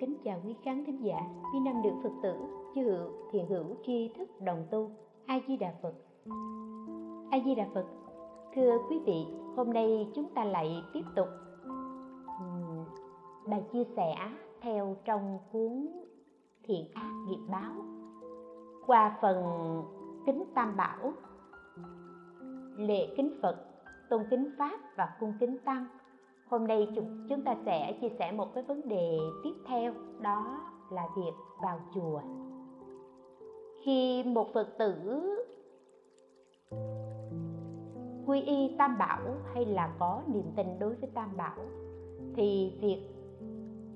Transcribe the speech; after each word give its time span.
kính 0.00 0.16
chào 0.24 0.40
quý 0.44 0.54
khán 0.62 0.84
thính 0.84 1.04
giả. 1.04 1.20
Quý 1.52 1.60
nam 1.60 1.82
nữ 1.82 1.90
phật 2.02 2.12
tử, 2.22 2.34
chư 2.74 2.82
hữu, 2.82 3.10
thiện 3.30 3.46
hữu, 3.46 3.64
tri 3.86 4.10
thức, 4.18 4.40
đồng 4.40 4.64
tu, 4.70 4.90
a 5.26 5.40
di 5.48 5.56
đà 5.56 5.74
phật. 5.82 5.94
A 7.30 7.38
di 7.44 7.54
đà 7.54 7.66
phật, 7.74 7.86
thưa 8.54 8.78
quý 8.90 8.98
vị, 9.06 9.26
hôm 9.56 9.72
nay 9.72 10.08
chúng 10.14 10.28
ta 10.34 10.44
lại 10.44 10.84
tiếp 10.92 11.04
tục 11.16 11.28
bài 13.46 13.64
chia 13.72 13.84
sẻ 13.96 14.16
theo 14.60 14.96
trong 15.04 15.38
cuốn 15.52 15.86
thiện 16.62 16.86
ác 16.94 17.10
nghiệp 17.28 17.40
báo. 17.50 17.72
Qua 18.86 19.18
phần 19.22 19.36
kính 20.26 20.44
tam 20.54 20.76
bảo 20.76 21.12
lễ 22.76 23.14
kính 23.16 23.38
phật, 23.42 23.56
tôn 24.10 24.22
kính 24.30 24.50
pháp 24.58 24.80
và 24.96 25.16
cung 25.20 25.32
kính 25.40 25.58
tăng 25.64 25.86
hôm 26.48 26.66
nay 26.66 26.88
chúng, 26.94 27.26
chúng 27.28 27.42
ta 27.42 27.56
sẽ 27.64 27.98
chia 28.00 28.08
sẻ 28.18 28.32
một 28.32 28.54
cái 28.54 28.64
vấn 28.64 28.88
đề 28.88 29.18
tiếp 29.44 29.54
theo 29.68 29.94
đó 30.20 30.60
là 30.90 31.08
việc 31.16 31.32
vào 31.62 31.80
chùa. 31.94 32.20
Khi 33.82 34.22
một 34.24 34.46
phật 34.54 34.68
tử 34.78 34.94
quy 38.26 38.40
y 38.40 38.74
tam 38.78 38.98
bảo 38.98 39.20
hay 39.54 39.64
là 39.64 39.94
có 39.98 40.22
niềm 40.26 40.44
tin 40.56 40.66
đối 40.78 40.94
với 40.94 41.10
tam 41.14 41.36
bảo 41.36 41.58
thì 42.36 42.78
việc 42.80 43.08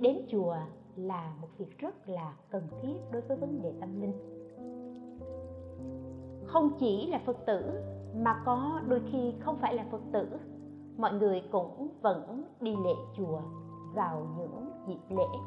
đến 0.01 0.17
chùa 0.29 0.57
là 0.97 1.35
một 1.41 1.49
việc 1.59 1.79
rất 1.79 2.09
là 2.09 2.35
cần 2.51 2.63
thiết 2.83 2.97
đối 3.13 3.23
với 3.23 3.37
vấn 3.37 3.63
đề 3.63 3.73
tâm 3.81 4.01
linh. 4.01 4.13
Không 6.47 6.71
chỉ 6.81 7.07
là 7.07 7.21
phật 7.27 7.47
tử 7.47 7.63
mà 8.15 8.43
có 8.47 8.81
đôi 8.89 9.03
khi 9.13 9.35
không 9.41 9.57
phải 9.61 9.75
là 9.75 9.87
phật 9.91 10.03
tử 10.13 10.29
mọi 11.01 11.13
người 11.13 11.43
cũng 11.51 11.89
vẫn 12.03 12.45
đi 12.61 12.77
lễ 12.85 12.95
chùa 13.17 13.41
vào 13.95 14.27
những 14.39 14.71
dịp 14.87 15.17
lễ. 15.17 15.39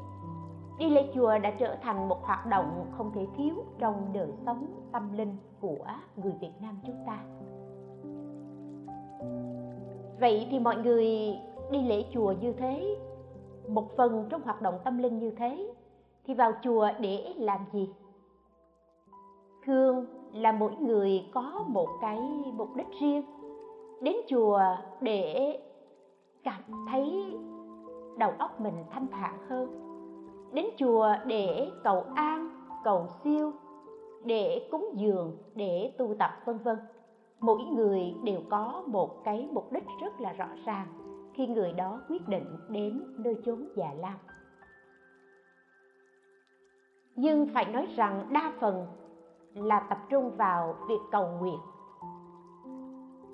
Đi 0.80 0.90
lễ 0.90 1.12
chùa 1.16 1.38
đã 1.38 1.52
trở 1.60 1.76
thành 1.82 2.10
một 2.10 2.24
hoạt 2.24 2.46
động 2.46 2.86
không 2.98 3.12
thể 3.16 3.28
thiếu 3.38 3.56
trong 3.80 4.14
đời 4.14 4.32
sống 4.46 4.66
tâm 4.92 5.14
linh 5.14 5.38
của 5.62 5.86
người 6.16 6.34
việt 6.42 6.54
nam 6.62 6.80
chúng 6.86 7.06
ta. 7.08 7.24
Vậy 10.20 10.48
thì 10.52 10.60
mọi 10.60 10.76
người 10.76 11.06
đi 11.72 11.82
lễ 11.82 12.06
chùa 12.14 12.34
như 12.42 12.54
thế, 12.54 12.98
một 13.68 13.98
phần 13.98 14.26
trong 14.30 14.42
hoạt 14.42 14.62
động 14.62 14.80
tâm 14.84 14.98
linh 14.98 15.20
như 15.20 15.32
thế, 15.32 15.74
thì 16.26 16.34
vào 16.34 16.52
chùa 16.64 16.90
để 17.00 17.34
làm 17.38 17.60
gì? 17.74 17.90
Thường 19.66 20.06
là 20.34 20.52
mỗi 20.52 20.76
người 20.76 21.26
có 21.34 21.64
một 21.68 21.88
cái 22.02 22.20
mục 22.54 22.76
đích 22.76 22.88
riêng 23.02 23.24
đến 24.04 24.16
chùa 24.28 24.62
để 25.02 25.60
cảm 26.44 26.62
thấy 26.92 27.36
đầu 28.18 28.34
óc 28.38 28.62
mình 28.62 28.84
thanh 28.92 29.08
thản 29.12 29.38
hơn. 29.50 29.80
Đến 30.54 30.66
chùa 30.78 31.14
để 31.26 31.72
cầu 31.84 32.06
an, 32.16 32.50
cầu 32.84 33.08
siêu, 33.24 33.52
để 34.26 34.68
cúng 34.72 34.90
dường, 34.96 35.38
để 35.56 35.94
tu 35.98 36.16
tập, 36.20 36.32
vân 36.46 36.58
vân. 36.58 36.78
Mỗi 37.40 37.62
người 37.62 38.16
đều 38.24 38.40
có 38.50 38.84
một 38.88 39.24
cái 39.24 39.48
mục 39.52 39.72
đích 39.72 39.84
rất 40.02 40.22
là 40.22 40.34
rõ 40.34 40.48
ràng 40.66 40.88
khi 41.34 41.48
người 41.48 41.72
đó 41.72 42.02
quyết 42.10 42.28
định 42.28 42.58
đến 42.70 43.16
nơi 43.18 43.36
chốn 43.46 43.68
già 43.76 43.94
lam. 43.98 44.18
Nhưng 47.16 47.48
phải 47.54 47.66
nói 47.66 47.88
rằng 47.96 48.28
đa 48.32 48.54
phần 48.60 48.86
là 49.54 49.80
tập 49.90 49.98
trung 50.10 50.32
vào 50.38 50.76
việc 50.88 51.00
cầu 51.12 51.28
nguyện 51.40 51.60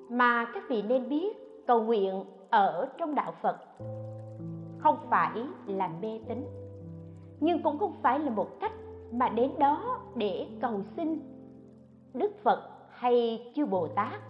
mà 0.10 0.46
các 0.54 0.64
vị 0.70 0.82
nên 0.82 1.10
biết 1.10 1.38
cầu 1.68 1.84
nguyện 1.84 2.24
ở 2.50 2.90
trong 2.98 3.16
đạo 3.16 3.34
phật 3.42 3.58
không 4.78 4.98
phải 5.10 5.48
là 5.66 5.90
mê 6.02 6.20
tín, 6.28 6.46
nhưng 7.40 7.64
cũng 7.64 7.80
không 7.80 7.94
phải 8.02 8.20
là 8.20 8.30
một 8.30 8.48
cách 8.60 8.74
mà 9.12 9.30
đến 9.30 9.52
đó 9.60 10.00
để 10.16 10.48
cầu 10.62 10.82
xin 10.96 11.20
đức 12.14 12.32
phật 12.44 12.70
hay 12.90 13.46
chư 13.56 13.66
bồ 13.66 13.88
tát 13.88 14.22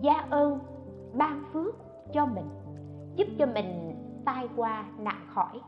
gia 0.00 0.26
ơn, 0.30 0.58
ban 1.14 1.42
phước 1.52 1.74
cho 2.12 2.26
mình, 2.26 2.48
giúp 3.16 3.28
cho 3.38 3.46
mình 3.46 3.96
tai 4.24 4.48
qua 4.56 4.84
nạn 4.98 5.26
khỏi. 5.28 5.60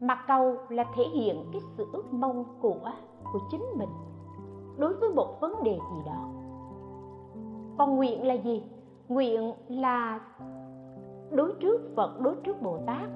Mà 0.00 0.24
cầu 0.26 0.56
là 0.68 0.84
thể 0.96 1.04
hiện 1.14 1.44
cái 1.52 1.60
sự 1.76 1.86
ước 1.92 2.12
mong 2.12 2.44
của 2.60 2.92
của 3.32 3.38
chính 3.50 3.64
mình 3.76 3.88
đối 4.76 4.94
với 4.94 5.10
một 5.10 5.40
vấn 5.40 5.62
đề 5.62 5.72
gì 5.72 6.02
đó 6.06 6.43
còn 7.78 7.96
nguyện 7.96 8.26
là 8.26 8.34
gì? 8.34 8.62
Nguyện 9.08 9.52
là 9.68 10.20
đối 11.30 11.52
trước 11.60 11.80
phật, 11.96 12.20
đối 12.20 12.34
trước 12.44 12.62
bồ 12.62 12.78
tát. 12.86 13.08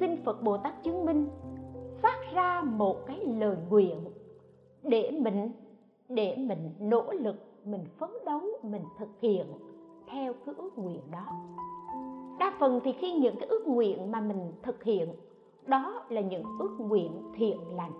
Xin 0.00 0.24
phật 0.24 0.42
bồ 0.42 0.56
tát 0.56 0.82
chứng 0.82 1.04
minh, 1.04 1.28
phát 2.02 2.18
ra 2.34 2.62
một 2.62 3.06
cái 3.06 3.26
lời 3.26 3.56
nguyện 3.70 3.98
để 4.82 5.10
mình 5.10 5.50
để 6.08 6.36
mình 6.36 6.70
nỗ 6.80 7.12
lực, 7.12 7.36
mình 7.64 7.84
phấn 7.98 8.10
đấu, 8.26 8.40
mình 8.62 8.82
thực 8.98 9.08
hiện 9.20 9.46
theo 10.10 10.32
cái 10.46 10.54
ước 10.58 10.78
nguyện 10.78 11.00
đó. 11.12 11.24
Đa 12.38 12.52
phần 12.60 12.80
thì 12.84 12.92
khi 12.92 13.12
những 13.12 13.36
cái 13.40 13.48
ước 13.48 13.66
nguyện 13.66 14.10
mà 14.10 14.20
mình 14.20 14.52
thực 14.62 14.84
hiện, 14.84 15.08
đó 15.66 16.04
là 16.08 16.20
những 16.20 16.42
ước 16.58 16.76
nguyện 16.78 17.12
thiện 17.34 17.58
lành. 17.76 17.92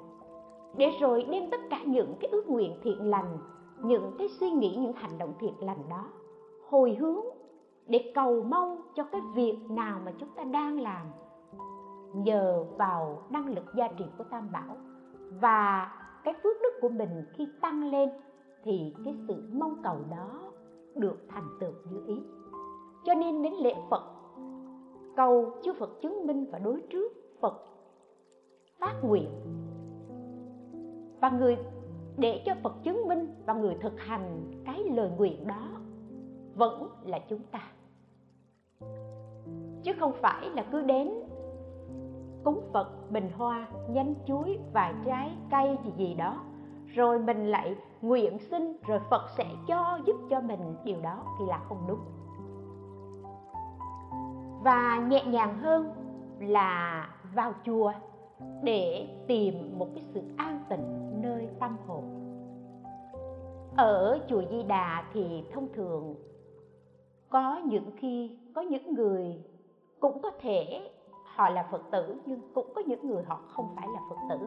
Để 0.77 0.91
rồi 1.01 1.27
đem 1.31 1.51
tất 1.51 1.61
cả 1.71 1.81
những 1.87 2.15
cái 2.21 2.31
ước 2.31 2.49
nguyện 2.49 2.73
thiện 2.83 3.11
lành 3.11 3.39
những 3.82 4.12
cái 4.19 4.28
suy 4.28 4.50
nghĩ, 4.50 4.76
những 4.81 4.92
hành 4.92 5.19
động 5.19 5.34
thiện 5.41 5.54
lành 5.60 5.88
đó, 5.88 6.04
hồi 6.69 6.97
hướng 7.00 7.25
để 7.87 8.12
cầu 8.14 8.42
mong 8.42 8.81
cho 8.94 9.04
cái 9.12 9.20
việc 9.34 9.59
nào 9.70 10.00
mà 10.04 10.12
chúng 10.19 10.28
ta 10.37 10.44
đang 10.44 10.81
làm 10.81 11.06
nhờ 12.15 12.65
vào 12.78 13.22
năng 13.31 13.54
lực 13.54 13.65
gia 13.75 13.88
trị 13.88 14.04
của 14.19 14.25
tam 14.25 14.53
bảo 14.53 14.76
và 15.41 15.92
cái 16.25 16.34
phước 16.42 16.56
đức 16.62 16.78
của 16.81 16.88
mình 16.88 17.25
khi 17.32 17.48
tăng 17.60 17.91
lên 17.91 18.09
thì 18.65 18.94
cái 19.04 19.15
sự 19.28 19.34
mong 19.53 19.76
cầu 19.82 19.97
đó 20.10 20.53
được 20.94 21.19
thành 21.28 21.48
tựu 21.60 21.72
như 21.91 22.03
ý. 22.06 22.15
Cho 23.04 23.15
nên 23.15 23.42
đến 23.42 23.53
lễ 23.53 23.75
phật, 23.91 24.03
cầu 25.16 25.54
chư 25.62 25.72
phật 25.72 25.91
chứng 26.03 26.26
minh 26.26 26.47
và 26.53 26.59
đối 26.59 26.82
trước 26.91 27.12
phật 27.41 27.65
phát 28.78 28.94
nguyện. 29.03 29.28
Và 31.20 31.31
người 31.31 31.56
để 32.19 32.43
cho 32.47 32.54
phật 32.62 32.75
chứng 32.82 33.09
minh 33.09 33.34
và 33.47 33.54
người 33.54 33.77
thực 33.81 34.00
hành 34.00 34.53
cái 34.65 34.84
lời 34.84 35.10
nguyện 35.16 35.47
đó 35.47 35.69
vẫn 36.54 36.88
là 37.03 37.19
chúng 37.28 37.43
ta. 37.50 37.60
Chứ 39.82 39.93
không 40.00 40.12
phải 40.21 40.50
là 40.50 40.65
cứ 40.72 40.82
đến 40.82 41.10
cúng 42.44 42.60
phật, 42.72 43.10
bình 43.10 43.31
hoa, 43.37 43.69
nhánh 43.88 44.15
chuối 44.27 44.59
vài 44.72 44.94
trái, 45.04 45.31
cây 45.50 45.78
gì 45.84 45.93
gì 45.97 46.15
đó, 46.15 46.41
rồi 46.87 47.19
mình 47.19 47.47
lại 47.47 47.77
nguyện 48.03 48.38
xin 48.38 48.77
rồi 48.87 49.00
phật 49.10 49.22
sẽ 49.37 49.47
cho 49.69 49.98
giúp 50.06 50.16
cho 50.31 50.41
mình. 50.41 50.77
Điều 50.84 51.00
đó 51.00 51.25
thì 51.38 51.44
là 51.47 51.59
không 51.59 51.84
đúng. 51.88 52.00
Và 54.62 55.06
nhẹ 55.09 55.25
nhàng 55.25 55.59
hơn 55.59 55.93
là 56.41 57.09
vào 57.34 57.53
chùa 57.65 57.93
để 58.62 59.09
tìm 59.28 59.78
một 59.78 59.88
cái 59.94 60.04
sự 60.15 60.22
an 60.37 60.65
tịnh 60.69 61.06
nơi 61.26 61.48
tâm 61.60 61.76
hồn. 61.87 62.04
Ở 63.77 64.18
chùa 64.28 64.42
di 64.51 64.62
đà 64.62 65.04
thì 65.12 65.45
thông 65.53 65.68
thường 65.72 66.15
có 67.28 67.60
những 67.65 67.91
khi 67.97 68.39
có 68.54 68.62
những 68.62 68.95
người 68.95 69.45
cũng 70.01 70.22
có 70.22 70.30
thể 70.41 70.91
họ 71.24 71.51
là 71.51 71.68
phật 71.71 71.83
tử, 71.91 72.16
nhưng 72.27 72.41
cũng 72.54 72.66
có 72.74 72.83
những 72.86 73.09
người 73.09 73.22
họ 73.22 73.41
không 73.48 73.68
phải 73.77 73.89
là 73.95 74.01
phật 74.10 74.16
tử. 74.30 74.47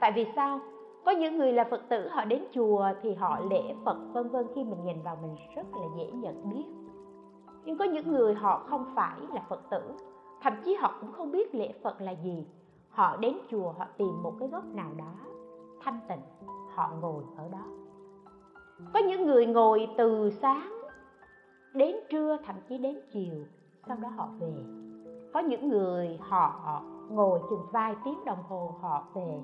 Tại 0.00 0.12
vì 0.12 0.26
sao? 0.36 0.60
Có 1.04 1.12
những 1.12 1.38
người 1.38 1.52
là 1.52 1.64
phật 1.70 1.88
tử, 1.88 2.08
họ 2.08 2.24
đến 2.24 2.44
chùa 2.52 2.88
thì 3.02 3.14
họ 3.14 3.40
lễ 3.50 3.74
phật, 3.84 3.96
vân 4.12 4.28
vân, 4.28 4.46
khi 4.54 4.64
mình 4.64 4.84
nhìn 4.84 5.02
vào 5.02 5.18
mình 5.22 5.36
rất 5.56 5.66
là 5.72 5.86
dễ 5.96 6.10
nhận 6.12 6.50
biết. 6.50 6.64
Nhưng 7.64 7.78
có 7.78 7.84
những 7.84 8.12
người 8.12 8.34
họ 8.34 8.64
không 8.66 8.84
phải 8.94 9.18
là 9.34 9.42
phật 9.48 9.70
tử, 9.70 9.82
thậm 10.42 10.52
chí 10.64 10.74
họ 10.74 10.94
cũng 11.00 11.12
không 11.12 11.30
biết 11.30 11.54
lễ 11.54 11.72
phật 11.82 12.00
là 12.00 12.12
gì. 12.12 12.46
Họ 12.88 13.16
đến 13.16 13.38
chùa, 13.50 13.72
họ 13.78 13.86
tìm 13.96 14.22
một 14.22 14.32
cái 14.38 14.48
gốc 14.48 14.64
nào 14.64 14.90
đó 14.98 15.35
thanh 15.86 16.00
tịnh, 16.08 16.48
họ 16.74 16.90
ngồi 17.00 17.24
ở 17.36 17.48
đó. 17.48 17.64
Có 18.94 19.00
những 19.00 19.26
người 19.26 19.46
ngồi 19.46 19.88
từ 19.98 20.30
sáng 20.30 20.72
đến 21.74 21.96
trưa, 22.10 22.36
thậm 22.46 22.56
chí 22.68 22.78
đến 22.78 23.00
chiều, 23.12 23.34
sau 23.86 23.96
đó 23.96 24.08
họ 24.16 24.28
về. 24.40 24.54
Có 25.34 25.40
những 25.40 25.68
người 25.68 26.18
họ 26.20 26.82
ngồi 27.10 27.40
chừng 27.50 27.66
vài 27.72 27.96
tiếng 28.04 28.24
đồng 28.24 28.42
hồ, 28.48 28.74
họ 28.80 29.06
về. 29.14 29.40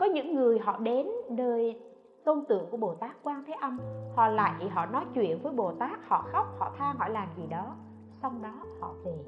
Có 0.00 0.06
những 0.06 0.34
người 0.34 0.58
họ 0.58 0.78
đến 0.78 1.08
nơi 1.30 1.80
tôn 2.24 2.44
tượng 2.48 2.70
của 2.70 2.76
bồ 2.76 2.94
tát 2.94 3.16
quan 3.22 3.44
thế 3.46 3.52
âm, 3.52 3.78
họ 4.16 4.28
lại 4.28 4.68
họ 4.68 4.86
nói 4.86 5.04
chuyện 5.14 5.42
với 5.42 5.52
bồ 5.52 5.72
tát, 5.72 6.08
họ 6.08 6.24
khóc, 6.32 6.46
họ 6.58 6.72
than, 6.78 6.96
họ 6.96 7.08
làm 7.08 7.28
gì 7.36 7.46
đó. 7.46 7.74
Xong 8.22 8.42
đó 8.42 8.52
họ 8.80 8.92
về 9.04 9.18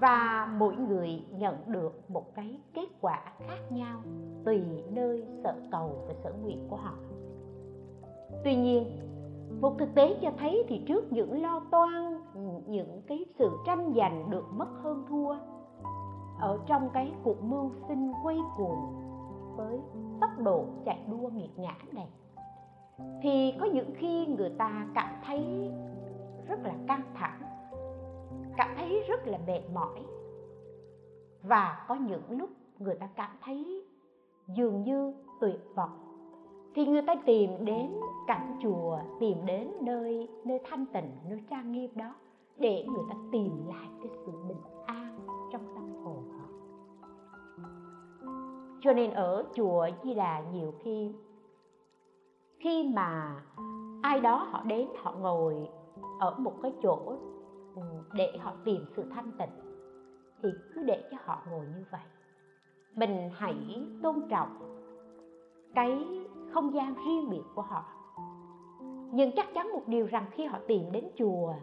và 0.00 0.48
mỗi 0.58 0.76
người 0.76 1.24
nhận 1.30 1.56
được 1.66 2.10
một 2.10 2.34
cái 2.34 2.60
kết 2.74 2.88
quả 3.00 3.22
khác 3.38 3.72
nhau 3.72 4.00
tùy 4.44 4.62
nơi 4.90 5.24
sở 5.44 5.54
cầu 5.70 6.04
và 6.08 6.14
sở 6.24 6.32
nguyện 6.42 6.66
của 6.70 6.76
họ. 6.76 6.94
Tuy 8.44 8.56
nhiên, 8.56 9.00
một 9.60 9.78
thực 9.78 9.94
tế 9.94 10.18
cho 10.22 10.30
thấy 10.38 10.64
thì 10.68 10.82
trước 10.86 11.12
những 11.12 11.42
lo 11.42 11.62
toan, 11.70 12.20
những 12.66 13.02
cái 13.06 13.24
sự 13.38 13.50
tranh 13.66 13.92
giành 13.96 14.30
được 14.30 14.44
mất 14.52 14.68
hơn 14.82 15.04
thua, 15.08 15.36
ở 16.40 16.58
trong 16.66 16.90
cái 16.94 17.12
cuộc 17.24 17.42
mưu 17.42 17.70
sinh 17.88 18.12
quay 18.22 18.38
cuồng 18.56 18.94
với 19.56 19.80
tốc 20.20 20.30
độ 20.38 20.64
chạy 20.84 20.98
đua 21.10 21.28
nghiệt 21.28 21.58
ngã 21.58 21.76
này, 21.92 22.08
thì 23.22 23.54
có 23.60 23.66
những 23.66 23.94
khi 23.96 24.26
người 24.26 24.50
ta 24.58 24.86
cảm 24.94 25.14
thấy 25.24 25.70
rất 26.48 26.60
là 26.62 26.74
căng 26.88 27.02
thẳng 27.14 27.40
cảm 28.56 28.74
thấy 28.76 29.02
rất 29.08 29.26
là 29.26 29.38
mệt 29.46 29.60
mỏi. 29.74 30.00
Và 31.42 31.84
có 31.88 31.94
những 31.94 32.22
lúc 32.28 32.50
người 32.78 32.94
ta 32.94 33.08
cảm 33.16 33.30
thấy 33.42 33.84
dường 34.56 34.82
như 34.82 35.14
tuyệt 35.40 35.60
vọng. 35.74 36.02
Thì 36.74 36.86
người 36.86 37.02
ta 37.06 37.14
tìm 37.26 37.64
đến 37.64 38.00
cảnh 38.26 38.58
chùa, 38.62 38.98
tìm 39.20 39.46
đến 39.46 39.70
nơi 39.80 40.28
nơi 40.44 40.60
thanh 40.70 40.86
tịnh, 40.86 41.10
nơi 41.28 41.40
trang 41.50 41.72
nghiêm 41.72 41.90
đó 41.94 42.14
để 42.56 42.86
người 42.88 43.04
ta 43.08 43.14
tìm 43.32 43.66
lại 43.66 43.88
cái 44.02 44.12
sự 44.26 44.32
bình 44.48 44.62
an 44.86 45.18
trong 45.52 45.74
tâm 45.74 46.04
hồn 46.04 46.30
họ. 46.30 46.46
Cho 48.80 48.92
nên 48.92 49.10
ở 49.10 49.44
chùa 49.54 49.88
Di 50.04 50.14
Đà 50.14 50.40
nhiều 50.52 50.74
khi 50.82 51.12
khi 52.58 52.92
mà 52.94 53.42
ai 54.02 54.20
đó 54.20 54.46
họ 54.50 54.62
đến, 54.64 54.88
họ 55.02 55.14
ngồi 55.20 55.68
ở 56.20 56.34
một 56.38 56.52
cái 56.62 56.72
chỗ 56.82 57.16
Ừ, 57.76 57.82
để 58.14 58.36
họ 58.38 58.52
tìm 58.64 58.84
sự 58.96 59.04
thanh 59.10 59.32
tịnh, 59.38 59.50
thì 60.42 60.48
cứ 60.74 60.82
để 60.82 61.02
cho 61.10 61.16
họ 61.24 61.42
ngồi 61.50 61.66
như 61.66 61.84
vậy. 61.90 62.00
Mình 62.94 63.30
hãy 63.32 63.54
tôn 64.02 64.28
trọng 64.28 64.48
cái 65.74 66.04
không 66.52 66.74
gian 66.74 66.94
riêng 66.94 67.30
biệt 67.30 67.42
của 67.54 67.62
họ. 67.62 67.84
Nhưng 69.12 69.30
chắc 69.36 69.46
chắn 69.54 69.72
một 69.72 69.82
điều 69.86 70.06
rằng 70.06 70.26
khi 70.30 70.46
họ 70.46 70.58
tìm 70.66 70.92
đến 70.92 71.04
chùa, 71.16 71.54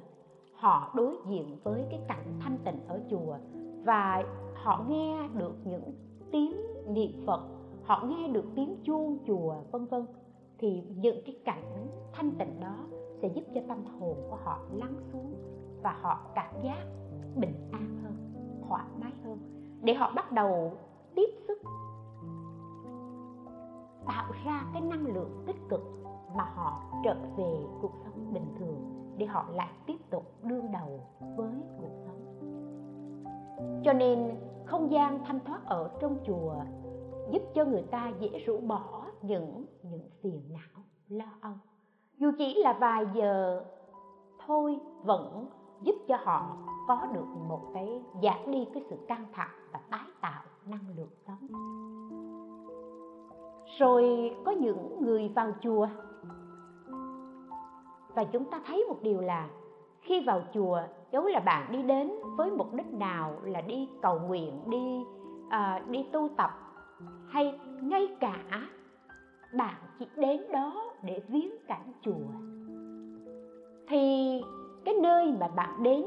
họ 0.56 0.92
đối 0.96 1.16
diện 1.28 1.58
với 1.64 1.86
cái 1.90 2.00
cảnh 2.08 2.40
thanh 2.40 2.58
tịnh 2.66 2.88
ở 2.88 3.02
chùa 3.10 3.38
và 3.86 4.24
họ 4.56 4.86
nghe 4.90 5.30
được 5.38 5.56
những 5.64 5.94
tiếng 6.32 6.54
niệm 6.88 7.12
phật, 7.26 7.42
họ 7.84 8.06
nghe 8.08 8.28
được 8.28 8.46
tiếng 8.56 8.76
chuông 8.84 9.18
chùa, 9.28 9.56
vân 9.72 9.86
vân, 9.86 10.06
thì 10.58 10.84
những 10.96 11.22
cái 11.26 11.36
cảnh 11.46 11.88
thanh 12.14 12.32
tịnh 12.32 12.60
đó 12.60 12.76
sẽ 13.22 13.28
giúp 13.28 13.44
cho 13.56 13.62
tâm 13.68 13.86
hồn 13.86 14.18
của 14.30 14.38
họ 14.44 14.60
lắng 14.74 14.96
xuống 15.12 15.34
và 15.84 15.96
họ 16.02 16.20
cảm 16.36 16.54
giác 16.64 16.86
bình 17.36 17.70
an 17.72 18.00
hơn, 18.04 18.34
thoải 18.68 18.86
mái 19.02 19.12
hơn. 19.24 19.38
Để 19.82 19.94
họ 19.94 20.12
bắt 20.16 20.32
đầu 20.32 20.72
tiếp 21.16 21.30
sức, 21.48 21.62
tạo 24.08 24.32
ra 24.46 24.64
cái 24.74 24.82
năng 24.82 25.08
lượng 25.08 25.44
tích 25.48 25.70
cực 25.70 25.82
mà 26.36 26.44
họ 26.44 26.82
trở 27.04 27.16
về 27.38 27.66
cuộc 27.82 27.92
sống 28.06 28.34
bình 28.34 28.56
thường, 28.60 29.14
để 29.18 29.26
họ 29.26 29.46
lại 29.52 29.72
tiếp 29.86 29.98
tục 30.10 30.24
đương 30.44 30.72
đầu 30.72 31.00
với 31.36 31.54
cuộc 31.78 31.92
sống. 32.06 32.20
Cho 33.84 33.94
nên, 33.94 34.36
không 34.66 34.92
gian 34.92 35.20
thanh 35.26 35.40
thoát 35.40 35.66
ở 35.66 35.92
trong 36.02 36.18
chùa 36.26 36.56
giúp 37.32 37.42
cho 37.56 37.66
người 37.66 37.84
ta 37.92 38.12
dễ 38.20 38.30
rũ 38.46 38.58
bỏ 38.58 39.06
những 39.22 39.66
những 39.84 40.10
phiền 40.22 40.42
não, 40.50 40.84
lo 41.08 41.30
âu. 41.42 41.54
Dù 42.18 42.32
chỉ 42.38 42.54
là 42.64 42.74
vài 42.74 43.06
giờ 43.14 43.64
thôi 44.46 44.80
vẫn 45.04 45.50
giúp 45.84 45.96
cho 46.08 46.18
họ 46.24 46.58
có 46.88 47.08
được 47.14 47.26
một 47.50 47.62
cái 47.74 48.02
giảm 48.24 48.52
đi 48.52 48.68
cái 48.74 48.84
sự 48.90 48.96
căng 49.08 49.26
thẳng 49.34 49.56
và 49.74 49.80
tái 49.90 50.08
tạo 50.22 50.42
năng 50.66 50.86
lượng 50.98 51.10
sống 51.28 51.48
rồi 53.80 54.32
có 54.46 54.52
những 54.52 55.02
người 55.02 55.32
vào 55.36 55.52
chùa 55.62 55.88
và 58.16 58.24
chúng 58.24 58.46
ta 58.52 58.62
thấy 58.66 58.86
một 58.90 58.98
điều 59.02 59.22
là 59.22 59.50
khi 60.02 60.24
vào 60.26 60.42
chùa 60.54 60.82
dấu 61.12 61.26
là 61.26 61.40
bạn 61.40 61.72
đi 61.72 61.84
đến 61.84 62.12
với 62.38 62.52
mục 62.52 62.74
đích 62.74 62.94
nào 62.94 63.36
là 63.44 63.62
đi 63.62 63.90
cầu 64.02 64.20
nguyện 64.20 64.70
đi 64.70 65.04
à, 65.50 65.84
đi 65.90 66.06
tu 66.12 66.30
tập 66.38 66.52
hay 67.28 67.60
ngay 67.82 68.08
cả 68.20 68.38
bạn 69.58 69.76
chỉ 70.00 70.08
đến 70.16 70.42
đó 70.52 70.92
để 71.04 71.22
viếng 71.28 71.52
cảnh 71.68 71.92
chùa 72.02 72.28
thì 73.88 74.42
cái 74.86 74.94
nơi 75.02 75.32
mà 75.40 75.48
bạn 75.48 75.84
đến, 75.84 76.06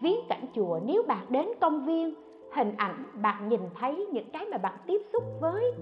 viếng 0.00 0.20
cảnh 0.28 0.46
chùa 0.54 0.80
nếu 0.84 1.02
bạn 1.08 1.26
đến 1.30 1.48
công 1.60 1.86
viên, 1.86 2.14
hình 2.52 2.72
ảnh 2.76 3.04
bạn 3.22 3.48
nhìn 3.48 3.60
thấy 3.74 4.06
những 4.12 4.30
cái 4.32 4.46
mà 4.50 4.58
bạn 4.58 4.78
tiếp 4.86 5.02
xúc 5.12 5.22
với 5.40 5.72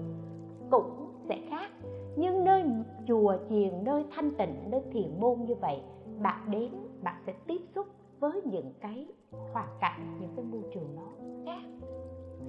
cũng 0.71 1.07
sẽ 1.29 1.39
khác. 1.49 1.69
Nhưng 2.17 2.43
nơi 2.43 2.63
chùa 3.07 3.35
chiền, 3.49 3.83
nơi 3.83 4.05
thanh 4.11 4.31
tịnh, 4.31 4.55
nơi 4.71 4.81
thiền 4.91 5.19
môn 5.19 5.41
như 5.47 5.55
vậy, 5.55 5.81
bạn 6.21 6.51
đến, 6.51 6.71
bạn 7.03 7.15
sẽ 7.25 7.33
tiếp 7.47 7.61
xúc 7.75 7.87
với 8.19 8.41
những 8.45 8.73
cái 8.81 9.07
hoàn 9.53 9.69
cảnh, 9.79 10.17
những 10.19 10.31
cái 10.35 10.45
môi 10.45 10.61
trường 10.73 10.95
nó 10.95 11.01
khác. 11.45 11.61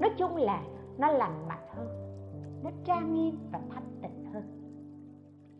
Nói 0.00 0.10
chung 0.18 0.36
là 0.36 0.62
nó 0.98 1.08
lành 1.08 1.48
mạnh 1.48 1.66
hơn, 1.68 1.88
nó 2.64 2.70
trang 2.84 3.14
nghiêm 3.14 3.38
và 3.52 3.60
thanh 3.70 3.98
tịnh 4.02 4.32
hơn. 4.32 4.42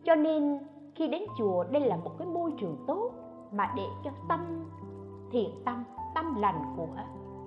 Cho 0.03 0.15
nên 0.15 0.59
khi 0.95 1.07
đến 1.07 1.21
chùa, 1.37 1.63
đây 1.63 1.81
là 1.81 1.97
một 1.97 2.11
cái 2.19 2.27
môi 2.27 2.51
trường 2.57 2.77
tốt 2.87 3.11
mà 3.51 3.73
để 3.75 3.85
cho 4.03 4.11
tâm, 4.29 4.39
thiện 5.31 5.49
tâm 5.65 5.83
tâm 6.15 6.35
lành 6.35 6.73
của 6.77 6.87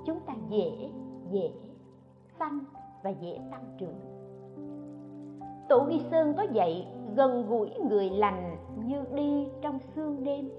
chúng 0.05 0.20
ta 0.20 0.35
dễ 0.49 0.91
dễ 1.31 1.52
sanh 2.38 2.61
và 3.02 3.11
dễ 3.11 3.41
tăng 3.50 3.64
trưởng. 3.79 4.00
Tổ 5.69 5.81
nghi 5.81 6.00
sơn 6.11 6.35
có 6.37 6.43
dạy 6.52 6.88
gần 7.14 7.47
gũi 7.49 7.70
người 7.88 8.11
lành 8.11 8.56
như 8.85 9.05
đi 9.14 9.49
trong 9.62 9.79
sương 9.94 10.25
đêm. 10.25 10.50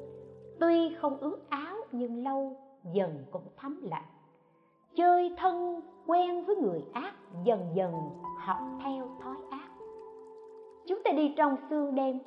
Tuy 0.59 0.95
không 0.95 1.17
ướt 1.17 1.49
áo 1.49 1.75
nhưng 1.91 2.23
lâu 2.23 2.55
dần 2.93 3.25
cũng 3.31 3.47
thấm 3.57 3.81
lạnh. 3.83 4.05
Chơi 4.95 5.35
thân 5.37 5.81
quen 6.07 6.45
với 6.45 6.55
người 6.55 6.83
ác, 6.93 7.13
dần 7.43 7.59
dần 7.73 7.93
học 8.37 8.57
theo 8.83 9.07
thói 9.21 9.35
ác. 9.49 9.69
Chúng 10.87 10.99
ta 11.03 11.11
đi 11.11 11.33
trong 11.37 11.55
sương 11.69 11.95
đêm. 11.95 12.19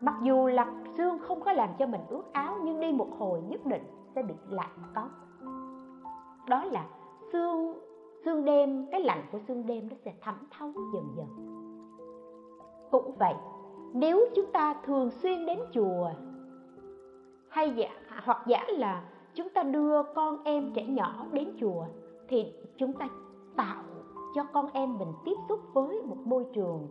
Mặc 0.00 0.14
dù 0.22 0.46
là 0.46 0.72
sương 0.98 1.18
không 1.18 1.40
có 1.40 1.52
làm 1.52 1.70
cho 1.78 1.86
mình 1.86 2.00
ướt 2.08 2.32
áo, 2.32 2.56
nhưng 2.64 2.80
đi 2.80 2.92
một 2.92 3.08
hồi 3.18 3.42
nhất 3.48 3.66
định 3.66 3.84
sẽ 4.14 4.22
bị 4.22 4.34
lạnh 4.50 4.82
cóng 4.94 5.10
đó 6.48 6.64
là 6.64 6.86
sương 7.32 7.78
sương 8.24 8.44
đêm, 8.44 8.86
cái 8.90 9.00
lạnh 9.00 9.22
của 9.32 9.38
sương 9.48 9.66
đêm 9.66 9.88
nó 9.88 9.96
sẽ 10.04 10.14
thấm 10.20 10.34
thấu 10.58 10.72
dần 10.92 11.04
dần. 11.16 11.26
Cũng 12.90 13.16
vậy, 13.18 13.34
nếu 13.92 14.26
chúng 14.36 14.52
ta 14.52 14.74
thường 14.84 15.10
xuyên 15.10 15.46
đến 15.46 15.58
chùa, 15.72 16.10
hay 17.48 17.70
giả, 17.70 17.90
hoặc 18.24 18.42
giả 18.46 18.64
là 18.68 19.04
chúng 19.34 19.48
ta 19.48 19.62
đưa 19.62 20.02
con 20.02 20.44
em 20.44 20.72
trẻ 20.74 20.86
nhỏ 20.86 21.26
đến 21.32 21.56
chùa, 21.60 21.84
thì 22.28 22.54
chúng 22.76 22.92
ta 22.92 23.08
tạo 23.56 23.82
cho 24.34 24.44
con 24.52 24.66
em 24.72 24.98
mình 24.98 25.12
tiếp 25.24 25.36
xúc 25.48 25.60
với 25.72 26.02
một 26.02 26.18
môi 26.24 26.46
trường 26.52 26.88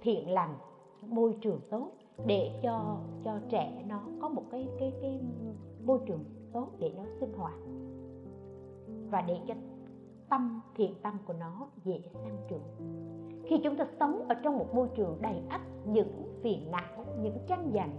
thiện 0.00 0.30
lành, 0.30 0.54
môi 1.02 1.36
trường 1.40 1.60
tốt 1.70 1.90
để 2.26 2.60
cho 2.62 2.96
cho 3.24 3.38
trẻ 3.48 3.84
nó 3.88 4.00
có 4.20 4.28
một 4.28 4.42
cái 4.50 4.68
cái 4.78 4.92
cái 5.02 5.20
môi 5.84 5.98
trường 6.06 6.24
tốt 6.52 6.68
để 6.78 6.92
nó 6.96 7.02
sinh 7.20 7.32
hoạt 7.32 7.58
và 9.10 9.22
để 9.22 9.40
cho 9.48 9.54
tâm, 10.28 10.60
thiện 10.74 10.94
tâm 11.02 11.14
của 11.26 11.32
nó 11.32 11.68
dễ 11.84 12.00
sang 12.12 12.36
trưởng 12.48 12.98
khi 13.48 13.58
chúng 13.64 13.76
ta 13.76 13.86
sống 14.00 14.28
ở 14.28 14.34
trong 14.34 14.58
một 14.58 14.74
môi 14.74 14.88
trường 14.94 15.16
đầy 15.20 15.42
ắp 15.48 15.60
những 15.86 16.38
phiền 16.42 16.70
não, 16.70 17.04
những 17.22 17.38
tranh 17.48 17.70
giành, 17.74 17.90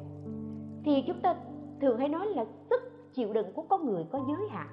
thì 0.84 1.04
chúng 1.08 1.22
ta 1.22 1.36
thường 1.82 1.98
hay 1.98 2.10
nói 2.10 2.26
là 2.28 2.46
sức 2.70 2.82
chịu 3.14 3.34
đựng 3.34 3.48
của 3.54 3.64
con 3.70 3.86
người 3.86 4.06
có 4.12 4.20
giới 4.28 4.50
hạn. 4.50 4.68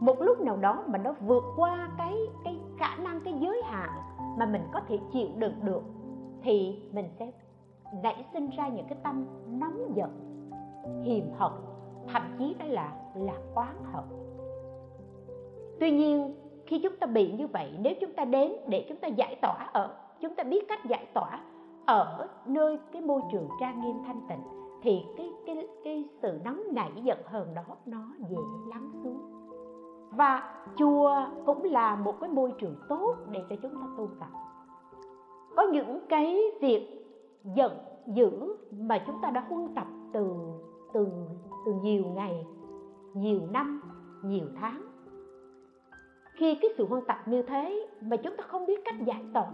Một 0.00 0.20
lúc 0.20 0.40
nào 0.40 0.56
đó 0.56 0.84
mà 0.86 0.98
nó 0.98 1.14
vượt 1.26 1.44
qua 1.56 1.90
cái 1.98 2.14
cái 2.44 2.58
khả 2.78 2.96
năng, 2.96 3.20
cái 3.24 3.34
giới 3.40 3.62
hạn 3.64 3.90
mà 4.38 4.46
mình 4.46 4.62
có 4.72 4.80
thể 4.88 4.98
chịu 5.12 5.28
đựng 5.36 5.54
được, 5.62 5.82
thì 6.42 6.82
mình 6.92 7.08
sẽ 7.18 7.32
nảy 8.02 8.24
sinh 8.32 8.50
ra 8.50 8.68
những 8.68 8.86
cái 8.88 8.98
tâm 9.02 9.26
nóng 9.60 9.92
giận, 9.94 10.10
hiềm 11.02 11.24
hận, 11.38 11.52
thậm 12.12 12.22
chí 12.38 12.54
đó 12.58 12.64
là 12.68 12.92
là 13.14 13.34
oán 13.54 13.76
hận. 13.92 14.04
Tuy 15.80 15.90
nhiên, 15.90 16.34
khi 16.66 16.80
chúng 16.82 16.96
ta 16.96 17.06
bị 17.06 17.32
như 17.32 17.46
vậy, 17.46 17.72
nếu 17.80 17.94
chúng 18.00 18.12
ta 18.12 18.24
đến 18.24 18.52
để 18.68 18.86
chúng 18.88 18.98
ta 18.98 19.08
giải 19.08 19.38
tỏa 19.42 19.70
ở, 19.72 19.94
chúng 20.20 20.34
ta 20.34 20.44
biết 20.44 20.68
cách 20.68 20.84
giải 20.88 21.06
tỏa 21.14 21.40
ở 21.86 22.28
nơi 22.46 22.78
cái 22.92 23.02
môi 23.02 23.22
trường 23.32 23.48
trang 23.60 23.80
nghiêm 23.80 23.96
thanh 24.06 24.20
tịnh, 24.28 24.42
thì 24.82 25.02
cái 25.16 25.30
cái 25.46 25.68
cái 25.84 26.08
sự 26.22 26.40
nóng 26.44 26.62
nảy 26.72 26.90
giận 27.02 27.18
hờn 27.24 27.54
đó, 27.54 27.62
nó 27.86 27.98
dễ 28.28 28.36
lắng 28.68 28.90
xuống. 29.02 29.20
Và 30.10 30.64
chùa 30.76 31.16
cũng 31.46 31.64
là 31.64 31.96
một 31.96 32.20
cái 32.20 32.30
môi 32.30 32.52
trường 32.58 32.76
tốt 32.88 33.14
để 33.30 33.40
cho 33.50 33.56
chúng 33.62 33.72
ta 33.74 33.86
tu 33.98 34.08
tập. 34.20 34.28
Có 35.56 35.62
những 35.72 36.00
cái 36.08 36.40
việc 36.60 37.01
giận 37.44 37.72
dữ 38.06 38.56
mà 38.70 39.04
chúng 39.06 39.16
ta 39.22 39.30
đã 39.30 39.40
huân 39.48 39.74
tập 39.74 39.86
từ 40.12 40.36
từ 40.92 41.08
từ 41.66 41.72
nhiều 41.82 42.04
ngày, 42.14 42.46
nhiều 43.14 43.40
năm, 43.50 43.82
nhiều 44.24 44.46
tháng. 44.56 44.82
Khi 46.34 46.58
cái 46.62 46.70
sự 46.76 46.86
huân 46.86 47.04
tập 47.04 47.16
như 47.26 47.42
thế 47.42 47.88
mà 48.00 48.16
chúng 48.16 48.36
ta 48.36 48.44
không 48.46 48.66
biết 48.66 48.80
cách 48.84 48.94
giải 49.04 49.24
tỏa, 49.34 49.52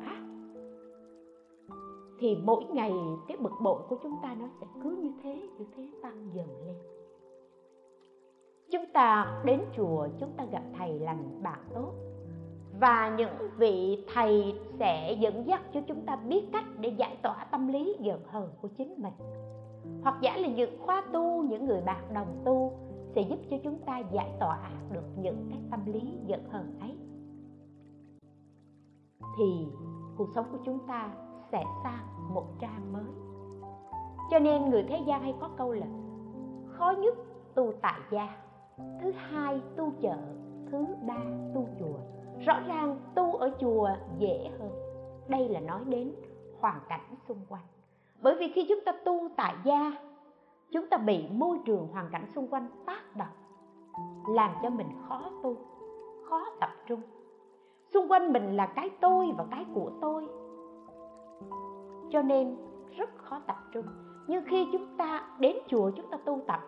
thì 2.19 2.37
mỗi 2.45 2.65
ngày 2.65 2.93
cái 3.29 3.37
bực 3.37 3.53
bội 3.63 3.83
của 3.89 3.97
chúng 4.03 4.17
ta 4.23 4.37
nó 4.41 4.47
sẽ 4.61 4.67
cứ 4.83 4.91
như 4.91 5.13
thế 5.23 5.49
như 5.59 5.65
thế 5.77 5.89
tăng 6.03 6.31
dần 6.35 6.47
lên. 6.67 6.77
Chúng 8.71 8.85
ta 8.93 9.41
đến 9.45 9.61
chùa, 9.77 10.09
chúng 10.21 10.33
ta 10.37 10.45
gặp 10.53 10.63
thầy 10.79 10.99
lành 10.99 11.43
bạn 11.43 11.59
tốt 11.75 11.93
và 12.81 13.15
những 13.19 13.51
vị 13.57 14.05
thầy 14.15 14.61
sẽ 14.79 15.17
dẫn 15.21 15.47
dắt 15.47 15.63
cho 15.75 15.81
chúng 15.81 16.07
ta 16.07 16.17
biết 16.17 16.45
cách 16.53 16.65
để 16.81 16.89
giải 16.89 17.17
tỏa 17.23 17.47
tâm 17.51 17.69
lý 17.69 17.97
giận 18.01 18.21
hờn 18.27 18.49
của 18.63 18.69
chính 18.69 18.95
mình. 18.99 19.13
Hoặc 20.03 20.19
giả 20.21 20.37
là 20.37 20.49
những 20.49 20.79
khóa 20.81 21.03
tu, 21.13 21.43
những 21.43 21.67
người 21.67 21.81
bạn 21.81 22.15
đồng 22.15 22.43
tu 22.45 22.73
sẽ 23.15 23.23
giúp 23.23 23.39
cho 23.51 23.57
chúng 23.65 23.79
ta 23.79 23.99
giải 23.99 24.31
tỏa 24.41 24.71
được 24.93 25.05
những 25.17 25.47
cái 25.51 25.59
tâm 25.71 25.81
lý 25.87 26.19
giận 26.27 26.45
hờn 26.51 26.79
ấy. 26.81 26.97
Thì 29.39 29.67
cuộc 30.17 30.29
sống 30.35 30.47
của 30.53 30.59
chúng 30.65 30.79
ta 30.87 31.11
sẽ 31.53 31.65
sang 31.83 32.35
một 32.35 32.47
trang 32.61 32.93
mới. 32.93 33.05
Cho 34.31 34.39
nên 34.39 34.71
người 34.71 34.83
thế 34.89 35.01
gian 35.07 35.23
hay 35.23 35.35
có 35.41 35.49
câu 35.57 35.73
là 35.73 35.87
khó 36.67 36.91
nhất 36.99 37.19
tu 37.55 37.73
tại 37.83 38.01
gia, 38.11 38.37
thứ 39.01 39.13
hai 39.17 39.61
tu 39.77 39.93
chợ, 40.01 40.17
thứ 40.71 40.87
ba 41.07 41.21
tu 41.55 41.67
chùa 41.79 42.18
rõ 42.47 42.61
ràng 42.67 42.97
tu 43.15 43.35
ở 43.35 43.51
chùa 43.61 43.89
dễ 44.19 44.51
hơn. 44.59 44.71
Đây 45.29 45.49
là 45.49 45.61
nói 45.61 45.81
đến 45.87 46.15
hoàn 46.61 46.81
cảnh 46.89 47.15
xung 47.29 47.41
quanh. 47.49 47.63
Bởi 48.23 48.37
vì 48.39 48.53
khi 48.55 48.67
chúng 48.69 48.81
ta 48.85 48.93
tu 49.05 49.29
tại 49.37 49.55
gia, 49.65 49.93
chúng 50.73 50.89
ta 50.89 50.97
bị 50.97 51.29
môi 51.29 51.59
trường 51.65 51.89
hoàn 51.93 52.09
cảnh 52.13 52.27
xung 52.35 52.49
quanh 52.49 52.69
tác 52.87 53.17
động, 53.17 53.37
làm 54.29 54.51
cho 54.63 54.71
mình 54.71 54.87
khó 55.09 55.31
tu, 55.43 55.57
khó 56.29 56.45
tập 56.61 56.71
trung. 56.87 57.01
Xung 57.95 58.09
quanh 58.09 58.33
mình 58.33 58.57
là 58.57 58.67
cái 58.67 58.91
tôi 59.01 59.33
và 59.39 59.45
cái 59.51 59.65
của 59.75 59.91
tôi, 60.01 60.27
cho 62.11 62.23
nên 62.23 62.57
rất 62.97 63.11
khó 63.17 63.41
tập 63.47 63.57
trung. 63.73 63.85
Nhưng 64.27 64.45
khi 64.45 64.67
chúng 64.73 64.97
ta 64.97 65.29
đến 65.39 65.57
chùa, 65.67 65.91
chúng 65.97 66.11
ta 66.11 66.19
tu 66.25 66.41
tập 66.47 66.61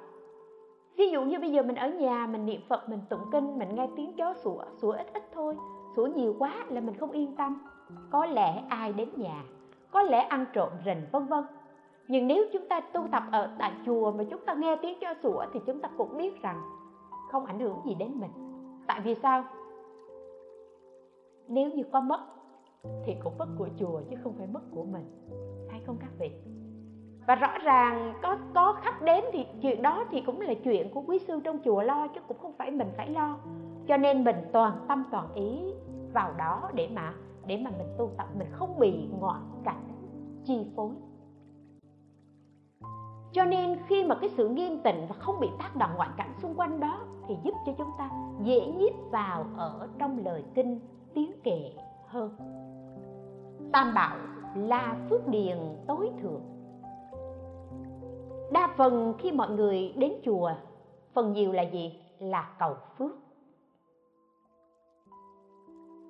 ví 1.01 1.11
dụ 1.11 1.23
như 1.23 1.39
bây 1.41 1.53
giờ 1.53 1.63
mình 1.63 1.77
ở 1.77 1.89
nhà, 1.89 2.27
mình 2.27 2.47
niệm 2.47 2.61
phật, 2.69 2.89
mình 2.89 3.01
tụng 3.09 3.21
kinh, 3.33 3.59
mình 3.59 3.75
nghe 3.75 3.89
tiếng 3.97 4.17
chó 4.17 4.35
sủa 4.35 4.65
sủa 4.77 4.93
ít 4.93 5.13
ít 5.13 5.23
thôi, 5.33 5.57
sủa 5.97 6.07
nhiều 6.07 6.35
quá 6.39 6.65
là 6.69 6.81
mình 6.81 6.95
không 6.95 7.11
yên 7.11 7.37
tâm. 7.37 7.63
Có 8.11 8.27
lẽ 8.27 8.63
ai 8.69 8.93
đến 8.93 9.09
nhà, 9.17 9.45
có 9.91 10.03
lẽ 10.03 10.21
ăn 10.21 10.47
trộm 10.53 10.69
rình, 10.85 11.03
vân 11.13 11.27
vân. 11.27 11.45
Nhưng 12.09 12.27
nếu 12.27 12.45
chúng 12.53 12.69
ta 12.69 12.81
tu 12.81 13.07
tập 13.13 13.23
ở 13.33 13.51
tại 13.59 13.73
chùa 13.87 14.13
mà 14.13 14.25
chúng 14.31 14.41
ta 14.47 14.55
nghe 14.55 14.77
tiếng 14.83 14.99
chó 15.01 15.15
sủa 15.23 15.45
thì 15.53 15.61
chúng 15.67 15.81
ta 15.81 15.91
cũng 15.99 16.17
biết 16.17 16.43
rằng 16.43 16.61
không 17.31 17.45
ảnh 17.45 17.61
hưởng 17.61 17.77
gì 17.87 17.95
đến 17.95 18.13
mình. 18.15 18.31
Tại 18.87 19.01
vì 19.01 19.15
sao? 19.15 19.45
Nếu 21.49 21.71
như 21.71 21.83
có 21.93 22.01
mất 22.01 22.21
thì 23.05 23.15
cũng 23.25 23.39
mất 23.39 23.49
của 23.59 23.69
chùa 23.79 24.01
chứ 24.11 24.17
không 24.23 24.35
phải 24.39 24.47
mất 24.47 24.63
của 24.75 24.85
mình. 24.85 25.05
Hay 25.71 25.81
không 25.87 25.97
các 26.01 26.11
vị? 26.19 26.31
Và 27.31 27.37
rõ 27.37 27.59
ràng 27.65 28.15
có 28.23 28.37
có 28.55 28.77
khách 28.83 29.03
đến 29.03 29.25
thì 29.33 29.47
chuyện 29.63 29.83
đó 29.83 30.05
thì 30.11 30.21
cũng 30.21 30.41
là 30.41 30.55
chuyện 30.65 30.91
của 30.95 31.01
quý 31.01 31.19
sư 31.19 31.41
trong 31.45 31.59
chùa 31.65 31.83
lo 31.83 32.09
chứ 32.09 32.21
cũng 32.29 32.39
không 32.39 32.53
phải 32.59 32.71
mình 32.71 32.89
phải 32.97 33.11
lo. 33.11 33.37
Cho 33.87 33.97
nên 33.97 34.25
mình 34.25 34.37
toàn 34.53 34.73
tâm 34.89 35.05
toàn 35.11 35.35
ý 35.35 35.61
vào 36.13 36.33
đó 36.39 36.71
để 36.75 36.89
mà 36.95 37.15
để 37.47 37.57
mà 37.65 37.71
mình 37.71 37.87
tu 37.99 38.11
tập, 38.17 38.27
mình 38.39 38.49
không 38.51 38.79
bị 38.79 39.09
ngoại 39.21 39.41
cảnh 39.65 39.89
chi 40.45 40.67
phối. 40.77 40.91
Cho 43.33 43.45
nên 43.45 43.79
khi 43.87 44.05
mà 44.05 44.15
cái 44.15 44.31
sự 44.31 44.49
nghiêm 44.49 44.81
tịnh 44.85 45.07
và 45.09 45.15
không 45.19 45.41
bị 45.41 45.49
tác 45.59 45.77
động 45.77 45.91
ngoại 45.97 46.11
cảnh 46.17 46.35
xung 46.43 46.55
quanh 46.55 46.81
đó 46.81 47.01
thì 47.29 47.37
giúp 47.43 47.55
cho 47.67 47.73
chúng 47.79 47.91
ta 47.99 48.11
dễ 48.43 48.67
nhiếp 48.67 48.93
vào 49.11 49.45
ở 49.57 49.89
trong 49.99 50.25
lời 50.25 50.45
kinh 50.55 50.81
tiếng 51.15 51.33
kệ 51.43 51.73
hơn. 52.07 52.37
Tam 53.73 53.95
bảo 53.95 54.17
là 54.55 54.97
phước 55.11 55.29
điền 55.29 55.59
tối 55.87 56.11
thượng 56.23 56.60
đa 58.51 58.69
phần 58.77 59.15
khi 59.19 59.33
mọi 59.33 59.51
người 59.51 59.93
đến 59.97 60.13
chùa 60.25 60.51
phần 61.15 61.33
nhiều 61.33 61.53
là 61.53 61.63
gì? 61.63 62.01
Là 62.19 62.51
cầu 62.59 62.77
phước. 62.99 63.13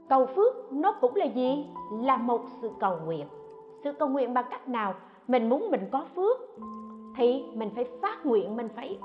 Cầu 0.09 0.27
phước 0.27 0.73
nó 0.73 0.93
cũng 1.01 1.17
là 1.17 1.27
gì? 1.27 1.67
Là 1.93 2.17
một 2.17 2.41
sự 2.63 2.71
cầu 2.81 2.99
nguyện. 3.05 3.27
Sự 3.85 3.93
cầu 3.93 4.09
nguyện 4.09 4.35
bằng 4.35 4.45
cách 4.51 4.69
nào? 4.69 4.95
Mình 5.29 5.49
muốn 5.49 5.71
mình 5.71 5.89
có 5.93 6.07
phước 6.15 6.39
thì 7.17 7.45
mình 7.55 7.71
phải 7.75 7.85
phát 8.03 8.27
nguyện 8.27 8.57
mình 8.57 8.69
phải 8.77 8.99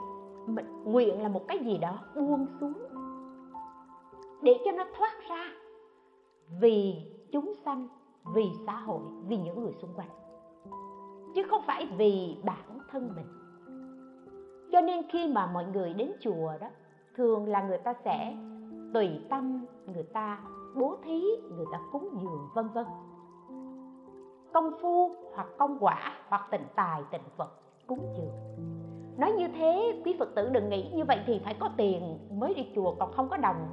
mình, 0.45 0.83
nguyện 0.83 1.23
là 1.23 1.29
một 1.29 1.47
cái 1.47 1.59
gì 1.59 1.77
đó 1.77 1.99
buông 2.15 2.45
xuống 2.59 2.73
để 4.41 4.57
cho 4.65 4.71
nó 4.71 4.83
thoát 4.97 5.13
ra. 5.29 5.45
Vì 6.61 6.95
chúng 7.31 7.53
sanh 7.65 7.87
vì 8.35 8.51
xã 8.65 8.73
hội 8.73 9.01
vì 9.27 9.37
những 9.37 9.63
người 9.63 9.73
xung 9.81 9.93
quanh 9.95 10.09
chứ 11.35 11.43
không 11.49 11.61
phải 11.67 11.87
vì 11.97 12.37
bản 12.43 12.79
thân 12.91 13.09
mình. 13.15 13.25
Cho 14.71 14.81
nên 14.81 15.01
khi 15.09 15.27
mà 15.33 15.45
mọi 15.45 15.65
người 15.65 15.93
đến 15.93 16.11
chùa 16.21 16.51
đó, 16.61 16.67
thường 17.15 17.47
là 17.47 17.63
người 17.63 17.77
ta 17.77 17.93
sẽ 18.05 18.35
tùy 18.93 19.09
tâm, 19.29 19.65
người 19.85 20.03
ta 20.03 20.39
bố 20.75 20.97
thí, 21.03 21.21
người 21.51 21.65
ta 21.71 21.79
cúng 21.91 22.09
dường, 22.21 22.49
vân 22.55 22.67
vân. 22.67 22.85
Công 24.53 24.71
phu 24.81 25.15
hoặc 25.33 25.47
công 25.57 25.77
quả 25.79 26.13
hoặc 26.27 26.47
tịnh 26.51 26.65
tài, 26.75 27.01
tịnh 27.11 27.21
vật, 27.37 27.51
cúng 27.87 28.13
dường. 28.17 28.33
Nói 29.17 29.31
như 29.31 29.47
thế, 29.47 30.01
quý 30.05 30.15
phật 30.19 30.35
tử 30.35 30.49
đừng 30.49 30.69
nghĩ 30.69 30.91
như 30.93 31.03
vậy 31.05 31.19
thì 31.25 31.41
phải 31.43 31.55
có 31.59 31.69
tiền 31.77 32.19
mới 32.31 32.53
đi 32.53 32.67
chùa, 32.75 32.95
còn 32.99 33.11
không 33.13 33.29
có 33.29 33.37
đồng, 33.37 33.67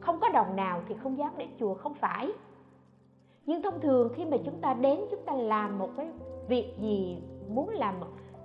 không 0.00 0.20
có 0.20 0.28
đồng 0.28 0.56
nào 0.56 0.82
thì 0.88 0.94
không 1.02 1.18
dám 1.18 1.32
đến 1.36 1.48
chùa, 1.60 1.74
không 1.74 1.94
phải. 1.94 2.32
Nhưng 3.46 3.62
thông 3.62 3.80
thường 3.80 4.08
khi 4.14 4.24
mà 4.24 4.36
chúng 4.44 4.60
ta 4.60 4.74
đến, 4.74 5.00
chúng 5.10 5.24
ta 5.26 5.34
làm 5.34 5.78
một 5.78 5.88
cái 5.96 6.08
việc 6.48 6.74
gì 6.78 7.22
muốn 7.48 7.68
làm 7.68 7.94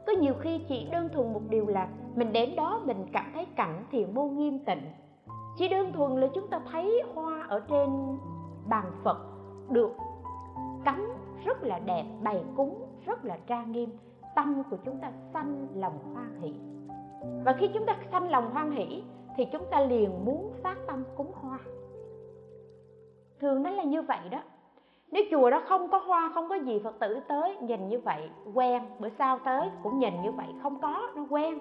có 0.07 0.13
nhiều 0.13 0.33
khi 0.39 0.59
chỉ 0.67 0.87
đơn 0.91 1.09
thuần 1.13 1.33
một 1.33 1.41
điều 1.49 1.67
là 1.67 1.87
mình 2.15 2.33
đến 2.33 2.55
đó 2.55 2.81
mình 2.85 3.05
cảm 3.13 3.31
thấy 3.33 3.45
cảnh 3.55 3.83
thiền 3.91 4.13
môn 4.13 4.37
nghiêm 4.37 4.59
tịnh. 4.59 4.81
Chỉ 5.57 5.67
đơn 5.67 5.93
thuần 5.93 6.19
là 6.21 6.27
chúng 6.33 6.47
ta 6.47 6.61
thấy 6.71 7.03
hoa 7.15 7.45
ở 7.49 7.59
trên 7.59 8.17
bàn 8.67 8.91
phật 9.03 9.17
được 9.69 9.91
cắm 10.85 11.07
rất 11.45 11.63
là 11.63 11.79
đẹp, 11.79 12.05
bày 12.23 12.43
cúng 12.55 12.85
rất 13.05 13.25
là 13.25 13.37
trang 13.47 13.71
nghiêm. 13.71 13.89
Tâm 14.35 14.63
của 14.69 14.77
chúng 14.85 14.97
ta 14.99 15.11
sanh 15.33 15.67
lòng 15.73 16.13
hoan 16.13 16.41
hỷ. 16.41 16.53
Và 17.45 17.53
khi 17.59 17.69
chúng 17.73 17.85
ta 17.85 17.97
sanh 18.11 18.29
lòng 18.29 18.51
hoan 18.53 18.71
hỷ 18.71 19.03
thì 19.37 19.45
chúng 19.51 19.63
ta 19.71 19.79
liền 19.79 20.25
muốn 20.25 20.51
phát 20.63 20.77
tâm 20.87 21.03
cúng 21.15 21.31
hoa. 21.33 21.59
Thường 23.39 23.63
nó 23.63 23.69
là 23.69 23.83
như 23.83 24.01
vậy 24.01 24.29
đó 24.31 24.41
nếu 25.11 25.23
chùa 25.31 25.49
đó 25.49 25.61
không 25.67 25.89
có 25.89 25.97
hoa, 25.97 26.31
không 26.33 26.49
có 26.49 26.55
gì 26.55 26.81
phật 26.83 26.99
tử 26.99 27.19
tới 27.27 27.57
nhìn 27.61 27.89
như 27.89 27.99
vậy, 27.99 28.29
quen. 28.53 28.83
Bữa 28.99 29.09
sau 29.09 29.39
tới 29.39 29.69
cũng 29.83 29.99
nhìn 29.99 30.21
như 30.21 30.31
vậy, 30.31 30.47
không 30.63 30.79
có, 30.81 31.09
nó 31.15 31.25
quen. 31.29 31.59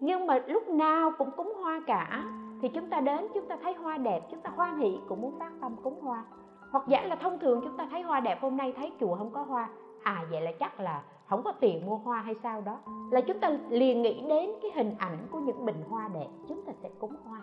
Nhưng 0.00 0.26
mà 0.26 0.40
lúc 0.46 0.68
nào 0.68 1.12
cũng 1.18 1.30
cúng 1.36 1.52
hoa 1.62 1.80
cả. 1.86 2.24
Thì 2.62 2.68
chúng 2.68 2.90
ta 2.90 3.00
đến, 3.00 3.26
chúng 3.34 3.46
ta 3.46 3.56
thấy 3.62 3.74
hoa 3.74 3.96
đẹp, 3.96 4.20
chúng 4.30 4.40
ta 4.40 4.50
hoan 4.56 4.78
hỷ, 4.78 4.98
cũng 5.08 5.22
muốn 5.22 5.38
phát 5.38 5.52
tâm 5.60 5.76
cúng 5.82 6.00
hoa. 6.00 6.24
Hoặc 6.70 6.84
giả 6.88 7.02
là 7.04 7.16
thông 7.16 7.38
thường 7.38 7.60
chúng 7.64 7.76
ta 7.76 7.86
thấy 7.90 8.02
hoa 8.02 8.20
đẹp, 8.20 8.38
hôm 8.42 8.56
nay 8.56 8.72
thấy 8.76 8.92
chùa 9.00 9.16
không 9.16 9.30
có 9.30 9.42
hoa. 9.42 9.68
À 10.02 10.24
vậy 10.30 10.40
là 10.40 10.52
chắc 10.60 10.80
là 10.80 11.02
không 11.28 11.42
có 11.42 11.52
tiền 11.52 11.86
mua 11.86 11.96
hoa 11.96 12.20
hay 12.20 12.34
sao 12.42 12.60
đó. 12.60 12.78
Là 13.10 13.20
chúng 13.20 13.40
ta 13.40 13.50
liền 13.70 14.02
nghĩ 14.02 14.24
đến 14.28 14.50
cái 14.62 14.70
hình 14.74 14.94
ảnh 14.98 15.18
của 15.30 15.38
những 15.38 15.66
bình 15.66 15.82
hoa 15.88 16.08
đẹp, 16.14 16.28
chúng 16.48 16.62
ta 16.66 16.72
sẽ 16.82 16.88
cúng 16.98 17.14
hoa. 17.24 17.40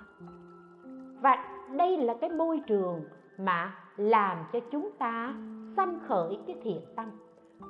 Và 1.22 1.46
đây 1.72 1.98
là 1.98 2.14
cái 2.22 2.30
môi 2.30 2.62
trường 2.68 3.02
mà 3.38 3.76
làm 3.98 4.46
cho 4.54 4.60
chúng 4.72 4.90
ta 5.00 5.36
sanh 5.76 6.00
khởi 6.08 6.40
cái 6.48 6.56
thiện 6.64 6.82
tâm. 6.96 7.12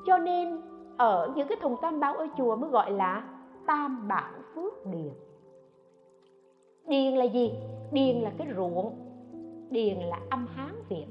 Cho 0.06 0.18
nên, 0.18 0.62
ở 0.98 1.34
những 1.36 1.48
cái 1.48 1.58
thùng 1.62 1.76
tam 1.82 2.00
bảo 2.00 2.14
ở 2.14 2.28
chùa 2.38 2.56
mới 2.56 2.70
gọi 2.70 2.92
là 2.92 3.24
tam 3.68 4.08
bảo 4.08 4.34
phước 4.56 4.86
điền. 4.86 5.14
Điền 6.88 7.14
là 7.14 7.26
gì? 7.26 7.54
Điền 7.92 8.16
là 8.22 8.32
cái 8.38 8.48
ruộng. 8.56 8.96
Điền 9.70 10.00
là 10.00 10.20
âm 10.30 10.48
hán 10.48 10.76
việt, 10.90 11.06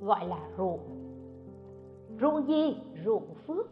gọi 0.00 0.28
là 0.28 0.38
ruộng. 0.58 0.80
Ruộng 2.20 2.48
gì? 2.48 2.76
Ruộng 3.04 3.34
phước. 3.46 3.66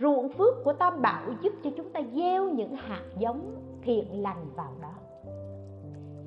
Ruộng 0.00 0.28
phước 0.28 0.54
của 0.64 0.72
tam 0.72 1.02
bảo 1.02 1.32
giúp 1.42 1.52
cho 1.64 1.70
chúng 1.76 1.90
ta 1.90 2.00
gieo 2.14 2.48
những 2.48 2.76
hạt 2.76 3.02
giống 3.18 3.54
thiện 3.82 4.22
lành 4.22 4.46
vào 4.56 4.72
đó 4.82 4.92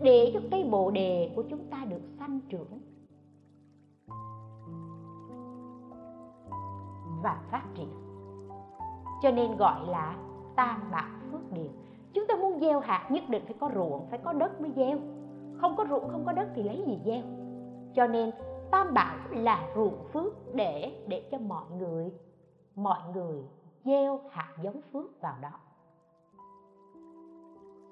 để 0.01 0.31
cho 0.33 0.39
cây 0.51 0.63
bồ 0.71 0.91
đề 0.91 1.33
của 1.35 1.43
chúng 1.49 1.67
ta 1.69 1.85
được 1.89 2.01
sanh 2.19 2.39
trưởng 2.49 2.79
và 7.23 7.41
phát 7.51 7.63
triển. 7.75 7.89
Cho 9.21 9.31
nên 9.31 9.57
gọi 9.57 9.87
là 9.87 10.15
tam 10.55 10.91
bảo 10.91 11.09
phước 11.31 11.51
điền 11.51 11.71
chúng 12.13 12.27
ta 12.27 12.35
muốn 12.35 12.59
gieo 12.59 12.79
hạt 12.79 13.07
nhất 13.11 13.23
định 13.29 13.43
phải 13.45 13.55
có 13.59 13.69
ruộng, 13.75 14.07
phải 14.09 14.19
có 14.23 14.33
đất 14.33 14.61
mới 14.61 14.71
gieo. 14.75 14.97
Không 15.57 15.75
có 15.75 15.85
ruộng, 15.89 16.09
không 16.09 16.25
có 16.25 16.31
đất 16.31 16.47
thì 16.55 16.63
lấy 16.63 16.83
gì 16.87 16.99
gieo? 17.05 17.23
Cho 17.95 18.07
nên 18.07 18.31
tam 18.71 18.93
bảo 18.93 19.17
là 19.29 19.69
ruộng 19.75 20.07
phước 20.13 20.55
để 20.55 21.03
để 21.07 21.27
cho 21.31 21.37
mọi 21.37 21.65
người 21.77 22.11
mọi 22.75 22.99
người 23.13 23.43
gieo 23.85 24.19
hạt 24.31 24.55
giống 24.63 24.81
phước 24.93 25.21
vào 25.21 25.35
đó. 25.41 25.51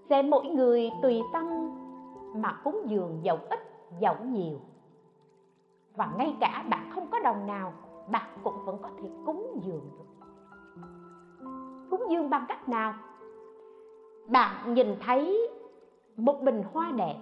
Sẽ 0.10 0.22
mỗi 0.22 0.46
người 0.46 0.90
tùy 1.02 1.22
tâm 1.34 1.46
mà 2.36 2.60
cúng 2.64 2.82
dường 2.88 3.20
dẫu 3.24 3.40
ít 3.50 3.60
dẫu 4.00 4.16
nhiều. 4.24 4.60
Và 5.96 6.10
ngay 6.18 6.38
cả 6.40 6.66
bạn 6.70 6.92
không 6.96 7.08
có 7.12 7.20
đồng 7.20 7.48
nào, 7.48 7.74
bạn 8.12 8.30
cũng 8.44 8.66
vẫn 8.66 8.78
có 8.82 8.90
thể 8.98 9.10
cúng 9.26 9.60
dường 9.64 9.90
được. 9.98 10.28
Cúng 11.90 12.06
dường 12.10 12.30
bằng 12.30 12.46
cách 12.48 12.70
nào? 12.70 12.94
Bạn 14.28 14.74
nhìn 14.74 14.96
thấy 15.00 15.50
một 16.18 16.42
bình 16.44 16.64
hoa 16.74 16.92
đẹp, 16.92 17.18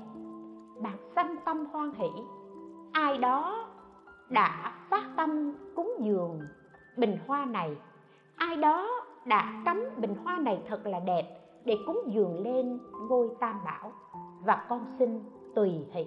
bạn 0.82 0.98
sanh 1.16 1.36
tâm 1.46 1.66
hoan 1.66 1.92
hỷ, 1.94 2.10
ai 2.92 3.18
đó 3.18 3.66
đã 4.30 4.74
phát 4.90 5.04
tâm 5.18 5.54
cúng 5.76 5.94
dường 6.00 6.40
bình 6.98 7.18
hoa 7.28 7.46
này, 7.46 7.78
ai 8.36 8.58
đó 8.58 8.90
đã 9.26 9.62
cắm 9.66 9.84
bình 9.98 10.16
hoa 10.24 10.38
này 10.38 10.64
thật 10.68 10.86
là 10.86 11.00
đẹp 11.00 11.40
để 11.66 11.78
cúng 11.86 12.02
dường 12.08 12.44
lên 12.44 12.80
ngôi 13.10 13.30
tam 13.40 13.56
bảo 13.66 13.92
và 14.44 14.66
con 14.70 14.86
xin 15.00 15.20
tùy 15.56 15.72
hỷ. 15.92 16.06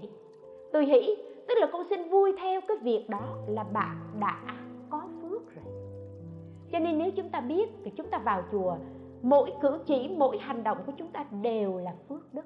Tùy 0.72 0.86
hỷ, 0.86 1.16
tức 1.48 1.54
là 1.60 1.66
con 1.72 1.86
xin 1.90 2.10
vui 2.10 2.32
theo 2.40 2.60
cái 2.68 2.76
việc 2.76 3.06
đó 3.10 3.36
là 3.46 3.64
bạn 3.64 3.96
đã 4.20 4.40
có 4.90 5.02
phước 5.22 5.54
rồi. 5.54 5.74
Cho 6.72 6.78
nên 6.78 6.98
nếu 6.98 7.10
chúng 7.10 7.28
ta 7.28 7.40
biết 7.40 7.70
thì 7.84 7.90
chúng 7.90 8.10
ta 8.10 8.18
vào 8.18 8.42
chùa, 8.52 8.76
mỗi 9.22 9.52
cử 9.60 9.78
chỉ, 9.86 10.14
mỗi 10.18 10.38
hành 10.38 10.64
động 10.64 10.78
của 10.86 10.92
chúng 10.98 11.08
ta 11.08 11.24
đều 11.42 11.78
là 11.78 11.94
phước 12.08 12.34
đức. 12.34 12.44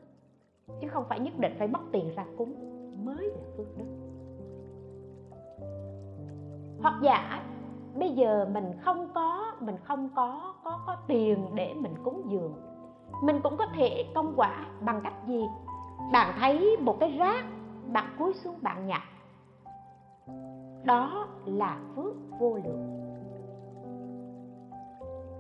Chứ 0.81 0.89
không 0.89 1.05
phải 1.09 1.21
nhất 1.21 1.39
định 1.39 1.53
phải 1.59 1.69
mất 1.69 1.81
tiền 1.93 2.11
ra 2.17 2.25
cúng 2.39 2.55
mới 3.05 3.27
là 3.27 3.43
phước 3.57 3.67
đức. 3.79 3.85
Hoặc 6.81 6.95
giả, 7.03 7.43
bây 7.99 8.11
giờ 8.11 8.49
mình 8.53 8.73
không 8.81 9.09
có, 9.15 9.53
mình 9.61 9.77
không 9.85 10.09
có 10.17 10.55
có 10.65 10.81
có 10.87 10.97
tiền 11.07 11.47
để 11.55 11.75
mình 11.75 11.95
cúng 12.05 12.23
dường. 12.29 12.55
Mình 13.23 13.41
cũng 13.43 13.57
có 13.57 13.67
thể 13.75 14.05
công 14.15 14.33
quả 14.37 14.67
bằng 14.81 15.01
cách 15.05 15.15
gì? 15.27 15.45
Bạn 16.13 16.35
thấy 16.39 16.77
một 16.81 16.97
cái 17.01 17.11
rác, 17.19 17.45
bạn 17.93 18.07
cúi 18.19 18.35
xuống 18.35 18.59
bạn 18.63 18.87
nhặt. 18.87 19.03
Đó 20.85 21.27
là 21.45 21.79
phước 21.97 22.15
vô 22.41 22.59
lượng. 22.65 22.97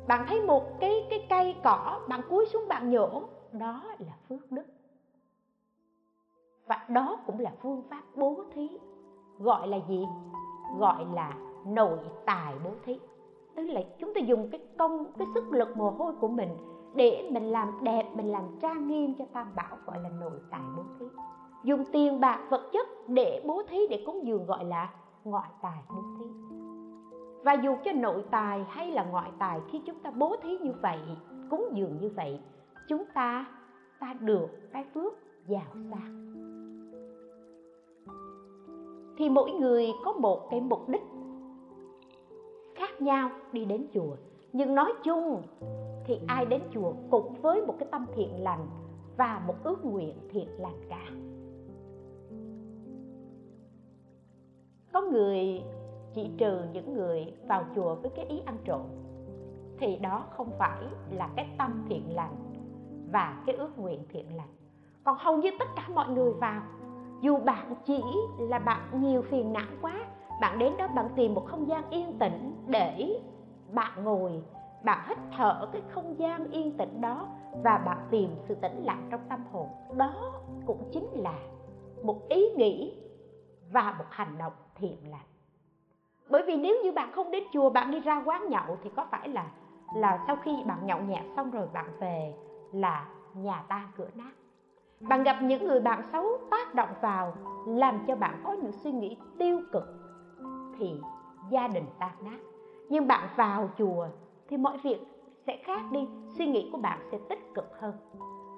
Bạn 0.08 0.24
thấy 0.28 0.40
một 0.40 0.80
cái 0.80 1.06
cái 1.10 1.26
cây 1.28 1.54
cỏ, 1.64 2.00
bạn 2.08 2.20
cúi 2.28 2.46
xuống 2.46 2.68
bạn 2.68 2.90
nhổ, 2.90 3.22
đó 3.52 3.84
là 3.98 4.12
phước 4.28 4.52
đức. 4.52 4.66
Và 6.66 6.86
đó 6.88 7.18
cũng 7.26 7.38
là 7.38 7.52
phương 7.62 7.82
pháp 7.90 8.02
bố 8.14 8.44
thí. 8.54 8.68
Gọi 9.38 9.68
là 9.68 9.78
gì? 9.88 10.06
Gọi 10.78 11.04
là 11.14 11.34
nội 11.66 11.98
tài 12.26 12.54
bố 12.64 12.70
thí. 12.84 13.00
Tức 13.54 13.64
là 13.64 13.80
chúng 13.98 14.14
ta 14.14 14.20
dùng 14.20 14.48
cái 14.50 14.60
công, 14.78 15.12
cái 15.18 15.26
sức 15.34 15.44
lực 15.52 15.76
mồ 15.76 15.90
hôi 15.90 16.12
của 16.20 16.28
mình 16.28 16.48
để 16.96 17.28
mình 17.32 17.44
làm 17.44 17.68
đẹp, 17.82 18.06
mình 18.14 18.32
làm 18.32 18.44
trang 18.62 18.88
nghiêm 18.88 19.14
cho 19.18 19.24
tam 19.32 19.46
bảo, 19.56 19.76
gọi 19.86 20.00
là 20.00 20.08
nội 20.20 20.40
tài 20.50 20.60
bố 20.76 20.82
thí. 20.98 21.06
Dùng 21.64 21.84
tiền 21.92 22.20
bạc, 22.20 22.40
vật 22.50 22.70
chất 22.72 22.86
để 23.08 23.42
bố 23.46 23.62
thí, 23.68 23.78
để 23.90 24.02
cúng 24.06 24.26
dường 24.26 24.46
gọi 24.46 24.64
là 24.64 24.90
ngoại 25.24 25.50
tài 25.62 25.78
bố 25.88 26.02
thí. 26.18 26.24
Và 27.44 27.52
dù 27.52 27.76
cho 27.84 27.92
nội 27.92 28.24
tài 28.30 28.64
hay 28.68 28.90
là 28.90 29.04
ngoại 29.04 29.30
tài, 29.38 29.60
khi 29.70 29.82
chúng 29.86 29.98
ta 29.98 30.10
bố 30.10 30.36
thí 30.42 30.58
như 30.58 30.72
vậy, 30.82 30.98
cúng 31.50 31.68
dường 31.72 31.98
như 32.00 32.10
vậy, 32.16 32.40
chúng 32.88 33.04
ta 33.14 33.46
ta 34.00 34.14
được 34.20 34.48
cái 34.72 34.84
phước 34.94 35.14
giàu 35.46 35.74
sang 35.90 36.26
thì 39.18 39.28
mỗi 39.28 39.50
người 39.50 39.92
có 40.04 40.12
một 40.12 40.50
cái 40.50 40.60
mục 40.60 40.88
đích 40.88 41.02
khác 42.74 43.02
nhau 43.02 43.30
đi 43.52 43.64
đến 43.64 43.86
chùa 43.94 44.16
nhưng 44.56 44.74
nói 44.74 44.92
chung 45.04 45.42
thì 46.04 46.20
ai 46.26 46.46
đến 46.46 46.62
chùa 46.72 46.92
cũng 47.10 47.34
với 47.42 47.66
một 47.66 47.74
cái 47.78 47.88
tâm 47.92 48.06
thiện 48.14 48.42
lành 48.42 48.66
và 49.16 49.42
một 49.46 49.54
ước 49.64 49.84
nguyện 49.84 50.14
thiện 50.30 50.48
lành 50.58 50.80
cả. 50.88 51.06
Có 54.92 55.00
người 55.00 55.62
chỉ 56.14 56.30
trừ 56.38 56.60
những 56.72 56.94
người 56.94 57.34
vào 57.48 57.64
chùa 57.74 57.94
với 57.94 58.10
cái 58.16 58.26
ý 58.26 58.40
ăn 58.46 58.56
trộm, 58.64 58.82
thì 59.78 59.96
đó 59.96 60.24
không 60.30 60.50
phải 60.58 60.82
là 61.10 61.28
cái 61.36 61.46
tâm 61.58 61.84
thiện 61.88 62.14
lành 62.14 62.36
và 63.12 63.42
cái 63.46 63.56
ước 63.56 63.78
nguyện 63.78 64.00
thiện 64.08 64.36
lành. 64.36 64.54
Còn 65.04 65.16
hầu 65.18 65.36
như 65.36 65.50
tất 65.58 65.68
cả 65.76 65.88
mọi 65.94 66.08
người 66.08 66.32
vào, 66.32 66.62
dù 67.20 67.36
bạn 67.36 67.74
chỉ 67.84 68.02
là 68.38 68.58
bạn 68.58 69.02
nhiều 69.02 69.22
phiền 69.22 69.52
não 69.52 69.66
quá, 69.82 70.06
bạn 70.40 70.58
đến 70.58 70.72
đó 70.78 70.88
bạn 70.96 71.08
tìm 71.16 71.34
một 71.34 71.46
không 71.46 71.68
gian 71.68 71.90
yên 71.90 72.18
tĩnh 72.18 72.54
để 72.66 73.20
bạn 73.72 74.04
ngồi, 74.04 74.42
bạn 74.84 75.08
hít 75.08 75.18
thở 75.36 75.68
cái 75.72 75.82
không 75.88 76.18
gian 76.18 76.50
yên 76.50 76.76
tĩnh 76.76 77.00
đó 77.00 77.28
và 77.64 77.78
bạn 77.78 77.98
tìm 78.10 78.30
sự 78.48 78.54
tĩnh 78.54 78.84
lặng 78.84 79.08
trong 79.10 79.20
tâm 79.28 79.44
hồn. 79.52 79.68
Đó 79.96 80.32
cũng 80.66 80.88
chính 80.92 81.06
là 81.12 81.38
một 82.02 82.28
ý 82.28 82.48
nghĩ 82.56 82.98
và 83.72 83.94
một 83.98 84.04
hành 84.10 84.38
động 84.38 84.52
thiện 84.74 85.10
lành. 85.10 85.26
Bởi 86.28 86.42
vì 86.46 86.56
nếu 86.56 86.76
như 86.84 86.92
bạn 86.92 87.12
không 87.12 87.30
đến 87.30 87.44
chùa, 87.52 87.70
bạn 87.70 87.90
đi 87.90 88.00
ra 88.00 88.22
quán 88.24 88.48
nhậu 88.48 88.78
thì 88.82 88.90
có 88.96 89.06
phải 89.10 89.28
là 89.28 89.46
là 89.94 90.24
sau 90.26 90.36
khi 90.36 90.64
bạn 90.66 90.86
nhậu 90.86 91.00
nhẹt 91.00 91.24
xong 91.36 91.50
rồi 91.50 91.66
bạn 91.72 91.86
về 92.00 92.34
là 92.72 93.06
nhà 93.34 93.64
ta 93.68 93.88
cửa 93.96 94.08
nát. 94.14 94.32
Bạn 95.00 95.22
gặp 95.22 95.36
những 95.42 95.68
người 95.68 95.80
bạn 95.80 96.02
xấu 96.12 96.26
tác 96.50 96.74
động 96.74 96.88
vào, 97.00 97.34
làm 97.66 98.04
cho 98.06 98.16
bạn 98.16 98.40
có 98.44 98.52
những 98.52 98.72
suy 98.72 98.92
nghĩ 98.92 99.16
tiêu 99.38 99.60
cực 99.72 99.84
thì 100.78 101.00
gia 101.50 101.68
đình 101.68 101.86
tan 101.98 102.12
nát 102.20 102.38
nhưng 102.88 103.06
bạn 103.06 103.28
vào 103.36 103.70
chùa 103.78 104.08
thì 104.48 104.56
mọi 104.56 104.78
việc 104.78 104.98
sẽ 105.46 105.62
khác 105.64 105.80
đi, 105.92 106.08
suy 106.38 106.46
nghĩ 106.46 106.68
của 106.72 106.78
bạn 106.78 106.98
sẽ 107.10 107.18
tích 107.28 107.54
cực 107.54 107.80
hơn, 107.80 107.94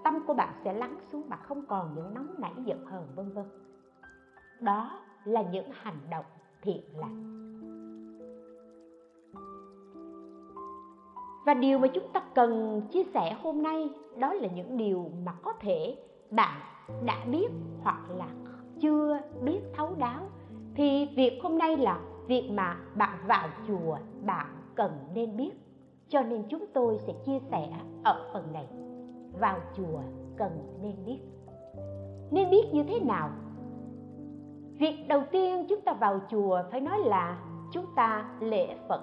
tâm 0.05 0.27
của 0.27 0.35
bạn 0.35 0.55
sẽ 0.65 0.73
lắng 0.73 0.97
xuống, 1.13 1.29
bạn 1.29 1.39
không 1.43 1.67
còn 1.69 1.95
những 1.95 2.15
nóng 2.15 2.35
nảy, 2.39 2.53
giận 2.65 2.87
hờn, 2.87 3.07
vân 3.17 3.33
vân. 3.33 3.45
Đó 4.61 5.01
là 5.25 5.43
những 5.43 5.67
hành 5.73 5.99
động 6.11 6.25
thiện 6.63 6.83
lành. 6.97 7.35
Và 11.47 11.55
điều 11.55 11.79
mà 11.79 11.89
chúng 11.89 12.13
ta 12.13 12.21
cần 12.35 12.83
chia 12.91 13.05
sẻ 13.05 13.37
hôm 13.43 13.63
nay, 13.63 13.91
đó 14.17 14.33
là 14.33 14.49
những 14.49 14.77
điều 14.77 15.11
mà 15.25 15.33
có 15.43 15.53
thể 15.61 15.97
bạn 16.31 16.61
đã 17.05 17.25
biết 17.31 17.49
hoặc 17.83 18.11
là 18.11 18.29
chưa 18.81 19.21
biết 19.43 19.61
thấu 19.75 19.95
đáo. 19.99 20.29
Thì 20.75 21.09
việc 21.17 21.39
hôm 21.43 21.59
nay 21.59 21.77
là 21.77 22.01
việc 22.29 22.51
mà 22.51 22.77
bạn 22.95 23.19
vào 23.27 23.49
chùa, 23.69 23.99
bạn 24.27 24.47
cần 24.75 24.93
nên 25.15 25.37
biết. 25.37 25.53
Cho 26.09 26.23
nên 26.23 26.43
chúng 26.49 26.65
tôi 26.75 26.99
sẽ 27.07 27.13
chia 27.27 27.39
sẻ 27.51 27.69
ở 28.05 28.31
phần 28.33 28.53
này. 28.53 28.67
Vào 29.41 29.59
chùa 29.77 30.01
cần 30.37 30.79
nên 30.83 31.05
biết. 31.05 31.19
Nên 32.31 32.51
biết 32.51 32.65
như 32.73 32.83
thế 32.83 33.01
nào? 33.01 33.31
Việc 34.79 35.09
đầu 35.09 35.23
tiên 35.31 35.67
chúng 35.69 35.81
ta 35.81 35.93
vào 35.93 36.21
chùa 36.31 36.63
phải 36.71 36.81
nói 36.81 36.99
là 36.99 37.39
chúng 37.73 37.87
ta 37.97 38.31
lễ 38.41 38.77
phật. 38.89 39.01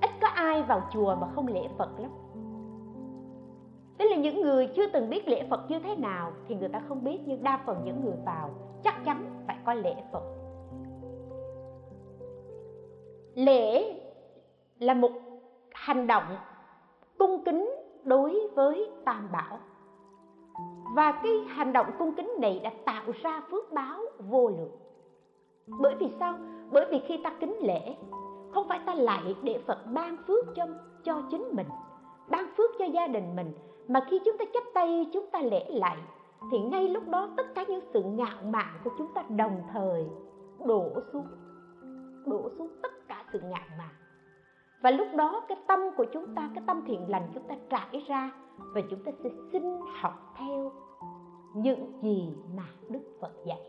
Ít 0.00 0.10
có 0.20 0.28
ai 0.28 0.62
vào 0.62 0.82
chùa 0.92 1.16
mà 1.20 1.26
không 1.34 1.46
lễ 1.46 1.68
phật 1.78 1.90
lắm. 1.98 2.10
Tức 3.98 4.04
là 4.10 4.16
những 4.16 4.40
người 4.40 4.68
chưa 4.76 4.86
từng 4.92 5.10
biết 5.10 5.28
lễ 5.28 5.46
phật 5.50 5.70
như 5.70 5.78
thế 5.80 5.96
nào 5.96 6.32
thì 6.48 6.54
người 6.54 6.68
ta 6.68 6.82
không 6.88 7.04
biết, 7.04 7.20
nhưng 7.26 7.42
đa 7.42 7.60
phần 7.66 7.82
những 7.84 8.04
người 8.04 8.16
vào 8.26 8.50
chắc 8.84 9.04
chắn 9.04 9.44
phải 9.46 9.56
có 9.64 9.74
lễ 9.74 9.94
phật 10.12 10.43
lễ 13.34 14.00
là 14.78 14.94
một 14.94 15.10
hành 15.72 16.06
động 16.06 16.36
cung 17.18 17.44
kính 17.44 17.70
đối 18.04 18.48
với 18.54 18.90
tam 19.04 19.28
bảo. 19.32 19.58
Và 20.94 21.12
cái 21.12 21.32
hành 21.48 21.72
động 21.72 21.86
cung 21.98 22.14
kính 22.14 22.30
này 22.40 22.60
đã 22.64 22.70
tạo 22.84 23.04
ra 23.22 23.42
phước 23.50 23.72
báo 23.72 24.00
vô 24.18 24.48
lượng. 24.48 24.72
Bởi 25.66 25.94
vì 25.94 26.10
sao? 26.20 26.38
Bởi 26.70 26.86
vì 26.90 26.98
khi 26.98 27.20
ta 27.24 27.32
kính 27.40 27.56
lễ, 27.60 27.96
không 28.52 28.68
phải 28.68 28.80
ta 28.86 28.94
lại 28.94 29.36
để 29.42 29.60
phật 29.66 29.78
ban 29.94 30.16
phước 30.26 30.44
cho 30.54 30.66
cho 31.04 31.22
chính 31.30 31.48
mình, 31.52 31.66
ban 32.28 32.46
phước 32.56 32.70
cho 32.78 32.84
gia 32.84 33.06
đình 33.06 33.36
mình, 33.36 33.52
mà 33.88 34.06
khi 34.10 34.20
chúng 34.24 34.38
ta 34.38 34.44
chắp 34.54 34.62
tay, 34.74 35.06
chúng 35.12 35.30
ta 35.30 35.40
lễ 35.40 35.64
lại, 35.68 35.96
thì 36.50 36.58
ngay 36.58 36.88
lúc 36.88 37.08
đó 37.08 37.28
tất 37.36 37.54
cả 37.54 37.64
những 37.68 37.80
sự 37.92 38.02
ngạo 38.02 38.42
mạn 38.44 38.78
của 38.84 38.90
chúng 38.98 39.14
ta 39.14 39.22
đồng 39.28 39.62
thời 39.72 40.06
đổ 40.66 40.90
xuống 41.12 41.26
đổ 42.26 42.50
xuống 42.58 42.68
tất 42.82 43.03
sự 43.34 43.40
ngạn 43.40 43.68
mạn 43.78 43.94
và 44.82 44.90
lúc 44.90 45.06
đó 45.16 45.44
cái 45.48 45.58
tâm 45.68 45.80
của 45.96 46.04
chúng 46.12 46.34
ta, 46.34 46.50
cái 46.54 46.64
tâm 46.66 46.82
thiện 46.86 47.10
lành 47.10 47.28
chúng 47.34 47.42
ta 47.48 47.54
trải 47.70 48.04
ra 48.08 48.30
và 48.74 48.80
chúng 48.90 49.04
ta 49.04 49.12
sẽ 49.24 49.30
xin 49.52 49.62
học 50.00 50.34
theo 50.38 50.72
những 51.54 51.92
gì 52.02 52.28
mà 52.56 52.64
đức 52.88 53.00
phật 53.20 53.32
dạy. 53.46 53.60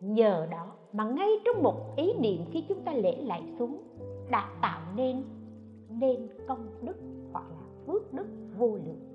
Nhờ 0.00 0.46
đó 0.50 0.72
mà 0.92 1.04
ngay 1.04 1.28
trong 1.44 1.62
một 1.62 1.96
ý 1.96 2.12
niệm 2.12 2.40
khi 2.52 2.64
chúng 2.68 2.80
ta 2.84 2.92
lễ 2.92 3.16
lại 3.16 3.42
xuống 3.58 3.82
đã 4.30 4.48
tạo 4.62 4.80
nên 4.96 5.24
nên 5.88 6.28
công 6.48 6.66
đức 6.82 6.96
hoặc 7.32 7.44
là 7.50 7.66
phước 7.86 8.12
đức 8.12 8.26
vô 8.58 8.66
lượng 8.66 9.13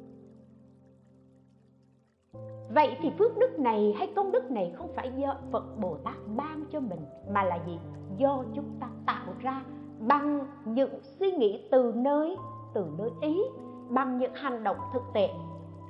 vậy 2.74 2.98
thì 3.02 3.10
phước 3.20 3.38
đức 3.38 3.60
này 3.60 3.94
hay 3.98 4.14
công 4.16 4.32
đức 4.32 4.52
này 4.52 4.74
không 4.76 4.88
phải 4.96 5.12
do 5.18 5.36
phật 5.52 5.80
bồ 5.80 5.98
tát 6.04 6.16
ban 6.36 6.66
cho 6.72 6.80
mình, 6.80 7.06
mà 7.30 7.44
là 7.44 7.60
gì? 7.68 7.80
Do 8.18 8.44
chúng 8.56 8.66
ta 8.80 8.90
tạo 9.06 9.34
ra 9.40 9.64
bằng 10.00 10.48
những 10.66 11.00
suy 11.02 11.32
nghĩ 11.32 11.68
từ 11.72 11.94
nơi 11.96 12.38
từ 12.74 12.86
nơi 12.98 13.10
ý, 13.22 13.42
bằng 13.90 14.18
những 14.18 14.34
hành 14.34 14.64
động 14.64 14.78
thực 14.94 15.04
tế, 15.14 15.30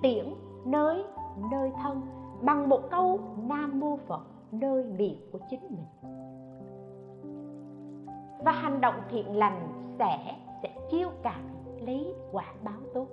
tiễn 0.02 0.34
nơi 0.66 1.04
nơi 1.52 1.72
thân, 1.84 2.02
bằng 2.42 2.70
một 2.70 2.90
câu 2.92 3.20
nam 3.48 3.80
mô 3.80 3.98
phật, 4.08 4.22
nơi 4.52 4.84
miệng 4.84 5.18
của 5.32 5.40
chính 5.50 5.62
mình. 5.62 5.86
Và 8.46 8.52
hành 8.52 8.82
động 8.82 8.96
thiện 9.10 9.38
lành 9.38 9.68
sẽ 10.00 10.36
sẽ 10.64 10.70
chiêu 10.92 11.10
cảm, 11.24 11.42
lấy 11.80 12.14
quả 12.32 12.46
báo 12.64 12.80
tốt. 12.94 13.08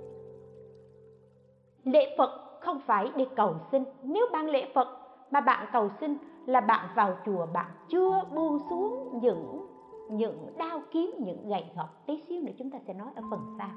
Lễ 1.85 2.15
phật 2.19 2.46
không 2.67 2.81
phải 2.87 3.13
để 3.17 3.27
cầu 3.37 3.55
xin. 3.73 3.85
Nếu 4.03 4.27
ban 4.33 4.47
lễ 4.47 4.71
phật 4.75 4.89
mà 5.31 5.41
bạn 5.41 5.67
cầu 5.73 5.91
xin 6.01 6.17
là 6.47 6.61
bạn 6.61 6.89
vào 6.97 7.17
chùa, 7.27 7.47
bạn 7.53 7.71
chưa 7.89 8.23
buông 8.35 8.59
xuống 8.71 9.19
những 9.23 9.67
những 10.11 10.53
đao 10.57 10.81
kiếm, 10.91 11.11
những 11.19 11.49
gậy 11.49 11.65
gộc 11.77 12.07
tí 12.07 12.23
xíu 12.29 12.43
nữa, 12.43 12.53
chúng 12.59 12.71
ta 12.71 12.79
sẽ 12.87 12.95
nói 12.95 13.09
ở 13.17 13.23
phần 13.31 13.41
sau. 13.59 13.69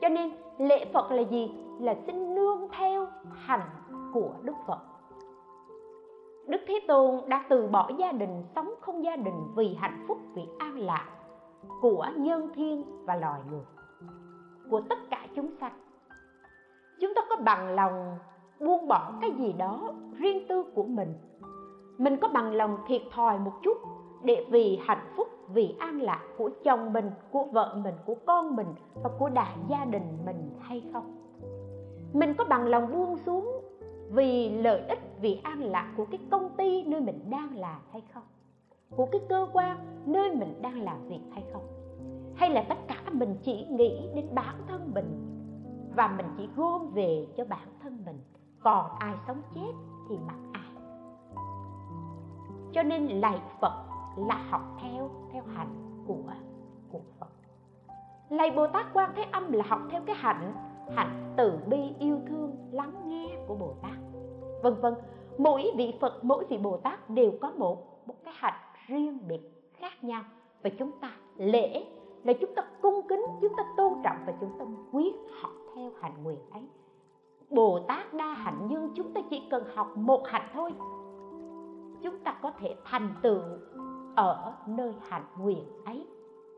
Cho 0.00 0.08
nên, 0.08 0.32
lễ 0.58 0.84
phật 0.92 1.10
là 1.10 1.22
gì? 1.22 1.50
Là 1.80 1.94
xin 2.06 2.34
nương 2.34 2.68
theo 2.78 3.06
hành 3.32 3.68
của 4.14 4.30
đức 4.42 4.52
phật. 4.66 4.78
Đức 6.46 6.60
thế 6.68 6.80
tôn 6.88 7.20
đã 7.28 7.44
từ 7.48 7.66
bỏ 7.66 7.90
gia 7.98 8.12
đình, 8.12 8.44
sống 8.54 8.74
không 8.80 9.04
gia 9.04 9.16
đình 9.16 9.44
vì 9.54 9.74
hạnh 9.74 10.04
phúc, 10.08 10.18
vì 10.34 10.42
an 10.58 10.78
lạc 10.78 11.06
của 11.80 12.06
nhân 12.16 12.50
thiên 12.54 13.04
và 13.04 13.16
loài 13.16 13.40
người, 13.50 13.64
của 14.70 14.80
tất 14.88 14.98
cả 15.10 15.26
chúng 15.34 15.50
sanh 15.60 15.72
chúng 17.00 17.14
ta 17.14 17.22
có 17.28 17.36
bằng 17.36 17.74
lòng 17.74 18.18
buông 18.60 18.88
bỏ 18.88 19.12
cái 19.20 19.30
gì 19.38 19.52
đó 19.52 19.92
riêng 20.18 20.48
tư 20.48 20.64
của 20.74 20.84
mình. 20.84 21.14
Mình 21.98 22.16
có 22.16 22.28
bằng 22.28 22.52
lòng 22.52 22.78
thiệt 22.88 23.02
thòi 23.12 23.38
một 23.38 23.52
chút 23.62 23.78
để 24.22 24.46
vì 24.50 24.78
hạnh 24.82 25.12
phúc, 25.16 25.28
vì 25.48 25.74
an 25.78 26.02
lạc 26.02 26.22
của 26.36 26.50
chồng 26.64 26.92
mình, 26.92 27.10
của 27.30 27.44
vợ 27.44 27.80
mình, 27.84 27.94
của 28.06 28.14
con 28.26 28.56
mình 28.56 28.66
và 29.02 29.10
của 29.18 29.28
đại 29.28 29.56
gia 29.68 29.84
đình 29.84 30.18
mình 30.26 30.50
hay 30.60 30.82
không? 30.92 31.16
Mình 32.12 32.34
có 32.34 32.44
bằng 32.44 32.66
lòng 32.66 32.92
buông 32.92 33.16
xuống 33.16 33.64
vì 34.10 34.50
lợi 34.50 34.82
ích, 34.88 34.98
vì 35.20 35.40
an 35.42 35.62
lạc 35.62 35.94
của 35.96 36.04
cái 36.10 36.20
công 36.30 36.50
ty 36.56 36.82
nơi 36.82 37.00
mình 37.00 37.30
đang 37.30 37.56
làm 37.56 37.80
hay 37.92 38.02
không? 38.14 38.22
Của 38.96 39.06
cái 39.06 39.20
cơ 39.28 39.46
quan 39.52 39.78
nơi 40.06 40.34
mình 40.34 40.62
đang 40.62 40.82
làm 40.82 41.08
việc 41.08 41.20
hay 41.32 41.44
không? 41.52 41.62
Hay 42.34 42.50
là 42.50 42.62
tất 42.68 42.78
cả 42.88 43.02
mình 43.12 43.36
chỉ 43.42 43.66
nghĩ 43.70 44.08
đến 44.14 44.26
bản 44.34 44.54
thân 44.68 44.90
mình 44.94 45.37
và 45.98 46.08
mình 46.08 46.26
chỉ 46.36 46.48
gom 46.56 46.90
về 46.94 47.26
cho 47.36 47.44
bản 47.44 47.68
thân 47.82 48.02
mình. 48.06 48.18
Còn 48.60 48.90
ai 48.98 49.14
sống 49.26 49.42
chết 49.54 49.72
thì 50.08 50.16
mặc 50.26 50.36
ai. 50.52 50.82
Cho 52.72 52.82
nên 52.82 53.06
lạy 53.06 53.40
phật 53.60 53.84
là 54.16 54.46
học 54.50 54.60
theo 54.82 55.10
theo 55.32 55.42
hạnh 55.54 56.04
của 56.06 56.22
của 56.92 57.00
phật. 57.20 57.26
Lạy 58.28 58.50
bồ 58.50 58.66
tát 58.66 58.86
quan 58.94 59.12
thế 59.16 59.22
âm 59.32 59.52
là 59.52 59.64
học 59.68 59.80
theo 59.90 60.02
cái 60.06 60.16
hạnh 60.16 60.52
hạnh 60.94 61.34
từ 61.36 61.58
bi 61.66 61.94
yêu 61.98 62.18
thương, 62.28 62.56
lắng 62.72 62.92
nghe 63.04 63.36
của 63.48 63.54
bồ 63.54 63.74
tát. 63.82 63.98
Vân 64.62 64.74
vân, 64.74 64.94
mỗi 65.38 65.72
vị 65.76 65.94
phật, 66.00 66.24
mỗi 66.24 66.44
vị 66.48 66.58
bồ 66.58 66.76
tát 66.76 67.10
đều 67.10 67.32
có 67.40 67.50
một 67.50 68.06
một 68.06 68.14
cái 68.24 68.34
hạnh 68.36 68.60
riêng 68.86 69.18
biệt 69.28 69.40
khác 69.74 70.04
nhau. 70.04 70.22
Và 70.62 70.70
chúng 70.78 70.90
ta 71.00 71.10
lễ 71.36 71.84
là 72.24 72.32
chúng 72.40 72.54
ta 72.54 72.62
cung 72.82 73.00
kính, 73.08 73.22
chúng 73.40 73.52
ta 73.56 73.62
tôn 73.76 73.92
trọng 74.04 74.16
và 74.26 74.32
chúng 74.40 74.58
ta 74.58 74.64
quyết 74.92 75.14
học 75.42 75.50
theo 75.78 75.90
hạnh 76.00 76.22
nguyện 76.22 76.38
ấy. 76.50 76.62
Bồ 77.50 77.80
tát 77.88 78.14
đa 78.14 78.32
hạnh 78.32 78.66
nhưng 78.70 78.90
chúng 78.94 79.12
ta 79.12 79.20
chỉ 79.30 79.42
cần 79.50 79.64
học 79.74 79.96
một 79.96 80.22
hạnh 80.26 80.48
thôi. 80.54 80.74
Chúng 82.02 82.18
ta 82.24 82.38
có 82.42 82.50
thể 82.58 82.76
thành 82.84 83.14
tựu 83.22 83.40
ở 84.16 84.54
nơi 84.66 84.94
hạnh 85.08 85.24
nguyện 85.38 85.64
ấy 85.84 86.06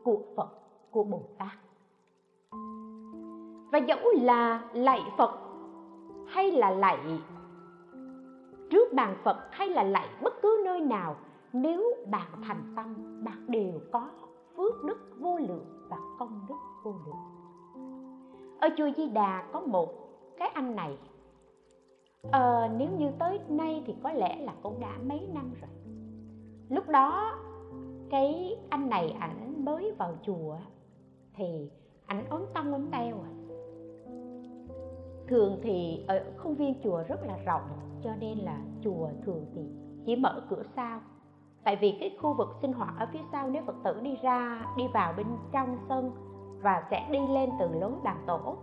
của 0.03 0.17
phật, 0.35 0.49
của 0.91 1.03
bồ 1.03 1.21
tát. 1.37 1.57
Và 3.71 3.77
dẫu 3.77 3.99
là 4.21 4.69
lạy 4.73 5.01
phật 5.17 5.31
hay 6.27 6.51
là 6.51 6.69
lạy 6.69 7.21
trước 8.69 8.93
bàn 8.93 9.17
phật 9.23 9.37
hay 9.51 9.69
là 9.69 9.83
lạy 9.83 10.09
bất 10.21 10.33
cứ 10.41 10.61
nơi 10.65 10.79
nào, 10.79 11.15
nếu 11.53 11.83
bạn 12.11 12.27
thành 12.43 12.73
tâm, 12.75 12.95
bạn 13.23 13.45
đều 13.47 13.79
có 13.91 14.07
phước 14.57 14.83
đức 14.83 14.97
vô 15.19 15.37
lượng 15.37 15.65
và 15.89 15.97
công 16.19 16.41
đức 16.49 16.55
vô 16.83 16.95
lượng 17.05 17.40
ở 18.61 18.69
chùa 18.77 18.89
di 18.97 19.07
đà 19.07 19.43
có 19.53 19.59
một 19.59 19.89
cái 20.37 20.47
anh 20.53 20.75
này. 20.75 20.97
Ờ, 22.31 22.67
nếu 22.77 22.89
như 22.97 23.11
tới 23.19 23.39
nay 23.49 23.83
thì 23.85 23.95
có 24.03 24.11
lẽ 24.11 24.35
là 24.35 24.53
cũng 24.63 24.79
đã 24.79 24.97
mấy 25.03 25.27
năm 25.33 25.53
rồi. 25.61 25.69
Lúc 26.69 26.89
đó 26.89 27.39
cái 28.09 28.55
anh 28.69 28.89
này 28.89 29.15
ảnh 29.19 29.65
mới 29.65 29.91
vào 29.91 30.13
chùa 30.23 30.57
thì 31.35 31.69
ảnh 32.05 32.25
ốm 32.29 32.45
tông 32.53 32.71
ốm 32.71 32.87
teo 32.91 33.15
à. 33.15 33.31
Thường 35.27 35.59
thì 35.63 36.03
ở 36.07 36.23
khuôn 36.37 36.55
viên 36.55 36.81
chùa 36.83 37.03
rất 37.07 37.19
là 37.25 37.37
rộng 37.45 37.69
cho 38.03 38.15
nên 38.15 38.37
là 38.37 38.61
chùa 38.83 39.09
thường 39.25 39.45
thì 39.55 39.61
chỉ 40.05 40.15
mở 40.15 40.45
cửa 40.49 40.63
sau. 40.75 40.99
Tại 41.63 41.77
vì 41.81 41.97
cái 41.99 42.17
khu 42.21 42.33
vực 42.33 42.47
sinh 42.61 42.73
hoạt 42.73 42.93
ở 42.99 43.07
phía 43.13 43.21
sau 43.31 43.49
nếu 43.49 43.63
phật 43.65 43.75
tử 43.83 43.99
đi 44.01 44.15
ra 44.21 44.65
đi 44.77 44.83
vào 44.93 45.13
bên 45.17 45.27
trong 45.51 45.77
sân 45.89 46.11
và 46.61 46.87
sẽ 46.91 47.07
đi 47.11 47.19
lên 47.29 47.49
từ 47.59 47.67
lối 47.79 47.91
bàn 48.03 48.23
tổ. 48.27 48.55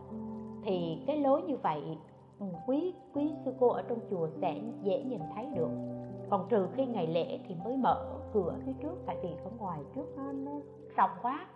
Thì 0.64 0.98
cái 1.06 1.16
lối 1.16 1.42
như 1.42 1.56
vậy 1.56 1.98
ừ, 2.40 2.46
quý 2.66 2.94
quý 3.14 3.32
sư 3.44 3.52
cô 3.60 3.68
ở 3.68 3.82
trong 3.82 3.98
chùa 4.10 4.28
sẽ 4.40 4.60
dễ 4.82 5.02
nhìn 5.02 5.20
thấy 5.34 5.46
được. 5.56 5.70
Còn 6.30 6.46
trừ 6.48 6.68
khi 6.76 6.86
ngày 6.86 7.06
lễ 7.06 7.40
thì 7.48 7.54
mới 7.64 7.76
mở 7.76 8.20
cửa 8.32 8.54
phía 8.66 8.72
trước 8.82 8.94
tại 9.06 9.16
vì 9.22 9.28
ở 9.44 9.50
ngoài 9.58 9.80
trước 9.94 10.06
nó, 10.16 10.32
nó 10.32 10.52
rộng 10.96 11.10
quá 11.22 11.46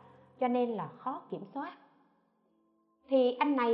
cho 0.41 0.49
nên 0.49 0.71
là 0.71 0.87
khó 0.87 1.23
kiểm 1.31 1.45
soát. 1.55 1.73
Thì 3.09 3.37
anh 3.39 3.57
này 3.57 3.73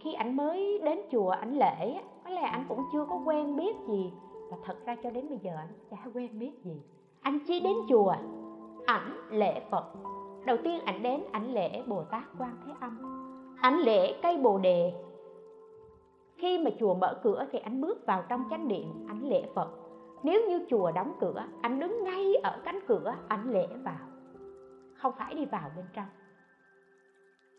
khi 0.00 0.12
ảnh 0.12 0.36
mới 0.36 0.80
đến 0.84 0.98
chùa 1.12 1.28
ảnh 1.28 1.58
lễ 1.58 2.00
có 2.24 2.30
lẽ 2.30 2.42
ảnh 2.42 2.64
cũng 2.68 2.80
chưa 2.92 3.06
có 3.10 3.22
quen 3.24 3.56
biết 3.56 3.76
gì. 3.88 4.12
Và 4.50 4.56
thật 4.64 4.76
ra 4.84 4.96
cho 5.02 5.10
đến 5.10 5.28
bây 5.28 5.38
giờ 5.38 5.56
ảnh 5.56 5.72
chả 5.90 5.96
quen 6.14 6.38
biết 6.38 6.52
gì. 6.64 6.82
Anh 7.22 7.38
chỉ 7.46 7.60
đến 7.60 7.76
chùa 7.88 8.14
ảnh 8.86 9.12
lễ 9.30 9.60
phật 9.70 9.84
đầu 10.46 10.56
tiên 10.64 10.80
ảnh 10.84 11.02
đến, 11.02 11.24
ảnh 11.32 11.54
lễ 11.54 11.82
bồ 11.86 12.04
tát 12.04 12.22
quan 12.38 12.56
thế 12.66 12.72
âm. 12.80 12.98
Ảnh 13.60 13.78
lễ 13.78 14.18
cây 14.22 14.36
bồ 14.36 14.58
đề. 14.58 14.92
Khi 16.36 16.58
mà 16.58 16.70
chùa 16.80 16.94
mở 16.94 17.20
cửa 17.22 17.46
thì 17.52 17.58
anh 17.58 17.80
bước 17.80 18.06
vào 18.06 18.24
trong 18.28 18.44
chánh 18.50 18.68
điện, 18.68 19.06
ảnh 19.08 19.28
lễ 19.28 19.46
phật. 19.54 19.68
Nếu 20.22 20.48
như 20.48 20.66
chùa 20.70 20.92
đóng 20.92 21.12
cửa 21.20 21.44
anh 21.60 21.80
đứng 21.80 22.04
ngay 22.04 22.34
ở 22.34 22.60
cánh 22.64 22.78
cửa, 22.86 23.14
ảnh 23.28 23.50
lễ 23.50 23.66
vào. 23.84 24.06
Không 24.94 25.12
phải 25.18 25.34
đi 25.34 25.44
vào 25.44 25.70
bên 25.76 25.84
trong. 25.94 26.06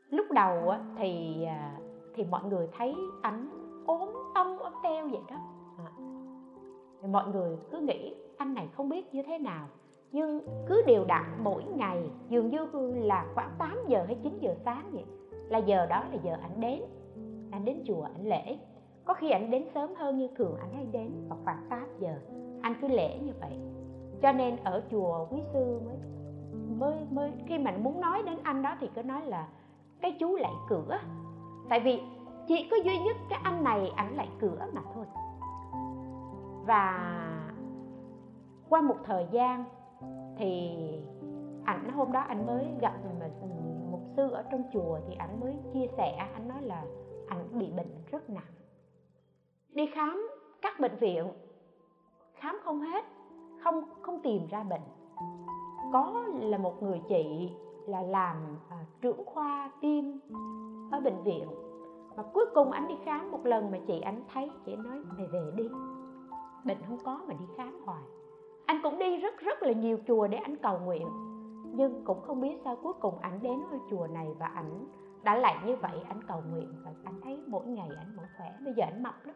Lúc 0.09 0.25
đầu 0.31 0.73
thì 0.97 1.43
à, 1.43 1.77
thì 2.15 2.23
mọi 2.23 2.43
người 2.43 2.69
thấy 2.77 2.95
ảnh 3.21 3.47
ốm 3.87 4.09
tông 4.35 4.59
ốm 4.59 4.73
teo 4.83 5.07
vậy 5.07 5.21
đó. 5.29 5.35
À. 5.77 5.91
Mọi 7.07 7.27
người 7.27 7.57
cứ 7.71 7.79
nghĩ 7.79 8.15
anh 8.37 8.53
này 8.53 8.69
không 8.77 8.89
biết 8.89 9.13
như 9.13 9.23
thế 9.23 9.37
nào 9.37 9.67
nhưng 10.15 10.41
cứ 10.67 10.81
đều 10.87 11.05
đặn 11.05 11.23
mỗi 11.39 11.63
ngày, 11.63 12.09
dường 12.29 12.49
như 12.49 12.67
là 12.95 13.25
khoảng 13.33 13.51
8 13.57 13.77
giờ 13.87 14.03
hay 14.05 14.17
9 14.23 14.37
giờ 14.41 14.55
sáng 14.65 14.89
vậy. 14.91 15.03
Là 15.49 15.57
giờ 15.57 15.85
đó 15.85 16.03
là 16.11 16.17
giờ 16.23 16.37
ảnh 16.41 16.59
đến. 16.59 16.81
Anh 17.51 17.65
đến 17.65 17.83
chùa, 17.87 18.01
ảnh 18.01 18.27
lễ. 18.27 18.57
Có 19.05 19.13
khi 19.13 19.29
ảnh 19.29 19.51
đến 19.51 19.65
sớm 19.73 19.95
hơn 19.95 20.17
như 20.17 20.27
thường 20.35 20.55
ảnh 20.59 20.73
hay 20.75 20.85
đến 20.85 21.11
vào 21.29 21.39
khoảng 21.43 21.65
8 21.69 21.87
giờ. 21.99 22.19
Anh 22.61 22.75
cứ 22.81 22.87
lễ 22.87 23.19
như 23.19 23.31
vậy. 23.39 23.59
Cho 24.21 24.31
nên 24.31 24.57
ở 24.63 24.83
chùa 24.91 25.27
quý 25.31 25.41
sư 25.53 25.79
mới 25.85 25.97
mới 26.79 27.05
mới, 27.11 27.31
khi 27.47 27.57
mà 27.57 27.71
muốn 27.77 28.01
nói 28.01 28.23
đến 28.25 28.37
anh 28.43 28.61
đó 28.61 28.75
thì 28.79 28.89
cứ 28.95 29.03
nói 29.03 29.25
là, 29.25 29.47
cái 30.01 30.15
chú 30.19 30.35
lại 30.35 30.53
cửa. 30.69 30.97
Tại 31.69 31.79
vì 31.79 32.01
chỉ 32.47 32.67
có 32.71 32.77
duy 32.77 32.99
nhất 32.99 33.15
cái 33.29 33.39
anh 33.43 33.63
này 33.63 33.91
ảnh 33.95 34.15
lại 34.15 34.27
cửa 34.39 34.59
mà 34.73 34.81
thôi. 34.93 35.05
Và 36.65 37.11
qua 38.69 38.81
một 38.81 38.97
thời 39.05 39.27
gian 39.31 39.65
thì 40.37 40.71
ảnh 41.65 41.89
hôm 41.91 42.11
đó 42.11 42.19
anh 42.19 42.45
mới 42.45 42.65
gặp 42.81 42.93
một 43.91 44.01
sư 44.15 44.29
ở 44.31 44.43
trong 44.51 44.63
chùa 44.73 44.99
thì 45.07 45.15
ảnh 45.15 45.39
mới 45.39 45.55
chia 45.73 45.87
sẻ 45.97 46.29
anh 46.33 46.47
nói 46.47 46.61
là 46.61 46.83
ảnh 47.27 47.59
bị 47.59 47.71
bệnh 47.77 48.03
rất 48.11 48.29
nặng. 48.29 48.53
Đi 49.69 49.85
khám 49.93 50.29
các 50.61 50.79
bệnh 50.79 50.95
viện 50.99 51.27
khám 52.33 52.57
không 52.63 52.81
hết 52.81 53.05
không 53.63 53.83
không 54.01 54.21
tìm 54.23 54.47
ra 54.47 54.63
bệnh. 54.63 54.81
Có 55.93 56.25
là 56.39 56.57
một 56.57 56.83
người 56.83 57.01
chị 57.09 57.51
là 57.87 58.01
làm 58.01 58.57
à, 58.69 58.85
trưởng 59.01 59.25
khoa 59.25 59.71
tim 59.81 60.19
ở 60.91 60.99
bệnh 60.99 61.23
viện. 61.23 61.47
Mà 62.17 62.23
cuối 62.33 62.45
cùng 62.55 62.71
anh 62.71 62.87
đi 62.87 62.95
khám 63.05 63.31
một 63.31 63.45
lần 63.45 63.71
mà 63.71 63.77
chị 63.87 63.99
anh 63.99 64.23
thấy 64.33 64.51
chị 64.65 64.75
nói 64.75 64.97
mày 65.17 65.27
về 65.27 65.51
đi 65.55 65.69
bệnh 66.65 66.77
không 66.87 66.97
có 67.03 67.21
mà 67.27 67.33
đi 67.33 67.45
khám 67.57 67.81
hoài 67.85 68.03
anh 68.65 68.79
cũng 68.83 68.99
đi 68.99 69.17
rất 69.17 69.39
rất 69.39 69.63
là 69.63 69.71
nhiều 69.71 69.97
chùa 70.07 70.27
để 70.27 70.37
anh 70.37 70.55
cầu 70.55 70.79
nguyện. 70.79 71.07
Nhưng 71.75 72.03
cũng 72.05 72.21
không 72.21 72.41
biết 72.41 72.55
sao 72.63 72.75
cuối 72.83 72.93
cùng 72.99 73.19
ảnh 73.21 73.39
đến 73.41 73.59
ngôi 73.69 73.79
chùa 73.89 74.07
này 74.07 74.27
và 74.39 74.45
ảnh 74.45 74.87
đã 75.23 75.35
lại 75.35 75.55
như 75.65 75.75
vậy 75.75 75.99
anh 76.07 76.19
cầu 76.27 76.43
nguyện 76.51 76.73
và 76.85 76.91
anh 77.03 77.21
thấy 77.23 77.39
mỗi 77.47 77.65
ngày 77.65 77.89
ảnh 77.97 78.15
mỗi 78.15 78.25
khỏe. 78.37 78.53
Bây 78.65 78.73
giờ 78.73 78.83
ảnh 78.83 79.03
mập 79.03 79.15
lắm. 79.25 79.35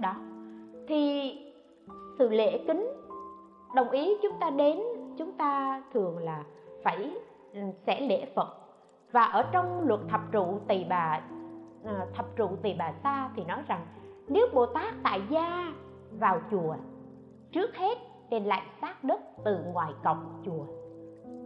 Đó. 0.00 0.14
Thì 0.88 1.32
sự 2.18 2.28
lễ 2.28 2.64
kính 2.66 2.86
đồng 3.74 3.90
ý 3.90 4.16
chúng 4.22 4.38
ta 4.40 4.50
đến, 4.50 4.80
chúng 5.18 5.32
ta 5.32 5.82
thường 5.92 6.18
là 6.18 6.44
phải 6.84 7.14
ừ, 7.52 7.60
sẽ 7.86 8.00
lễ 8.00 8.26
phật. 8.34 8.48
Và 9.12 9.22
ở 9.22 9.48
trong 9.52 9.88
luật 9.88 10.00
thập 10.08 10.20
trụ 10.32 10.60
tỳ 10.68 10.84
bà 10.88 11.20
ờ, 11.84 12.06
thập 12.14 12.36
trụ 12.36 12.48
tỳ 12.62 12.74
bà 12.78 12.92
sa 13.02 13.30
thì 13.36 13.44
nói 13.44 13.62
rằng 13.68 13.86
nếu 14.28 14.46
bồ 14.54 14.66
tát 14.66 14.94
tại 15.02 15.20
gia 15.28 15.72
vào 16.18 16.40
chùa 16.50 16.74
trước 17.52 17.76
hết 17.76 17.98
trên 18.30 18.44
lại 18.44 18.62
xác 18.80 19.04
đất 19.04 19.20
từ 19.44 19.58
ngoài 19.72 19.92
cổng 20.04 20.42
chùa. 20.44 20.64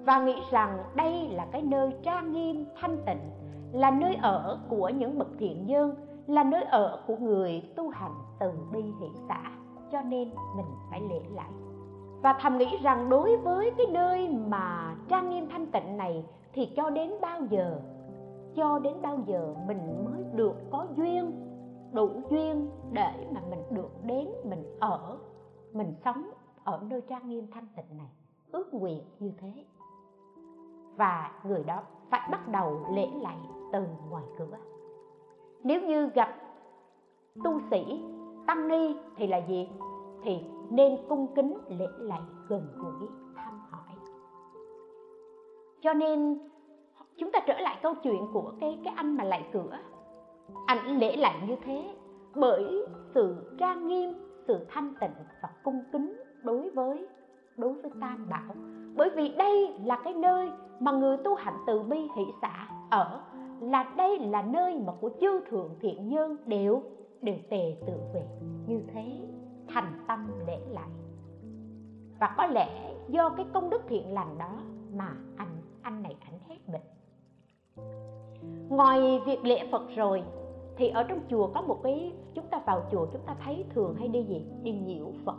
Và 0.04 0.24
nghĩ 0.24 0.34
rằng 0.50 0.78
đây 0.94 1.28
là 1.28 1.46
cái 1.52 1.62
nơi 1.62 1.90
trang 2.02 2.32
nghiêm, 2.32 2.66
thanh 2.80 2.98
tịnh, 3.06 3.30
là 3.72 3.90
nơi 3.90 4.16
ở 4.22 4.60
của 4.68 4.88
những 4.88 5.18
bậc 5.18 5.28
thiện 5.38 5.66
nhân 5.66 5.94
là 6.26 6.44
nơi 6.44 6.62
ở 6.64 7.00
của 7.06 7.16
người 7.16 7.62
tu 7.76 7.88
hành 7.88 8.14
từ 8.40 8.52
bi 8.72 8.82
hỷ 8.82 9.08
xã, 9.28 9.42
cho 9.92 10.00
nên 10.02 10.30
mình 10.56 10.66
phải 10.90 11.00
lễ 11.00 11.20
lại. 11.34 11.50
Và 12.22 12.32
thầm 12.40 12.58
nghĩ 12.58 12.76
rằng 12.82 13.08
đối 13.08 13.36
với 13.36 13.72
cái 13.78 13.86
nơi 13.86 14.28
mà 14.28 14.96
trang 15.08 15.30
nghiêm 15.30 15.48
thanh 15.48 15.66
tịnh 15.66 15.96
này, 15.96 16.24
thì 16.52 16.66
cho 16.76 16.90
đến 16.90 17.10
bao 17.20 17.40
giờ, 17.50 17.80
cho 18.56 18.78
đến 18.78 18.94
bao 19.02 19.18
giờ 19.26 19.54
mình 19.66 20.04
mới 20.04 20.24
được 20.34 20.56
có 20.70 20.86
duyên, 20.96 21.32
đủ 21.92 22.10
duyên 22.30 22.70
để 22.92 23.26
mà 23.30 23.40
mình 23.50 23.62
được 23.70 23.90
đến, 24.02 24.28
mình 24.44 24.76
ở 24.80 25.18
mình 25.76 25.94
sống 26.04 26.30
ở 26.64 26.80
nơi 26.90 27.00
trang 27.08 27.28
nghiêm 27.28 27.46
thanh 27.50 27.66
tịnh 27.76 27.98
này, 27.98 28.10
ước 28.52 28.74
nguyện 28.74 29.04
như 29.18 29.32
thế. 29.38 29.64
Và 30.96 31.40
người 31.44 31.64
đó 31.64 31.82
phải 32.10 32.28
bắt 32.30 32.48
đầu 32.48 32.86
lễ 32.92 33.10
lạy 33.20 33.38
từ 33.72 33.84
ngoài 34.10 34.24
cửa. 34.38 34.56
Nếu 35.62 35.80
như 35.80 36.08
gặp 36.08 36.36
tu 37.44 37.60
sĩ, 37.70 38.04
tăng 38.46 38.68
ni 38.68 38.96
thì 39.16 39.26
là 39.26 39.38
gì? 39.38 39.68
Thì 40.22 40.38
nên 40.70 40.96
cung 41.08 41.34
kính 41.34 41.58
lễ 41.68 41.86
lạy 41.98 42.22
gần 42.48 42.68
gũi, 42.76 43.08
thăm 43.36 43.60
hỏi. 43.70 43.94
Cho 45.80 45.92
nên, 45.92 46.38
chúng 47.16 47.32
ta 47.32 47.38
trở 47.46 47.60
lại 47.60 47.78
câu 47.82 47.94
chuyện 48.02 48.26
của 48.32 48.52
cái 48.60 48.78
cái 48.84 48.94
anh 48.96 49.16
mà 49.16 49.24
lạy 49.24 49.48
cửa. 49.52 49.78
Anh 50.66 50.98
lễ 50.98 51.16
lạy 51.16 51.42
như 51.48 51.56
thế 51.64 51.96
bởi 52.34 52.86
sự 53.14 53.56
trang 53.58 53.86
nghiêm 53.86 54.25
sự 54.48 54.66
thanh 54.68 54.94
tịnh 55.00 55.10
và 55.42 55.48
cung 55.62 55.82
kính 55.92 56.22
đối 56.42 56.70
với 56.70 57.08
đối 57.56 57.72
với 57.72 57.90
tam 58.00 58.28
bảo. 58.30 58.54
Bởi 58.96 59.10
vì 59.16 59.28
đây 59.28 59.74
là 59.84 60.00
cái 60.04 60.14
nơi 60.14 60.50
mà 60.80 60.92
người 60.92 61.16
tu 61.24 61.34
hành 61.34 61.56
từ 61.66 61.82
bi 61.82 61.98
hỷ 62.16 62.24
xã 62.42 62.68
ở, 62.90 63.20
là 63.60 63.92
đây 63.96 64.18
là 64.18 64.42
nơi 64.42 64.78
mà 64.86 64.92
của 65.00 65.10
chư 65.20 65.40
thượng 65.50 65.70
thiện 65.80 66.08
nhân 66.08 66.36
đều 66.46 66.82
đều 67.22 67.36
tề 67.50 67.76
tự 67.86 67.92
về. 68.14 68.26
Như 68.66 68.80
thế, 68.94 69.04
thành 69.68 70.04
tâm 70.08 70.32
lễ 70.46 70.58
lại. 70.70 70.88
Và 72.20 72.34
có 72.36 72.46
lẽ 72.46 72.94
do 73.08 73.28
cái 73.28 73.46
công 73.52 73.70
đức 73.70 73.82
thiện 73.88 74.14
lành 74.14 74.38
đó 74.38 74.58
mà 74.92 75.12
anh 75.36 75.48
anh 75.82 76.02
này 76.02 76.16
ảnh 76.20 76.38
hết 76.48 76.56
bệnh 76.66 76.96
ngoài 78.68 79.20
việc 79.26 79.44
lễ 79.44 79.68
phật 79.72 79.82
rồi 79.96 80.22
thì 80.76 80.88
ở 80.88 81.02
trong 81.02 81.20
chùa 81.30 81.50
có 81.54 81.62
một 81.62 81.80
cái, 81.82 82.12
chúng 82.34 82.46
ta 82.50 82.62
vào 82.66 82.82
chùa 82.92 83.06
chúng 83.12 83.22
ta 83.26 83.36
thấy 83.44 83.64
thường 83.74 83.94
hay 83.98 84.08
đi 84.08 84.22
gì? 84.22 84.46
Đi 84.62 84.72
nhiễu 84.72 85.06
phật. 85.24 85.36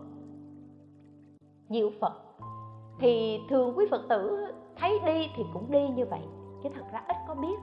Nhiễu 1.69 1.89
phật. 2.02 2.13
Thì 3.00 3.39
thường 3.50 3.73
quý 3.78 3.86
phật 3.91 4.02
tử 4.10 4.45
thấy 4.76 5.00
đi 5.06 5.28
thì 5.36 5.43
cũng 5.54 5.71
đi 5.71 5.89
như 5.89 6.06
vậy. 6.06 6.21
Chứ 6.63 6.69
thật 6.76 6.86
ra 6.93 7.04
ít 7.08 7.17
có 7.28 7.36
biết. 7.36 7.60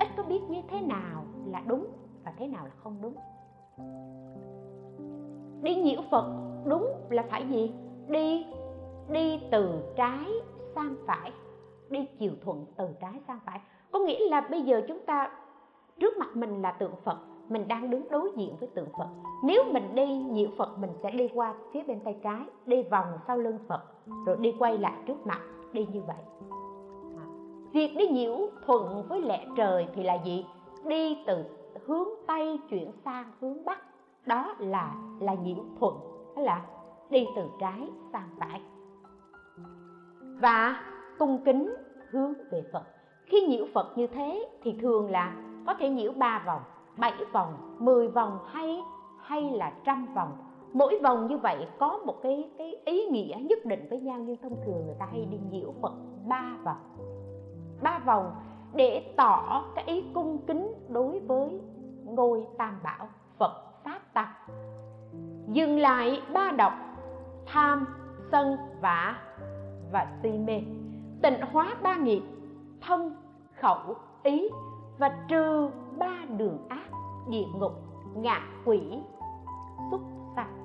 Ít 0.00 0.08
có 0.16 0.22
biết 0.22 0.40
như 0.48 0.62
thế 0.68 0.80
nào 0.80 1.24
là 1.46 1.62
đúng 1.66 1.86
và 2.24 2.32
thế 2.38 2.46
nào 2.46 2.64
là 2.64 2.72
không 2.76 2.96
đúng. 3.02 3.14
Đi 5.62 5.74
nhiễu 5.74 6.00
phật 6.10 6.24
đúng 6.64 6.86
là 7.10 7.24
phải 7.30 7.46
gì? 7.48 7.72
Đi 8.08 8.46
đi 9.08 9.40
từ 9.50 9.92
trái 9.96 10.24
sang 10.74 10.96
phải. 11.06 11.32
Đi 11.90 12.06
chiều 12.18 12.32
thuận 12.44 12.66
từ 12.76 12.88
trái 13.00 13.12
sang 13.28 13.38
phải. 13.46 13.60
Có 13.90 13.98
nghĩa 13.98 14.28
là 14.30 14.40
bây 14.50 14.62
giờ 14.62 14.82
chúng 14.88 15.00
ta 15.06 15.30
trước 16.00 16.18
mặt 16.18 16.36
mình 16.36 16.62
là 16.62 16.72
tượng 16.72 16.94
phật, 17.04 17.18
mình 17.48 17.68
đang 17.68 17.90
đứng 17.90 18.08
đối 18.10 18.32
diện 18.36 18.56
với 18.60 18.68
tượng 18.74 18.88
phật. 18.98 19.08
Nếu 19.44 19.64
mình 19.72 19.94
đi, 19.94 20.06
nhiễu 20.06 20.48
phật 20.58 20.78
mình 20.78 20.90
sẽ 21.02 21.10
đi 21.10 21.28
qua 21.34 21.54
phía 21.72 21.82
bên 21.82 22.00
tay 22.04 22.16
trái, 22.24 22.40
đi 22.66 22.82
vòng 22.82 23.06
sau 23.26 23.38
lưng 23.38 23.58
phật, 23.68 23.82
rồi 24.26 24.36
đi 24.36 24.54
quay 24.58 24.78
lại 24.78 24.94
trước 25.06 25.26
mặt, 25.26 25.40
đi 25.72 25.86
như 25.92 26.02
vậy. 26.06 26.16
À, 27.18 27.24
việc 27.72 27.94
đi 27.96 28.08
nhiễu 28.08 28.36
thuận 28.66 29.02
với 29.08 29.22
lẽ 29.22 29.46
trời 29.56 29.86
thì 29.94 30.02
là 30.02 30.14
gì? 30.24 30.46
Đi 30.84 31.18
từ 31.26 31.44
hướng 31.86 32.08
tây 32.26 32.60
chuyển 32.70 32.92
sang 33.04 33.32
hướng 33.40 33.64
bắc, 33.64 33.78
đó 34.26 34.54
là 34.58 34.94
là 35.20 35.34
nhiễu 35.34 35.64
thuận, 35.80 35.94
đó 36.36 36.42
là 36.42 36.66
đi 37.10 37.26
từ 37.36 37.42
trái 37.60 37.88
sang 38.12 38.28
phải. 38.38 38.60
Và 40.40 40.82
cung 41.18 41.38
kính 41.44 41.74
hướng 42.10 42.34
về 42.50 42.62
phật. 42.72 42.82
Khi 43.24 43.40
nhiễu 43.40 43.66
phật 43.74 43.98
như 43.98 44.06
thế 44.06 44.48
thì 44.62 44.76
thường 44.80 45.10
là 45.10 45.36
có 45.68 45.74
thể 45.74 45.88
nhiễu 45.88 46.12
ba 46.12 46.42
vòng, 46.46 46.60
bảy 46.96 47.14
vòng, 47.32 47.76
mười 47.78 48.08
vòng 48.08 48.38
hay 48.46 48.82
hay 49.20 49.50
là 49.50 49.72
trăm 49.84 50.06
vòng. 50.14 50.32
Mỗi 50.72 50.98
vòng 51.02 51.26
như 51.26 51.38
vậy 51.38 51.66
có 51.78 51.98
một 52.06 52.14
cái 52.22 52.50
cái 52.58 52.76
ý 52.84 53.06
nghĩa 53.06 53.36
nhất 53.40 53.58
định 53.64 53.86
với 53.90 54.00
nhau, 54.00 54.18
nhưng 54.18 54.36
thông 54.36 54.56
thường 54.66 54.86
người 54.86 54.94
ta 54.98 55.06
hay 55.10 55.26
đi 55.30 55.38
nhiễu 55.50 55.72
phật 55.82 55.92
ba 56.28 56.56
vòng. 56.64 56.76
Ba 57.82 57.98
vòng 57.98 58.34
để 58.74 59.14
tỏ 59.16 59.64
cái 59.74 59.84
ý 59.84 60.04
cung 60.14 60.38
kính 60.46 60.74
đối 60.88 61.20
với 61.20 61.60
ngôi 62.04 62.46
tam 62.58 62.80
bảo 62.82 63.08
phật 63.38 63.52
pháp 63.84 64.00
tăng. 64.12 64.32
Dừng 65.48 65.78
lại 65.78 66.22
ba 66.32 66.52
độc 66.58 66.72
tham, 67.46 67.86
sân 68.32 68.56
vã 68.80 69.18
và 69.92 70.06
si 70.22 70.30
mê. 70.30 70.62
Tịnh 71.22 71.40
hóa 71.52 71.76
ba 71.82 71.96
nghiệp 71.96 72.22
thân 72.80 73.16
khẩu, 73.60 73.78
ý 74.22 74.48
và 74.98 75.26
trừ 75.28 75.70
ba 75.98 76.24
đường 76.36 76.58
ác, 76.68 76.90
địa 77.28 77.46
ngục, 77.54 77.72
ngạ 78.14 78.40
quỷ, 78.64 78.80
xúc 79.90 80.00
sanh 80.36 80.58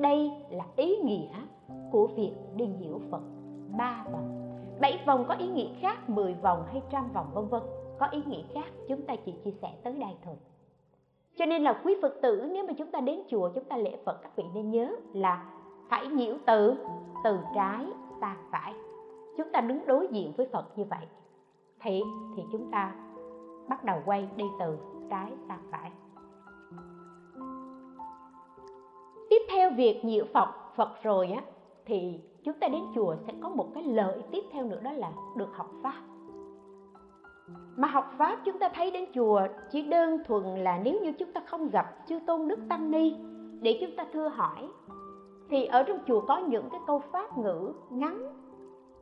đây 0.00 0.32
là 0.50 0.64
ý 0.76 0.96
nghĩa 0.96 1.34
của 1.92 2.06
việc 2.06 2.32
đi 2.56 2.66
nhiễu 2.66 2.98
phật 3.10 3.22
ba 3.78 4.04
vòng. 4.12 4.36
Bảy 4.80 5.02
vòng 5.06 5.24
có 5.28 5.34
ý 5.34 5.48
nghĩa 5.48 5.68
khác, 5.80 6.10
mười 6.10 6.34
vòng 6.34 6.64
hay 6.66 6.82
trăm 6.90 7.12
vòng, 7.12 7.26
vân 7.34 7.48
vân. 7.48 7.62
Có 7.98 8.06
ý 8.06 8.22
nghĩa 8.26 8.42
khác, 8.54 8.66
chúng 8.88 9.02
ta 9.02 9.16
chỉ 9.16 9.34
chia 9.44 9.50
sẻ 9.62 9.68
tới 9.82 9.92
đây 9.92 10.16
thôi. 10.24 10.34
Cho 11.36 11.46
nên 11.46 11.62
là 11.62 11.80
quý 11.84 11.96
phật 12.02 12.14
tử, 12.22 12.48
nếu 12.52 12.66
mà 12.66 12.72
chúng 12.78 12.90
ta 12.90 13.00
đến 13.00 13.20
chùa, 13.28 13.50
chúng 13.54 13.64
ta 13.64 13.76
lễ 13.76 13.96
phật, 14.04 14.22
các 14.22 14.36
vị 14.36 14.44
nên 14.54 14.70
nhớ 14.70 14.96
là 15.12 15.44
phải 15.90 16.06
nhiễu 16.06 16.34
từ 16.46 16.74
từ 17.24 17.38
trái 17.54 17.86
sang 18.20 18.36
phải. 18.50 18.74
Chúng 19.36 19.52
ta 19.52 19.60
đứng 19.60 19.86
đối 19.86 20.08
diện 20.08 20.32
với 20.36 20.46
phật 20.52 20.78
như 20.78 20.84
vậy 20.84 21.06
thì 21.82 22.02
thì 22.36 22.42
chúng 22.52 22.70
ta 22.70 22.94
bắt 23.68 23.84
đầu 23.84 23.98
quay 24.06 24.28
đi 24.36 24.44
từ 24.58 24.78
trái 25.10 25.32
sang 25.48 25.62
phải. 25.70 25.92
Tiếp 29.30 29.42
theo 29.50 29.70
việc 29.76 30.04
nhiễu 30.04 30.24
phật 30.34 30.48
phật 30.76 31.02
rồi 31.02 31.30
á, 31.30 31.42
thì 31.86 32.20
chúng 32.44 32.54
ta 32.60 32.68
đến 32.68 32.82
chùa 32.94 33.16
sẽ 33.26 33.32
có 33.40 33.48
một 33.48 33.66
cái 33.74 33.82
lợi 33.82 34.22
tiếp 34.30 34.44
theo 34.52 34.64
nữa 34.64 34.80
đó 34.82 34.92
là 34.92 35.12
được 35.36 35.48
học 35.52 35.70
pháp. 35.82 36.02
Mà 37.76 37.88
học 37.88 38.12
pháp 38.18 38.38
chúng 38.44 38.58
ta 38.58 38.68
thấy 38.74 38.90
đến 38.90 39.04
chùa 39.14 39.42
chỉ 39.70 39.82
đơn 39.82 40.18
thuần 40.26 40.44
là 40.44 40.80
nếu 40.84 41.00
như 41.00 41.12
chúng 41.12 41.32
ta 41.32 41.40
không 41.46 41.70
gặp 41.70 41.94
chư 42.06 42.18
tôn 42.26 42.48
đức 42.48 42.58
tăng 42.68 42.90
ni 42.90 43.14
để 43.60 43.78
chúng 43.80 43.96
ta 43.96 44.06
thưa 44.12 44.28
hỏi, 44.28 44.68
thì 45.50 45.64
ở 45.64 45.82
trong 45.82 45.98
chùa 46.06 46.20
có 46.20 46.38
những 46.38 46.68
cái 46.70 46.80
câu 46.86 46.98
pháp 47.12 47.38
ngữ 47.38 47.72
ngắn 47.90 48.39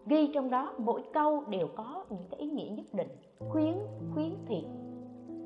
ghi 0.09 0.31
trong 0.35 0.51
đó 0.51 0.75
mỗi 0.79 1.03
câu 1.13 1.45
đều 1.49 1.69
có 1.77 2.05
những 2.11 2.29
cái 2.31 2.41
ý 2.41 2.51
nghĩa 2.51 2.69
nhất 2.77 2.87
định, 2.93 3.09
khuyến 3.39 3.75
khuyến 4.15 4.35
thiện 4.47 4.89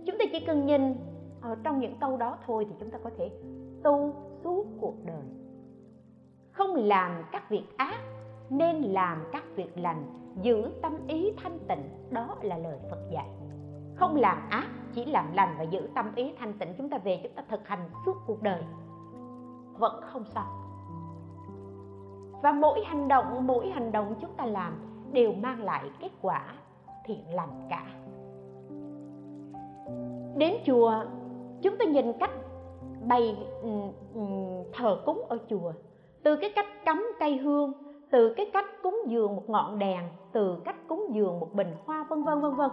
chúng 0.07 0.19
ta 0.19 0.25
chỉ 0.33 0.41
cần 0.47 0.67
nhìn 0.67 0.97
ở 1.41 1.57
trong 1.65 1.79
những 1.79 1.95
câu 2.01 2.17
đó 2.17 2.39
thôi 2.47 2.67
thì 2.69 2.75
chúng 2.81 2.91
ta 2.91 2.99
có 3.05 3.11
thể 3.19 3.31
tu 3.85 4.15
suốt 4.45 4.67
cuộc 4.81 4.95
đời. 5.05 5.23
Không 6.53 6.75
làm 6.75 7.25
các 7.33 7.51
việc 7.51 7.65
ác, 7.77 8.01
nên 8.51 8.83
làm 8.83 9.25
các 9.33 9.45
việc 9.57 9.79
lành, 9.79 10.05
giữ 10.43 10.71
tâm 10.83 11.07
ý 11.09 11.33
thanh 11.37 11.59
tịnh, 11.69 11.89
đó 12.11 12.37
là 12.43 12.59
lời 12.59 12.79
phật 12.91 13.09
dạy. 13.11 13.29
Không 13.95 14.17
làm 14.17 14.49
ác, 14.51 14.69
chỉ 14.95 15.05
làm 15.05 15.33
lành 15.33 15.55
và 15.59 15.65
giữ 15.65 15.89
tâm 15.95 16.15
ý 16.15 16.33
thanh 16.39 16.59
tịnh, 16.59 16.75
chúng 16.79 16.89
ta 16.89 16.99
về, 16.99 17.21
chúng 17.23 17.33
ta 17.33 17.45
thực 17.49 17.69
hành 17.69 17.91
suốt 18.07 18.17
cuộc 18.27 18.43
đời. 18.43 18.63
Vẫn 19.79 20.01
không 20.03 20.25
xong 20.25 20.62
và 22.43 22.53
mỗi 22.53 22.85
hành 22.85 23.09
động, 23.09 23.47
mỗi 23.47 23.71
hành 23.71 23.93
động 23.93 24.15
chúng 24.21 24.31
ta 24.37 24.47
làm 24.47 24.73
đều 25.13 25.33
mang 25.33 25.63
lại 25.63 25.85
kết 26.01 26.11
quả 26.23 26.55
thiện 27.05 27.35
lành 27.35 27.69
cả. 27.71 27.87
Đến 30.37 30.55
chùa, 30.67 30.95
chúng 31.63 31.77
ta 31.79 31.85
nhìn 31.85 32.13
cách 32.13 32.31
bày 33.09 33.37
ừ, 33.63 33.69
ừ, 34.15 34.21
thờ 34.73 35.03
cúng 35.07 35.23
ở 35.29 35.39
chùa. 35.51 35.73
Từ 36.23 36.37
cái 36.37 36.53
cách 36.57 36.85
cắm 36.85 37.07
cây 37.21 37.37
hương, 37.37 37.73
từ 38.11 38.35
cái 38.35 38.51
cách 38.53 38.67
cúng 38.83 38.99
dường 39.07 39.37
một 39.37 39.51
ngọn 39.51 39.79
đèn, 39.79 40.09
từ 40.33 40.57
cách 40.65 40.77
cúng 40.89 41.07
dường 41.13 41.41
một 41.41 41.49
bình 41.53 41.75
hoa, 41.87 42.07
vân 42.09 42.23
vân 42.23 42.41
vân 42.41 42.55
vân. 42.55 42.71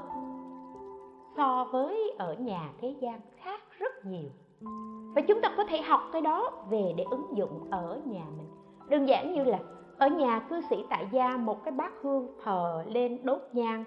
So 1.37 1.67
với 1.71 2.15
ở 2.17 2.33
nhà 2.33 2.69
thế 2.81 2.95
gian 2.99 3.21
khác 3.35 3.61
rất 3.79 4.05
nhiều. 4.05 4.29
Và 5.15 5.21
chúng 5.27 5.41
ta 5.41 5.53
có 5.57 5.63
thể 5.69 5.81
học 5.81 6.01
cái 6.13 6.21
đó 6.21 6.51
về 6.69 6.93
để 6.97 7.03
ứng 7.11 7.25
dụng 7.35 7.67
ở 7.71 8.01
nhà 8.05 8.25
mình 8.37 8.47
đơn 8.89 9.07
giản 9.07 9.33
như 9.33 9.43
là, 9.43 9.59
ở 9.97 10.07
nhà 10.07 10.39
cư 10.39 10.61
sĩ 10.69 10.85
tại 10.89 11.07
gia 11.11 11.37
một 11.37 11.63
cái 11.63 11.71
bát 11.71 11.91
hương 12.01 12.27
thờ 12.43 12.83
lên 12.87 13.19
đốt 13.23 13.41
nhang. 13.53 13.83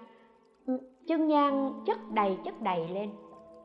Ừ, 0.65 0.77
chân 1.07 1.27
nhang 1.27 1.83
chất 1.85 1.97
đầy 2.11 2.37
chất 2.45 2.61
đầy 2.61 2.87
lên. 2.87 3.09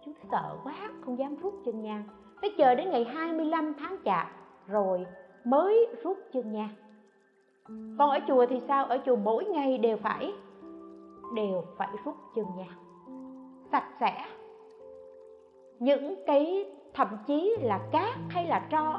Chúng 0.04 0.14
sợ 0.30 0.56
quá, 0.64 0.90
không 1.00 1.18
dám 1.18 1.36
rút 1.42 1.54
chân 1.64 1.82
nhang. 1.82 2.02
Phải 2.40 2.50
chờ 2.58 2.74
đến 2.74 2.90
ngày 2.90 3.04
25 3.04 3.74
tháng 3.78 3.96
chạp 4.04 4.26
rồi 4.66 5.06
mới 5.44 5.86
rút 6.02 6.18
chân 6.32 6.52
nhang. 6.52 6.74
Còn 7.98 8.10
ở 8.10 8.18
chùa 8.28 8.46
thì 8.46 8.60
sao? 8.68 8.84
Ở 8.84 8.98
chùa 9.06 9.16
mỗi 9.16 9.44
ngày 9.44 9.78
đều 9.78 9.96
phải 9.96 10.32
đều 11.34 11.64
phải 11.76 11.88
rút 12.04 12.14
chân 12.34 12.44
nhang. 12.56 12.78
Sạch 13.72 13.88
sẽ. 14.00 14.24
Những 15.78 16.14
cái 16.26 16.64
thậm 16.94 17.08
chí 17.26 17.56
là 17.62 17.80
cát 17.92 18.14
hay 18.28 18.46
là 18.46 18.66
tro 18.70 18.97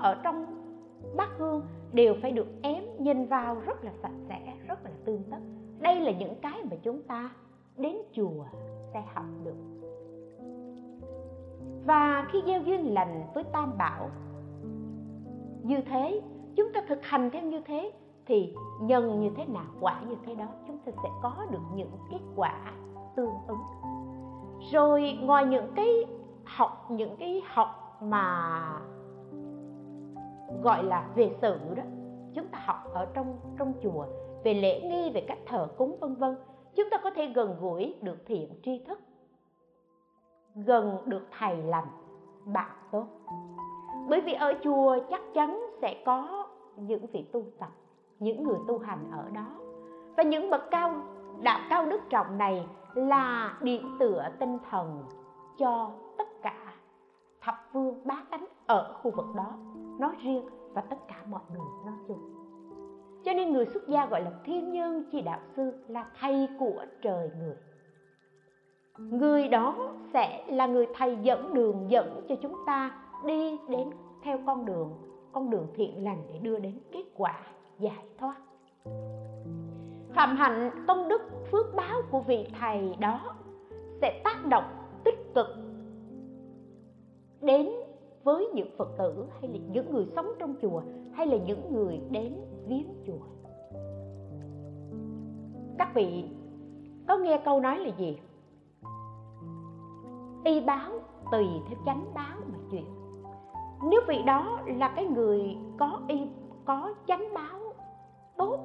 đều 1.99 2.15
phải 2.21 2.31
được 2.31 2.47
ém 2.61 2.83
nhìn 2.99 3.25
vào 3.25 3.55
rất 3.65 3.83
là 3.83 3.91
sạch 4.01 4.17
sẽ, 4.29 4.53
rất 4.67 4.83
là 4.83 4.91
tươm 5.05 5.23
tất. 5.31 5.37
Đây 5.79 5.99
là 5.99 6.11
những 6.11 6.35
cái 6.41 6.63
mà 6.71 6.77
chúng 6.83 7.01
ta 7.01 7.29
đến 7.77 7.97
chùa 8.11 8.45
sẽ 8.93 9.03
học 9.13 9.25
được. 9.43 9.55
Và 11.85 12.27
khi 12.31 12.41
gieo 12.45 12.61
duyên 12.61 12.93
lành 12.93 13.23
với 13.33 13.43
tam 13.43 13.77
bảo, 13.77 14.09
như 15.63 15.81
thế, 15.81 16.21
chúng 16.55 16.73
ta 16.73 16.81
thực 16.87 17.03
hành 17.03 17.29
theo 17.29 17.43
như 17.43 17.61
thế, 17.61 17.91
thì 18.25 18.53
nhân 18.81 19.21
như 19.21 19.29
thế 19.37 19.45
nào, 19.45 19.67
quả 19.79 20.01
như 20.09 20.15
thế 20.25 20.35
đó, 20.35 20.45
chúng 20.67 20.77
ta 20.77 20.91
sẽ 21.03 21.09
có 21.21 21.45
được 21.51 21.63
những 21.75 21.91
kết 22.11 22.21
quả 22.35 22.71
tương 23.15 23.33
ứng. 23.47 23.63
Rồi 24.71 25.17
ngoài 25.21 25.45
những 25.45 25.71
cái 25.75 26.05
học, 26.45 26.85
những 26.89 27.15
cái 27.19 27.41
học 27.45 27.97
mà 28.01 28.61
gọi 30.63 30.83
là 30.83 31.09
về 31.15 31.31
sự 31.41 31.59
đó. 31.75 31.83
Chúng 32.35 32.47
ta 32.47 32.59
học 32.65 32.93
ở 32.93 33.07
trong 33.13 33.39
trong 33.59 33.73
chùa, 33.83 34.05
về 34.43 34.53
lễ 34.53 34.81
nghi, 34.81 35.11
về 35.13 35.25
cách 35.27 35.39
thờ 35.45 35.67
cúng, 35.77 35.97
vân 35.99 36.15
vân. 36.15 36.35
Chúng 36.75 36.89
ta 36.91 36.97
có 36.97 37.09
thể 37.09 37.27
gần 37.27 37.55
gũi 37.59 37.95
được 38.01 38.17
thiện 38.25 38.49
tri 38.63 38.83
thức. 38.87 38.99
Gần 40.55 40.97
được 41.05 41.27
thầy 41.39 41.57
lành 41.57 41.87
bạn 42.45 42.71
tốt. 42.91 43.05
Bởi 44.09 44.21
vì 44.21 44.33
ở 44.33 44.53
chùa 44.63 44.97
chắc 45.09 45.21
chắn 45.33 45.61
sẽ 45.81 46.03
có 46.05 46.47
những 46.75 47.05
vị 47.05 47.25
tu 47.31 47.43
tập, 47.59 47.69
những 48.19 48.43
người 48.43 48.57
tu 48.67 48.77
hành 48.77 49.11
ở 49.11 49.29
đó. 49.33 49.45
Và 50.17 50.23
những 50.23 50.49
bậc 50.49 50.61
cao, 50.71 50.95
đạo 51.41 51.59
cao 51.69 51.85
đức 51.85 52.01
trọng 52.09 52.37
này 52.37 52.67
là 52.93 53.57
điểm 53.61 53.97
tựa 53.99 54.29
tinh 54.39 54.57
thần 54.69 55.03
cho 55.57 55.91
tất 56.17 56.27
cả 56.41 56.73
thập 57.41 57.55
phương 57.73 58.01
bá 58.05 58.23
tánh 58.31 58.45
ở 58.67 58.93
khu 59.01 59.11
vực 59.11 59.25
đó 59.35 59.53
nói 59.99 60.15
riêng 60.23 60.45
và 60.73 60.81
tất 60.81 61.07
cả 61.07 61.23
mọi 61.29 61.41
người 61.49 61.67
nói 61.85 61.95
chung. 62.07 62.19
Cho 63.25 63.33
nên 63.33 63.53
người 63.53 63.65
xuất 63.65 63.87
gia 63.87 64.05
gọi 64.05 64.21
là 64.21 64.31
thiên 64.45 64.71
nhân 64.71 65.03
chi 65.11 65.21
đạo 65.21 65.39
sư 65.55 65.71
là 65.87 66.11
thầy 66.19 66.47
của 66.59 66.85
trời 67.01 67.31
người. 67.39 67.55
Người 68.97 69.47
đó 69.47 69.93
sẽ 70.13 70.45
là 70.47 70.67
người 70.67 70.87
thầy 70.95 71.17
dẫn 71.21 71.53
đường 71.53 71.85
dẫn 71.89 72.25
cho 72.29 72.35
chúng 72.41 72.55
ta 72.65 72.91
đi 73.25 73.59
đến 73.69 73.89
theo 74.23 74.39
con 74.45 74.65
đường 74.65 74.93
con 75.31 75.49
đường 75.49 75.67
thiện 75.75 76.03
lành 76.03 76.21
để 76.33 76.39
đưa 76.39 76.59
đến 76.59 76.79
kết 76.91 77.03
quả 77.15 77.39
giải 77.79 78.05
thoát. 78.17 78.35
Phạm 80.13 80.35
hạnh 80.35 80.85
công 80.87 81.07
đức 81.07 81.21
phước 81.51 81.65
báo 81.75 82.01
của 82.11 82.19
vị 82.19 82.47
thầy 82.59 82.95
đó 82.99 83.35
sẽ 84.01 84.21
tác 84.23 84.45
động 84.45 84.63
tích 85.03 85.33
cực 85.35 85.47
đến 87.41 87.69
với 88.29 88.47
những 88.53 88.67
phật 88.77 88.97
tử, 88.97 89.25
hay 89.41 89.51
là 89.51 89.59
những 89.71 89.91
người 89.91 90.05
sống 90.15 90.27
trong 90.39 90.55
chùa, 90.61 90.81
hay 91.11 91.27
là 91.27 91.37
những 91.37 91.73
người 91.73 92.01
đến 92.11 92.35
viếng 92.67 92.87
chùa? 93.07 93.25
Các 95.77 95.91
vị 95.95 96.23
có 97.07 97.17
nghe 97.17 97.41
câu 97.45 97.59
nói 97.59 97.79
là 97.79 97.91
gì? 97.97 98.19
Y 100.43 100.61
báo 100.61 100.91
tùy 101.31 101.45
theo 101.69 101.77
chánh 101.85 102.05
báo 102.13 102.37
mà 102.51 102.57
chuyện 102.71 102.85
nếu 103.83 104.01
vị 104.07 104.17
đó 104.25 104.59
là 104.77 104.93
cái 104.95 105.05
người 105.05 105.57
có 105.77 106.01
y, 106.07 106.27
có 106.65 106.93
chánh 107.07 107.33
báo 107.33 107.59
tốt, 108.37 108.59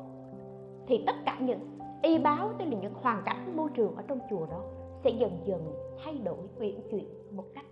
thì 0.87 1.05
tất 1.07 1.16
cả 1.27 1.38
những 1.40 1.79
y 2.03 2.18
báo, 2.18 2.50
tức 2.59 2.64
là 2.64 2.79
những 2.81 2.94
hoàn 2.94 3.22
cảnh 3.24 3.57
môi 3.57 3.70
trường 3.74 3.96
ở 3.96 4.03
trong 4.09 4.18
chùa 4.31 4.46
đó, 4.46 4.62
sẽ 5.05 5.11
dần 5.11 5.38
dần 5.44 5.72
thay 6.05 6.18
đổi 6.18 6.38
uyển 6.61 6.81
chuyển 6.90 7.37
một 7.37 7.44
cách 7.55 7.64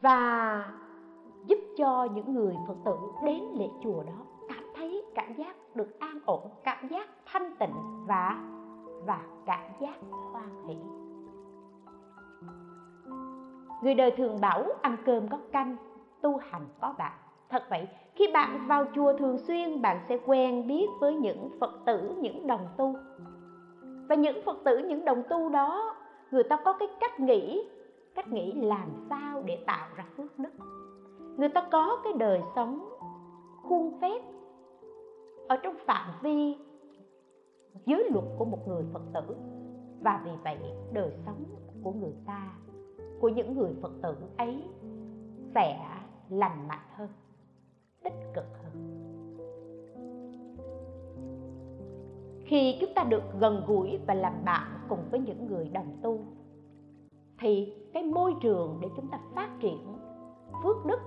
và 0.00 0.64
giúp 1.46 1.58
cho 1.76 2.08
những 2.14 2.34
người 2.34 2.54
phật 2.68 2.76
tử 2.84 2.96
đến 3.24 3.44
lễ 3.58 3.68
chùa 3.82 4.02
đó 4.02 4.24
cảm 4.48 4.64
thấy 4.76 5.04
cảm 5.14 5.34
giác 5.34 5.56
được 5.74 5.98
an 6.00 6.20
ổn, 6.26 6.40
cảm 6.64 6.88
giác 6.88 7.08
thanh 7.26 7.56
tịnh 7.58 7.74
và 8.06 8.36
và 9.06 9.20
cảm 9.46 9.70
giác 9.80 9.94
hoan 10.32 10.66
hỷ. 10.68 10.76
Người 13.82 13.94
đời 13.94 14.10
thường 14.10 14.40
bảo 14.40 14.64
ăn 14.82 14.96
cơm 15.04 15.28
có 15.28 15.38
canh, 15.52 15.76
tu 16.20 16.36
hành 16.36 16.66
có 16.80 16.94
bạn. 16.98 17.12
Thật 17.48 17.64
vậy, 17.70 17.88
khi 18.14 18.32
bạn 18.32 18.66
vào 18.66 18.84
chùa 18.94 19.12
thường 19.18 19.38
xuyên, 19.38 19.82
bạn 19.82 20.00
sẽ 20.08 20.18
quen 20.26 20.68
biết 20.68 20.86
với 21.00 21.14
những 21.14 21.48
phật 21.60 21.70
tử, 21.86 22.14
những 22.20 22.46
đồng 22.46 22.68
tu. 22.76 22.94
Và 24.08 24.14
những 24.14 24.44
phật 24.44 24.56
tử, 24.64 24.78
những 24.78 25.04
đồng 25.04 25.22
tu 25.28 25.48
đó, 25.48 25.94
người 26.30 26.42
ta 26.42 26.56
có 26.64 26.72
cái 26.72 26.88
cách 27.00 27.20
nghĩ 27.20 27.68
cách 28.18 28.32
nghĩ 28.32 28.52
làm 28.52 29.06
sao 29.10 29.42
để 29.42 29.58
tạo 29.66 29.88
ra 29.96 30.04
phước 30.16 30.38
đức. 30.38 30.50
Người 31.36 31.48
ta 31.48 31.68
có 31.72 32.00
cái 32.04 32.12
đời 32.12 32.40
sống 32.56 32.88
khuôn 33.62 34.00
phép 34.00 34.22
ở 35.48 35.56
trong 35.62 35.74
phạm 35.86 36.10
vi 36.22 36.56
giới 37.86 38.10
luật 38.10 38.24
của 38.38 38.44
một 38.44 38.68
người 38.68 38.84
phật 38.92 39.02
tử. 39.14 39.36
Và 40.00 40.22
vì 40.24 40.30
vậy, 40.44 40.58
đời 40.92 41.12
sống 41.26 41.44
của 41.82 41.92
người 41.92 42.14
ta, 42.26 42.52
của 43.20 43.28
những 43.28 43.56
người 43.56 43.74
phật 43.82 43.92
tử 44.02 44.16
ấy 44.36 44.64
sẽ 45.54 45.78
lành 46.28 46.68
mạnh 46.68 46.88
hơn, 46.94 47.08
tích 48.04 48.32
cực 48.34 48.46
hơn. 48.62 48.72
Khi 52.44 52.78
chúng 52.80 52.94
ta 52.94 53.04
được 53.04 53.22
gần 53.40 53.62
gũi 53.66 53.98
và 54.06 54.14
làm 54.14 54.44
bạn 54.44 54.80
cùng 54.88 55.00
với 55.10 55.20
những 55.20 55.46
người 55.46 55.68
đồng 55.68 55.96
tu 56.02 56.20
thì 57.40 57.74
cái 57.92 58.02
môi 58.02 58.34
trường 58.40 58.78
để 58.80 58.88
chúng 58.96 59.08
ta 59.08 59.20
phát 59.34 59.48
triển 59.60 59.94
phước 60.62 60.86
đức 60.86 61.00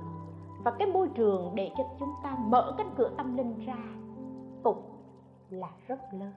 và 0.64 0.72
cái 0.72 0.88
môi 0.88 1.10
trường 1.16 1.52
để 1.56 1.72
cho 1.78 1.84
chúng 2.00 2.12
ta 2.24 2.38
mở 2.40 2.76
cánh 2.78 2.90
cửa 2.98 3.12
tâm 3.18 3.38
linh 3.38 3.66
ra 3.66 3.78
cũng 4.64 4.84
là 5.50 5.70
rất 5.88 6.00
lớn. 6.12 6.34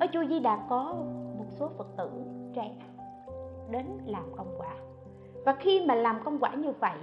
Ở 0.00 0.06
chùa 0.12 0.24
Di 0.28 0.40
Đà 0.40 0.66
có 0.68 0.94
một 1.38 1.46
số 1.48 1.70
Phật 1.78 1.86
tử 1.96 2.10
trẻ 2.54 2.76
đến 3.70 3.86
làm 4.06 4.24
công 4.36 4.54
quả. 4.58 4.76
Và 5.44 5.56
khi 5.60 5.86
mà 5.86 5.94
làm 5.94 6.20
công 6.24 6.38
quả 6.38 6.54
như 6.54 6.72
vậy, 6.80 6.98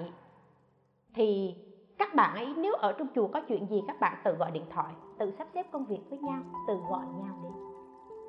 thì 1.15 1.55
các 1.97 2.15
bạn 2.15 2.35
ấy, 2.35 2.53
nếu 2.57 2.73
ở 2.73 2.93
trong 2.93 3.07
chùa 3.15 3.27
có 3.27 3.41
chuyện 3.47 3.67
gì, 3.67 3.83
các 3.87 3.99
bạn 3.99 4.21
tự 4.23 4.35
gọi 4.35 4.51
điện 4.51 4.65
thoại, 4.69 4.93
tự 5.17 5.31
sắp 5.31 5.47
xếp 5.53 5.65
công 5.71 5.85
việc 5.85 5.99
với 6.09 6.19
nhau, 6.19 6.39
tự 6.67 6.77
gọi 6.89 7.05
nhau 7.19 7.35
đi 7.43 7.49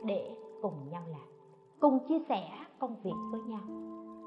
để 0.05 0.37
cùng 0.62 0.74
nhau 0.90 1.02
làm 1.07 1.31
cùng 1.82 1.98
chia 2.08 2.18
sẻ 2.28 2.48
công 2.78 2.96
việc 3.02 3.14
với 3.30 3.40
nhau 3.40 3.60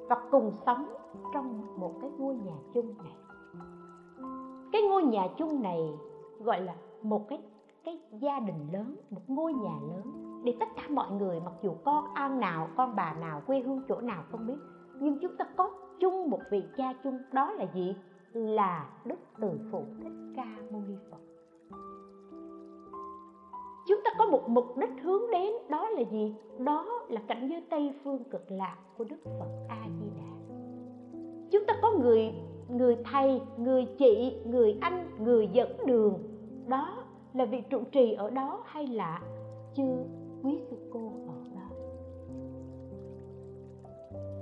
và 0.09 0.15
cùng 0.31 0.51
sống 0.65 0.85
trong 1.33 1.79
một 1.79 1.93
cái 2.01 2.11
ngôi 2.17 2.35
nhà 2.35 2.55
chung 2.73 2.93
này. 2.97 3.13
Cái 4.71 4.81
ngôi 4.81 5.03
nhà 5.03 5.27
chung 5.37 5.61
này 5.61 5.79
gọi 6.39 6.61
là 6.61 6.75
một 7.01 7.29
cái 7.29 7.41
cái 7.83 7.99
gia 8.11 8.39
đình 8.39 8.67
lớn, 8.73 8.95
một 9.09 9.21
ngôi 9.27 9.53
nhà 9.53 9.79
lớn 9.89 10.03
để 10.45 10.57
tất 10.59 10.65
cả 10.75 10.81
mọi 10.89 11.11
người, 11.11 11.39
mặc 11.39 11.53
dù 11.61 11.73
con 11.85 12.05
an 12.13 12.39
nào, 12.39 12.67
con 12.77 12.95
bà 12.95 13.13
nào, 13.13 13.41
quê 13.47 13.59
hương 13.59 13.81
chỗ 13.89 14.01
nào 14.01 14.23
không 14.31 14.47
biết, 14.47 14.57
nhưng 14.99 15.19
chúng 15.21 15.37
ta 15.37 15.45
có 15.57 15.71
chung 15.99 16.29
một 16.29 16.41
vị 16.51 16.63
cha 16.77 16.93
chung, 17.03 17.19
đó 17.31 17.51
là 17.51 17.65
gì? 17.73 17.95
Là 18.33 18.89
đức 19.05 19.19
từ 19.39 19.59
phụ 19.71 19.83
thích 20.03 20.33
ca 20.35 20.55
mâu 20.71 20.81
ni 20.87 20.95
phật 21.11 21.24
chúng 23.87 24.01
ta 24.03 24.11
có 24.17 24.25
một 24.25 24.49
mục 24.49 24.77
đích 24.77 25.03
hướng 25.03 25.31
đến, 25.31 25.53
đó 25.69 25.89
là 25.89 26.01
gì? 26.01 26.35
Đó 26.59 26.85
là 27.09 27.21
cảnh 27.27 27.47
giới 27.49 27.63
tây 27.69 27.93
phương 28.03 28.23
cực 28.23 28.51
lạc 28.51 28.77
của 28.97 29.03
đức 29.03 29.17
phật 29.23 29.49
a 29.69 29.85
di 29.99 30.09
đà 30.15 30.35
chúng 31.51 31.65
ta 31.67 31.73
có 31.81 31.91
người 31.91 32.33
người 32.69 32.97
thầy, 33.11 33.41
người 33.57 33.85
chị, 33.97 34.41
người 34.45 34.77
anh, 34.81 35.09
người 35.19 35.47
dẫn 35.47 35.77
đường. 35.85 36.19
Đó 36.67 37.03
là 37.33 37.45
vị 37.45 37.61
trụ 37.69 37.81
trì 37.91 38.13
ở 38.13 38.29
đó 38.29 38.63
hay 38.65 38.87
là 38.87 39.21
chư 39.75 39.83
quý 40.43 40.59
sư 40.69 40.77
cô 40.93 41.11
ở 41.27 41.35
đó. 41.55 41.75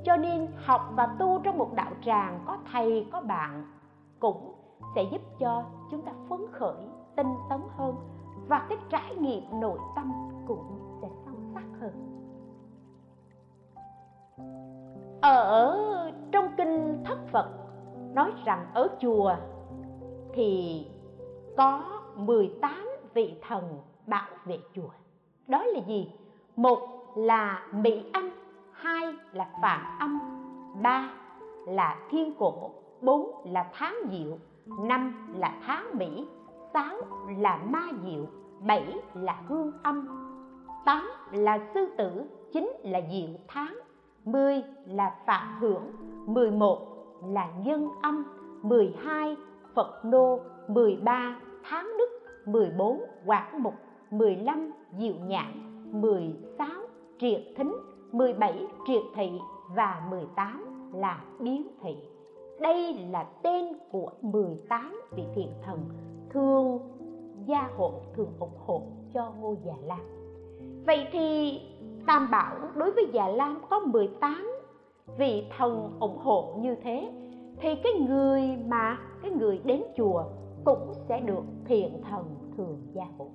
Cho 0.04 0.18
nên 0.18 0.48
học 0.56 0.82
và 0.96 1.16
tu 1.20 1.40
trong 1.44 1.58
một 1.58 1.74
đạo 1.76 1.92
tràng, 2.06 2.44
có 2.46 2.58
thầy, 2.72 3.08
có 3.12 3.22
bạn, 3.22 3.66
cũng 4.20 4.54
sẽ 4.96 5.04
giúp 5.12 5.22
cho 5.40 5.64
chúng 5.92 6.02
ta 6.02 6.12
phấn 6.30 6.40
khởi, 6.52 6.86
tinh 7.16 7.34
tấn 7.50 7.60
hơn 7.70 7.96
và 8.48 8.66
cái 8.70 8.78
trải 8.90 9.16
nghiệm 9.16 9.44
nội 9.60 9.80
tâm 9.96 10.12
cũng 10.48 11.00
sẽ 11.02 11.08
sâu 11.26 11.36
sắc 11.54 11.64
hơn. 11.82 11.92
Ở 15.22 16.12
trong 16.32 16.48
kinh 16.58 17.04
thất 17.06 17.18
phật 17.32 17.50
nói 18.14 18.32
rằng 18.46 18.66
ở 18.74 18.88
chùa 19.00 19.36
thì 20.34 20.82
có 21.58 22.02
18 22.16 22.90
vị 23.14 23.36
thần 23.48 23.80
bảo 24.08 24.30
vệ 24.46 24.60
chùa. 24.74 24.90
Đó 25.48 25.64
là 25.64 25.80
gì? 25.88 26.12
Một 26.56 26.80
là 27.16 27.68
mỹ 27.74 28.04
âm, 28.14 28.30
hai 28.72 29.14
là 29.34 29.50
phạm 29.62 30.00
âm, 30.00 30.20
ba 30.82 31.10
là 31.66 32.00
thiên 32.10 32.34
cổ, 32.40 32.72
bốn 33.02 33.32
là 33.46 33.72
tháng 33.74 33.96
diệu, 34.12 34.38
năm 34.80 35.34
là 35.38 35.62
tháng 35.66 35.98
mỹ 35.98 36.28
sáu 36.74 36.96
là 37.38 37.60
ma 37.70 37.88
diệu, 38.04 38.26
bảy 38.68 38.94
là 39.14 39.42
hương 39.48 39.72
âm. 39.84 40.08
Tám 40.86 41.08
là 41.32 41.60
sư 41.74 41.88
tử, 41.98 42.24
chín 42.54 42.72
là 42.84 43.02
diệu 43.12 43.30
tháng 43.48 43.80
mười 44.26 44.64
là 44.86 45.16
phạm 45.26 45.60
hưởng, 45.60 45.84
mười 46.26 46.52
một 46.52 46.88
là 47.28 47.48
nhân 47.66 47.90
âm, 48.02 48.24
mười 48.62 48.96
hai 49.04 49.36
phật 49.76 50.06
nô, 50.06 50.40
mười 50.68 50.96
ba 51.04 51.40
tháng 51.64 51.88
đức, 51.98 52.10
mười 52.46 52.72
bốn 52.78 53.04
quảng 53.26 53.64
mục, 53.64 53.74
mười 54.12 54.36
lăm 54.36 54.72
diệu 55.00 55.16
nhãn 55.28 55.52
mười 56.02 56.36
sáu 56.58 56.82
triệt 57.20 57.42
thính, 57.58 57.74
mười 58.12 58.34
bảy 58.34 58.68
triệt 58.88 59.04
thị 59.16 59.32
và 59.76 60.08
mười 60.10 60.26
tám 60.36 60.66
là 60.94 61.22
biến 61.40 61.68
thị. 61.82 61.98
Đây 62.62 62.94
là 63.12 63.24
tên 63.44 63.66
của 63.92 64.12
18 64.22 65.02
vị 65.16 65.24
thiện 65.36 65.50
thần 65.66 65.80
thường 66.34 66.80
gia 67.46 67.70
hộ 67.78 67.94
thường 68.16 68.34
ủng 68.40 68.58
hộ 68.66 68.82
cho 69.14 69.32
ngôi 69.40 69.58
già 69.64 69.74
lam. 69.84 70.00
Vậy 70.86 71.08
thì 71.12 71.60
tam 72.08 72.32
bảo 72.32 72.56
đối 72.76 72.92
với 72.92 73.08
già 73.14 73.28
lam 73.28 73.62
có 73.70 73.80
18 73.80 74.52
vị 75.18 75.48
thần 75.58 75.98
ủng 76.00 76.18
hộ 76.18 76.54
như 76.58 76.76
thế, 76.76 77.12
thì 77.58 77.76
cái 77.76 77.94
người 77.94 78.42
mà 78.68 78.98
cái 79.22 79.32
người 79.32 79.62
đến 79.64 79.84
chùa 79.98 80.24
cũng 80.66 80.94
sẽ 80.94 81.20
được 81.20 81.44
thiện 81.66 82.02
thần 82.10 82.36
thường 82.58 82.82
gia 82.94 83.06
hộ. 83.18 83.28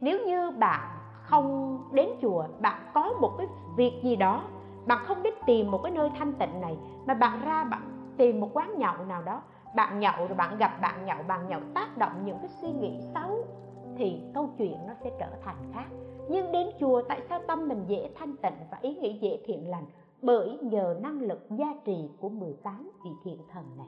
Nếu 0.00 0.26
như 0.26 0.50
bạn 0.50 0.98
không 1.22 1.78
đến 1.92 2.08
chùa, 2.22 2.44
bạn 2.60 2.90
có 2.94 3.12
một 3.20 3.30
cái 3.38 3.46
việc 3.76 4.00
gì 4.02 4.16
đó, 4.16 4.44
bạn 4.86 5.04
không 5.06 5.22
đến 5.22 5.34
tìm 5.46 5.70
một 5.70 5.80
cái 5.82 5.92
nơi 5.92 6.10
thanh 6.18 6.32
tịnh 6.32 6.60
này, 6.60 6.76
mà 7.06 7.14
bạn 7.14 7.40
ra 7.44 7.64
bạn 7.64 8.12
tìm 8.16 8.40
một 8.40 8.48
quán 8.52 8.74
nhậu 8.78 9.04
nào 9.08 9.22
đó 9.22 9.42
bạn 9.74 10.00
nhậu 10.00 10.14
rồi 10.18 10.34
bạn 10.36 10.58
gặp 10.58 10.78
bạn 10.82 11.06
nhậu 11.06 11.22
bạn 11.28 11.48
nhậu 11.48 11.60
tác 11.74 11.98
động 11.98 12.12
những 12.24 12.38
cái 12.38 12.48
suy 12.48 12.72
nghĩ 12.72 13.00
xấu, 13.14 13.44
thì 13.96 14.20
câu 14.34 14.48
chuyện 14.58 14.76
nó 14.86 14.94
sẽ 15.04 15.10
trở 15.18 15.28
thành 15.44 15.56
khác. 15.74 15.86
Nhưng 16.28 16.52
đến 16.52 16.68
chùa, 16.80 17.02
tại 17.08 17.20
sao 17.28 17.40
tâm 17.46 17.68
mình 17.68 17.84
dễ 17.86 18.10
thanh 18.14 18.36
tịnh 18.36 18.54
và 18.70 18.78
ý 18.82 18.96
nghĩ 18.96 19.18
dễ 19.18 19.40
thiện 19.44 19.70
lành? 19.70 19.84
Bởi 20.22 20.58
nhờ 20.62 20.96
năng 21.02 21.20
lực 21.20 21.46
gia 21.50 21.74
trì 21.84 22.08
của 22.20 22.28
18 22.28 22.90
vị 23.04 23.10
thiện 23.24 23.38
thần 23.52 23.64
này. 23.76 23.86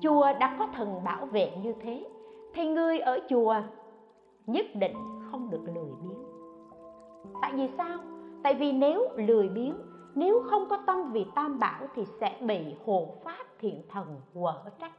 Chùa 0.00 0.32
đã 0.40 0.56
có 0.58 0.68
thần 0.74 1.04
bảo 1.04 1.26
vệ 1.26 1.50
như 1.62 1.74
thế, 1.80 2.04
thì 2.54 2.68
người 2.68 2.98
ở 2.98 3.18
chùa 3.28 3.54
nhất 4.46 4.66
định 4.74 4.94
không 5.30 5.50
được 5.50 5.62
lười 5.74 5.92
biếng. 6.02 6.18
Tại 7.42 7.52
vì 7.54 7.68
sao? 7.76 7.98
Tại 8.42 8.54
vì 8.54 8.72
nếu 8.72 9.08
lười 9.16 9.48
biếng 9.48 9.74
nếu 10.18 10.42
không 10.50 10.68
có 10.68 10.78
tâm 10.86 11.12
vì 11.12 11.26
tam 11.34 11.58
bảo 11.58 11.86
thì 11.94 12.04
sẽ 12.20 12.38
bị 12.40 12.74
hộ 12.86 13.08
pháp 13.24 13.46
thiện 13.58 13.82
thần 13.88 14.20
quở 14.34 14.54
trách. 14.80 14.92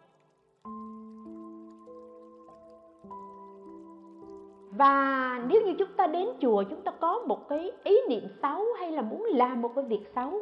Và 4.72 5.44
nếu 5.48 5.62
như 5.66 5.74
chúng 5.80 5.94
ta 5.98 6.08
đến 6.08 6.28
chùa, 6.42 6.64
chúng 6.70 6.82
ta 6.82 6.92
có 6.92 7.20
một 7.28 7.50
cái 7.50 7.72
ý 7.84 7.98
niệm 8.10 8.24
xấu 8.42 8.66
hay 8.80 8.92
là 8.92 9.02
muốn 9.02 9.24
làm 9.34 9.62
một 9.62 9.72
cái 9.76 9.84
việc 9.84 10.12
xấu, 10.16 10.34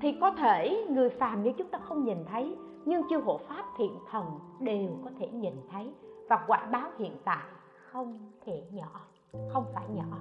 thì 0.00 0.16
có 0.20 0.30
thể 0.30 0.86
người 0.90 1.10
phàm 1.10 1.42
như 1.42 1.52
chúng 1.52 1.68
ta 1.68 1.78
không 1.78 2.04
nhìn 2.04 2.18
thấy, 2.30 2.56
nhưng 2.84 3.02
chư 3.10 3.16
hộ 3.18 3.40
pháp 3.48 3.64
thiện 3.78 3.98
thần 4.10 4.24
đều 4.60 4.88
có 5.04 5.10
thể 5.18 5.28
nhìn 5.28 5.54
thấy. 5.70 5.92
Và 6.28 6.44
quả 6.46 6.68
báo 6.72 6.90
hiện 6.98 7.12
tại 7.24 7.44
không 7.92 8.18
thể 8.44 8.62
nhỏ, 8.72 9.00
không 9.48 9.64
phải 9.74 9.84
nhỏ 9.94 10.16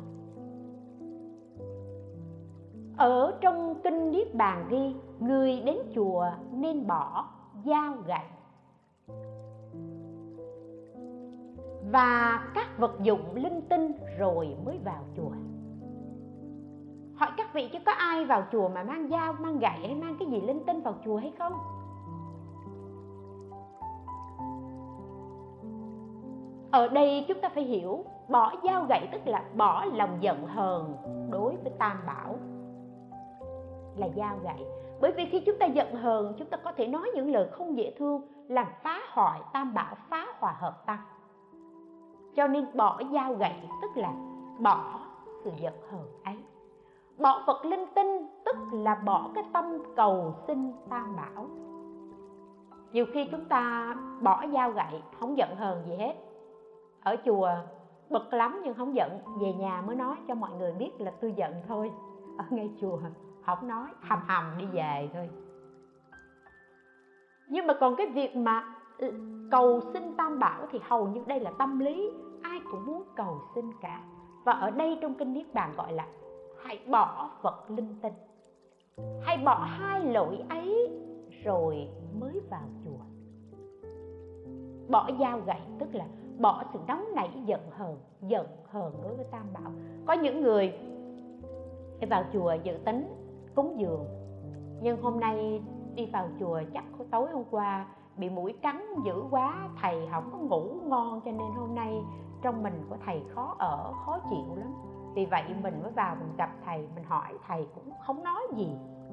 ở 2.97 3.37
trong 3.41 3.75
kinh 3.83 4.11
niết 4.11 4.35
bàn 4.35 4.65
ghi, 4.69 4.95
người 5.19 5.61
đến 5.61 5.77
chùa 5.95 6.25
nên 6.51 6.87
bỏ 6.87 7.25
dao 7.65 7.93
gậy. 8.07 8.25
Và 11.91 12.43
các 12.53 12.77
vật 12.77 12.91
dụng 13.01 13.35
linh 13.35 13.61
tinh 13.69 13.91
rồi 14.19 14.55
mới 14.65 14.79
vào 14.85 15.03
chùa. 15.17 15.31
Hỏi 17.15 17.29
các 17.37 17.53
vị 17.53 17.69
chứ 17.73 17.79
có 17.85 17.91
ai 17.91 18.25
vào 18.25 18.43
chùa 18.51 18.69
mà 18.69 18.83
mang 18.83 19.07
dao, 19.09 19.33
mang 19.33 19.59
gậy 19.59 19.79
hay 19.81 19.95
mang 19.95 20.15
cái 20.19 20.27
gì 20.27 20.41
linh 20.41 20.65
tinh 20.65 20.81
vào 20.81 20.93
chùa 21.05 21.17
hay 21.17 21.33
không? 21.39 21.53
Ở 26.71 26.87
đây 26.87 27.25
chúng 27.27 27.41
ta 27.41 27.49
phải 27.49 27.63
hiểu, 27.63 28.05
bỏ 28.29 28.53
dao 28.63 28.85
gậy 28.89 29.07
tức 29.11 29.27
là 29.27 29.43
bỏ 29.55 29.85
lòng 29.85 30.17
giận 30.21 30.47
hờn 30.47 30.95
đối 31.29 31.55
với 31.55 31.73
tam 31.79 31.97
bảo 32.07 32.35
là 33.97 34.07
dao 34.15 34.37
gậy 34.43 34.65
bởi 35.01 35.11
vì 35.11 35.25
khi 35.25 35.39
chúng 35.39 35.57
ta 35.59 35.65
giận 35.65 35.95
hờn, 35.95 36.33
chúng 36.37 36.47
ta 36.47 36.57
có 36.57 36.71
thể 36.71 36.87
nói 36.87 37.11
những 37.15 37.31
lời 37.31 37.47
không 37.51 37.77
dễ 37.77 37.95
thương, 37.97 38.21
làm 38.47 38.67
phá 38.83 39.01
hoại 39.09 39.41
tam 39.53 39.73
bảo, 39.73 39.95
phá 40.09 40.27
hòa 40.39 40.55
hợp 40.59 40.85
tăng 40.85 40.99
cho 42.35 42.47
nên 42.47 42.65
bỏ 42.73 43.01
dao 43.13 43.33
gậy, 43.33 43.53
tức 43.81 43.91
là 43.95 44.13
bỏ 44.59 44.99
sự 45.43 45.51
giận 45.61 45.73
hờn 45.91 46.07
ấy. 46.23 46.37
Bỏ 47.17 47.43
vật 47.47 47.65
linh 47.65 47.85
tinh, 47.95 48.27
tức 48.45 48.55
là 48.71 48.95
bỏ 48.95 49.29
cái 49.35 49.43
tâm 49.53 49.77
cầu 49.95 50.33
xin 50.47 50.71
tam 50.89 51.15
bảo. 51.15 51.45
Nhiều 52.91 53.05
khi 53.13 53.27
chúng 53.31 53.45
ta 53.45 53.95
bỏ 54.21 54.45
dao 54.53 54.71
gậy, 54.71 55.01
không 55.19 55.37
giận 55.37 55.55
hờn 55.55 55.83
gì 55.85 55.95
hết. 55.95 56.13
Ở 57.03 57.15
chùa, 57.25 57.49
bực 58.09 58.33
lắm 58.33 58.61
nhưng 58.63 58.73
không 58.73 58.95
giận, 58.95 59.19
về 59.39 59.53
nhà 59.53 59.83
mới 59.87 59.95
nói 59.95 60.15
cho 60.27 60.35
mọi 60.35 60.51
người 60.59 60.73
biết 60.73 60.91
là 60.99 61.11
tôi 61.21 61.31
giận 61.31 61.53
thôi. 61.67 61.91
Ở 62.37 62.45
ngay 62.49 62.69
chùa 62.81 62.97
không 63.45 63.67
nói 63.67 63.87
hầm 64.01 64.19
hầm 64.27 64.57
đi 64.57 64.65
về 64.65 65.09
thôi. 65.13 65.29
Nhưng 67.49 67.67
mà 67.67 67.73
còn 67.79 67.95
cái 67.95 68.07
việc 68.07 68.35
mà 68.35 68.75
ừ, 68.97 69.13
cầu 69.51 69.81
xin 69.93 70.17
tam 70.17 70.39
bảo 70.39 70.67
thì 70.71 70.79
hầu 70.83 71.07
như 71.07 71.23
đây 71.27 71.39
là 71.39 71.51
tâm 71.59 71.79
lý. 71.79 72.11
Ai 72.41 72.59
cũng 72.71 72.85
muốn 72.85 73.03
cầu 73.15 73.41
xin 73.55 73.65
cả. 73.81 74.03
Và 74.43 74.51
ở 74.51 74.71
đây 74.71 74.97
trong 75.01 75.13
kinh 75.13 75.33
niết 75.33 75.53
bàn 75.53 75.73
gọi 75.77 75.93
là 75.93 76.07
hãy 76.63 76.79
bỏ 76.89 77.29
vật 77.41 77.63
linh 77.69 77.95
tinh. 78.01 78.13
Hãy 79.21 79.37
bỏ 79.37 79.67
hai 79.69 80.05
lỗi 80.05 80.37
ấy 80.49 80.89
rồi 81.43 81.87
mới 82.19 82.41
vào 82.49 82.69
chùa. 82.85 83.05
Bỏ 84.89 85.09
dao 85.19 85.39
gậy 85.39 85.59
tức 85.79 85.95
là 85.95 86.05
bỏ 86.39 86.63
sự 86.73 86.79
nóng 86.87 87.05
nảy 87.15 87.29
giận 87.45 87.61
hờn 87.71 87.97
giận 88.21 88.47
hờn 88.71 88.93
đối 89.03 89.15
với 89.15 89.25
tam 89.31 89.53
bảo. 89.53 89.71
Có 90.05 90.13
những 90.13 90.41
người 90.41 90.73
vào 92.09 92.23
chùa 92.33 92.53
dự 92.63 92.77
tính 92.85 93.24
cúng 93.55 93.79
dường. 93.79 94.05
Nhưng 94.81 95.01
hôm 95.01 95.19
nay 95.19 95.63
đi 95.95 96.05
vào 96.05 96.29
chùa 96.39 96.61
chắc 96.73 96.83
tối 97.11 97.27
hôm 97.33 97.43
qua 97.51 97.87
bị 98.17 98.29
mũi 98.29 98.53
cắn 98.61 98.85
dữ 99.05 99.23
quá 99.31 99.69
thầy 99.81 100.07
không 100.11 100.29
có 100.31 100.37
ngủ 100.37 100.75
ngon 100.83 101.21
cho 101.25 101.31
nên 101.31 101.51
hôm 101.57 101.75
nay 101.75 102.03
trong 102.41 102.63
mình 102.63 102.85
của 102.89 102.97
thầy 103.05 103.23
khó 103.35 103.55
ở 103.59 103.93
khó 104.05 104.19
chịu 104.29 104.55
lắm. 104.55 104.73
Vì 105.15 105.25
vậy 105.25 105.43
mình 105.63 105.83
mới 105.83 105.91
vào 105.91 106.15
mình 106.15 106.35
gặp 106.37 106.49
thầy 106.65 106.87
mình 106.95 107.03
hỏi 107.03 107.33
thầy 107.47 107.67
cũng 107.75 107.93
không 108.05 108.23
nói 108.23 108.41
gì. 108.55 108.69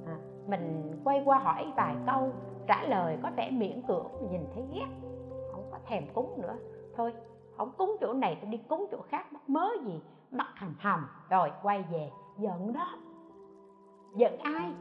À, 0.07 0.17
mình 0.47 0.93
quay 1.05 1.23
qua 1.25 1.39
hỏi 1.39 1.73
vài 1.77 1.97
câu 2.07 2.31
trả 2.67 2.83
lời 2.83 3.19
có 3.23 3.31
vẻ 3.37 3.51
miễn 3.51 3.83
cưỡng 3.89 4.07
nhìn 4.31 4.41
thấy 4.55 4.65
ghét 4.73 4.87
không 5.53 5.69
có 5.71 5.79
thèm 5.87 6.05
cúng 6.15 6.41
nữa. 6.43 6.57
Thôi 6.97 7.13
không 7.57 7.73
cúng 7.79 7.97
chỗ 8.01 8.13
này 8.13 8.39
tôi 8.41 8.51
đi 8.51 8.59
cúng 8.69 8.87
chỗ 8.91 8.99
khác 9.09 9.33
mắc 9.33 9.49
mớ 9.49 9.69
gì 9.85 10.01
mắc 10.31 10.47
hầm 10.57 10.75
hầm 10.79 11.07
rồi 11.31 11.51
quay 11.63 11.83
về 11.83 12.11
giận 12.39 12.73
đó 12.73 12.87
giận 14.15 14.39
ai? 14.39 14.73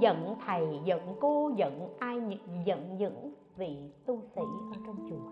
Giận 0.00 0.36
thầy 0.46 0.80
giận 0.84 1.00
cô 1.20 1.50
giận 1.56 1.88
ai 1.98 2.38
giận 2.64 2.96
những 2.98 3.34
vị 3.56 3.76
tu 4.06 4.22
sĩ 4.34 4.42
ở 4.72 4.76
trong 4.86 4.96
chùa. 5.10 5.30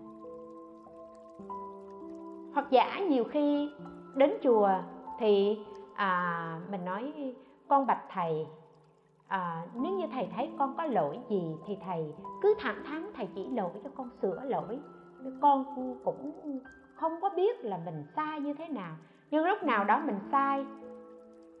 Hoặc 2.53 2.67
giả 2.69 2.99
nhiều 2.99 3.23
khi 3.23 3.69
đến 4.15 4.33
chùa 4.43 4.69
thì 5.19 5.59
à, 5.95 6.61
mình 6.71 6.85
nói 6.85 7.33
con 7.67 7.85
bạch 7.85 8.03
thầy 8.09 8.47
à, 9.27 9.65
nếu 9.75 9.93
như 9.93 10.07
thầy 10.11 10.29
thấy 10.35 10.49
con 10.57 10.73
có 10.77 10.85
lỗi 10.85 11.19
gì 11.29 11.55
thì 11.65 11.77
thầy 11.85 12.13
cứ 12.41 12.55
thẳng 12.59 12.83
thắn 12.85 13.11
thầy 13.15 13.27
chỉ 13.35 13.47
lỗi 13.47 13.71
cho 13.83 13.89
con 13.95 14.09
sửa 14.21 14.41
lỗi. 14.45 14.79
Con 15.41 15.65
cũng 16.03 16.59
không 16.95 17.21
có 17.21 17.29
biết 17.35 17.65
là 17.65 17.79
mình 17.85 18.03
sai 18.15 18.39
như 18.39 18.53
thế 18.53 18.67
nào. 18.67 18.95
Nhưng 19.31 19.45
lúc 19.45 19.63
nào 19.63 19.83
đó 19.83 20.01
mình 20.05 20.19
sai 20.31 20.65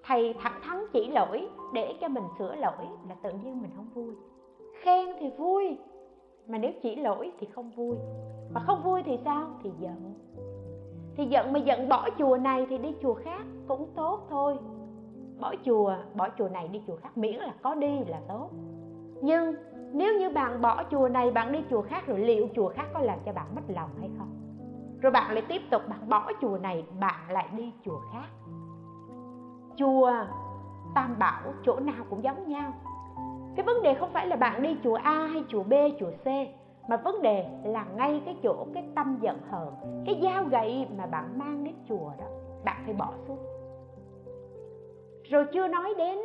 thầy 0.03 0.33
thẳng 0.39 0.59
thắn 0.63 0.77
chỉ 0.93 1.11
lỗi, 1.11 1.47
để 1.73 1.97
cho 2.01 2.07
mình 2.07 2.23
sửa 2.39 2.55
lỗi 2.55 2.85
là 3.09 3.15
tự 3.23 3.31
nhiên 3.31 3.61
mình 3.61 3.71
không 3.75 3.89
vui. 3.93 4.15
Khen 4.81 5.07
thì 5.19 5.29
vui, 5.37 5.77
mà 6.47 6.57
nếu 6.57 6.71
chỉ 6.83 6.95
lỗi 6.95 7.31
thì 7.39 7.47
không 7.47 7.69
vui. 7.69 7.95
Mà 8.51 8.61
không 8.65 8.83
vui 8.83 9.03
thì 9.05 9.19
sao? 9.25 9.47
Thì 9.63 9.69
giận. 9.79 10.13
Thì 11.15 11.25
giận 11.25 11.53
mà 11.53 11.59
giận 11.59 11.89
bỏ 11.89 12.09
chùa 12.17 12.37
này 12.37 12.65
thì 12.69 12.77
đi 12.77 12.95
chùa 13.01 13.13
khác 13.13 13.41
cũng 13.67 13.87
tốt 13.95 14.27
thôi. 14.29 14.57
Bỏ 15.39 15.53
chùa 15.65 15.95
bỏ 16.15 16.29
chùa 16.37 16.49
này 16.49 16.67
đi 16.67 16.81
chùa 16.87 16.95
khác 16.95 17.17
miễn 17.17 17.35
là 17.35 17.53
có 17.61 17.75
đi 17.75 17.99
là 18.07 18.21
tốt. 18.27 18.49
Nhưng 19.21 19.55
nếu 19.93 20.19
như 20.19 20.29
bạn 20.29 20.61
bỏ 20.61 20.83
chùa 20.91 21.09
này, 21.09 21.31
bạn 21.31 21.51
đi 21.51 21.59
chùa 21.69 21.81
khác 21.81 22.07
rồi 22.07 22.19
liệu 22.19 22.47
chùa 22.55 22.69
khác 22.69 22.85
có 22.93 22.99
làm 22.99 23.19
cho 23.25 23.33
bạn 23.33 23.55
mất 23.55 23.61
lòng 23.67 23.89
hay 23.99 24.09
không? 24.17 24.29
Rồi 25.01 25.11
bạn 25.11 25.33
lại 25.33 25.43
tiếp 25.47 25.61
tục 25.71 25.81
bạn 25.89 26.09
bỏ 26.09 26.31
chùa 26.41 26.57
này, 26.57 26.85
bạn 26.99 27.29
lại 27.29 27.47
đi 27.57 27.73
chùa 27.85 27.99
khác 28.13 28.27
chùa 29.79 30.11
tam 30.93 31.15
bảo 31.19 31.41
chỗ 31.65 31.79
nào 31.79 32.05
cũng 32.09 32.23
giống 32.23 32.47
nhau. 32.47 32.73
Cái 33.55 33.65
vấn 33.65 33.81
đề 33.83 33.93
không 33.93 34.09
phải 34.13 34.27
là 34.27 34.35
bạn 34.35 34.61
đi 34.61 34.77
chùa 34.83 34.95
a 34.95 35.27
hay 35.27 35.43
chùa 35.49 35.63
b 35.63 35.73
chùa 35.99 36.11
c 36.23 36.27
mà 36.89 36.97
vấn 36.97 37.21
đề 37.21 37.45
là 37.63 37.85
ngay 37.95 38.21
cái 38.25 38.35
chỗ 38.43 38.65
cái 38.73 38.83
tâm 38.95 39.17
giận 39.21 39.37
hờn 39.49 39.73
cái 40.05 40.19
dao 40.23 40.43
gậy 40.43 40.87
mà 40.97 41.05
bạn 41.05 41.39
mang 41.39 41.63
đến 41.63 41.73
chùa 41.89 42.11
đó 42.19 42.25
bạn 42.65 42.81
phải 42.85 42.93
bỏ 42.93 43.13
xuống. 43.27 43.37
Rồi 45.23 45.45
chưa 45.53 45.67
nói 45.67 45.93
đến 45.97 46.19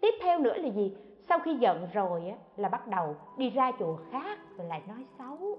tiếp 0.00 0.14
theo 0.22 0.38
nữa 0.38 0.56
là 0.56 0.68
gì? 0.68 0.96
Sau 1.28 1.38
khi 1.38 1.54
giận 1.54 1.88
rồi 1.92 2.28
á, 2.28 2.36
là 2.56 2.68
bắt 2.68 2.86
đầu 2.88 3.14
đi 3.36 3.50
ra 3.50 3.72
chùa 3.78 3.96
khác 4.10 4.38
rồi 4.56 4.66
lại 4.66 4.82
nói 4.88 5.04
xấu. 5.18 5.58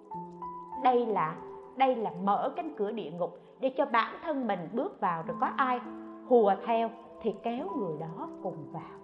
Đây 0.84 1.06
là 1.06 1.36
đây 1.76 1.96
là 1.96 2.12
mở 2.24 2.54
cánh 2.56 2.74
cửa 2.78 2.92
địa 2.92 3.12
ngục 3.12 3.40
để 3.60 3.74
cho 3.78 3.86
bản 3.86 4.16
thân 4.24 4.48
mình 4.48 4.70
bước 4.74 5.00
vào 5.00 5.24
rồi 5.28 5.38
có 5.42 5.48
ai 5.58 5.80
hùa 6.28 6.54
theo 6.66 6.90
thì 7.22 7.36
kéo 7.44 7.70
người 7.78 7.98
đó 8.00 8.28
cùng 8.44 8.72
vào. 8.72 9.00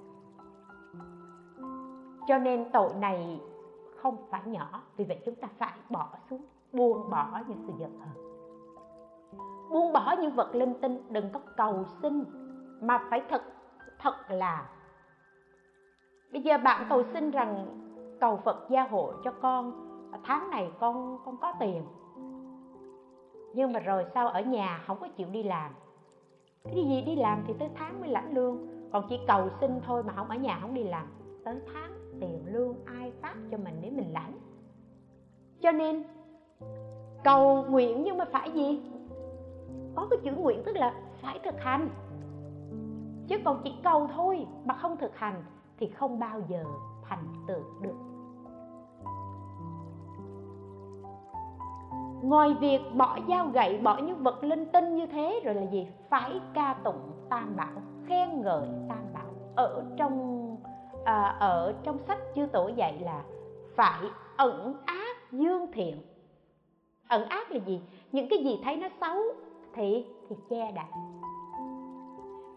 Cho 2.28 2.38
nên 2.38 2.72
tội 2.74 2.94
này 2.94 3.42
không 3.98 4.18
phải 4.30 4.42
nhỏ, 4.46 4.82
vì 4.98 5.06
vậy 5.06 5.22
chúng 5.26 5.36
ta 5.36 5.48
phải 5.58 5.78
bỏ 5.90 6.10
xuống, 6.30 6.42
buông 6.74 7.10
bỏ 7.10 7.40
những 7.48 7.64
sự 7.68 7.74
giận 7.80 8.00
hờn. 8.00 8.26
Buông 9.70 9.94
bỏ 9.94 10.16
những 10.22 10.36
vật 10.36 10.56
linh 10.56 10.74
tinh, 10.82 11.02
đừng 11.10 11.30
có 11.34 11.40
cầu 11.58 11.86
xin, 12.02 12.24
mà 12.82 13.08
phải 13.10 13.22
thật 13.30 13.42
thật 14.00 14.16
là 14.30 14.70
bây 16.32 16.42
giờ 16.42 16.58
bạn 16.58 16.86
cầu 16.90 17.04
xin 17.14 17.32
rằng 17.32 17.68
cầu 18.20 18.38
phật 18.38 18.70
gia 18.70 18.84
hộ 18.84 19.14
cho 19.24 19.32
con, 19.42 19.72
tháng 20.24 20.50
này 20.50 20.72
con 20.80 21.20
con 21.26 21.38
có 21.38 21.54
tiền. 21.60 21.84
Nhưng 23.54 23.74
mà 23.74 23.80
rồi 23.80 24.06
sao 24.14 24.28
ở 24.28 24.42
nhà 24.42 24.84
không 24.88 24.98
có 25.00 25.08
chịu 25.08 25.28
đi 25.32 25.44
làm? 25.44 25.72
Cái 26.66 26.86
gì 26.86 27.02
đi 27.02 27.16
làm 27.16 27.44
thì 27.48 27.54
tới 27.60 27.70
tháng 27.76 28.02
mới 28.02 28.10
lãnh 28.10 28.34
lương. 28.36 28.68
Còn 28.92 29.06
chỉ 29.10 29.20
cầu 29.28 29.50
xin 29.62 29.72
thôi 29.86 30.04
mà 30.04 30.14
không 30.14 30.28
ở 30.28 30.36
nhà, 30.36 30.58
không 30.62 30.74
đi 30.74 30.84
làm. 30.84 31.08
Tới 31.46 31.60
tháng 31.74 31.92
tiền 32.20 32.44
lương 32.46 32.76
ai 32.86 33.12
phát 33.22 33.36
cho 33.52 33.58
mình 33.58 33.76
để 33.82 33.90
mình 33.90 34.14
lãnh. 34.14 34.40
Cho 35.62 35.72
nên, 35.72 36.04
cầu 37.24 37.66
nguyện 37.70 38.04
nhưng 38.04 38.18
mà 38.18 38.26
phải 38.32 38.52
gì? 38.52 38.82
Có 39.96 40.08
cái 40.10 40.20
chữ 40.24 40.32
nguyện 40.32 40.64
tức 40.66 40.76
là 40.76 40.94
phải 41.22 41.40
thực 41.44 41.56
hành. 41.60 41.90
Chứ 43.28 43.38
còn 43.46 43.62
chỉ 43.64 43.74
cầu 43.84 44.08
thôi 44.16 44.48
mà 44.66 44.74
không 44.74 44.98
thực 44.98 45.16
hành 45.16 45.44
thì 45.78 45.88
không 45.88 46.20
bao 46.20 46.42
giờ 46.48 46.64
thành 47.04 47.26
tựu 47.48 47.64
được. 47.82 47.96
Ngoài 52.22 52.56
việc 52.60 52.80
bỏ 52.96 53.20
dao 53.28 53.48
gậy 53.48 53.78
bỏ 53.78 53.98
những 53.98 54.24
vật 54.24 54.44
linh 54.44 54.66
tinh 54.66 54.96
như 54.96 55.06
thế 55.06 55.42
rồi 55.44 55.56
là 55.56 55.62
gì? 55.72 55.88
Phải 56.10 56.40
ca 56.54 56.76
tụng 56.84 57.12
tam 57.30 57.56
bảo 57.56 57.82
khen 58.08 58.42
ngợi 58.42 58.68
tam 58.90 59.14
bảo. 59.14 59.26
Ở 59.56 59.84
trong 59.98 60.46
à, 61.06 61.38
ở 61.40 61.74
trong 61.84 61.98
sách 62.08 62.20
chư 62.36 62.46
tổ 62.46 62.68
dạy 62.76 63.00
là 63.00 63.24
phải 63.76 64.02
ẩn 64.38 64.76
ác 64.86 65.18
dương 65.32 65.72
thiện. 65.72 66.02
Ẩn 67.08 67.26
ác 67.30 67.52
là 67.52 67.60
gì? 67.66 67.82
Những 68.12 68.28
cái 68.30 68.40
gì 68.44 68.60
thấy 68.64 68.76
nó 68.76 68.88
xấu 69.02 69.18
thì 69.74 70.06
thì 70.30 70.36
che 70.50 70.72
đậy. 70.72 70.86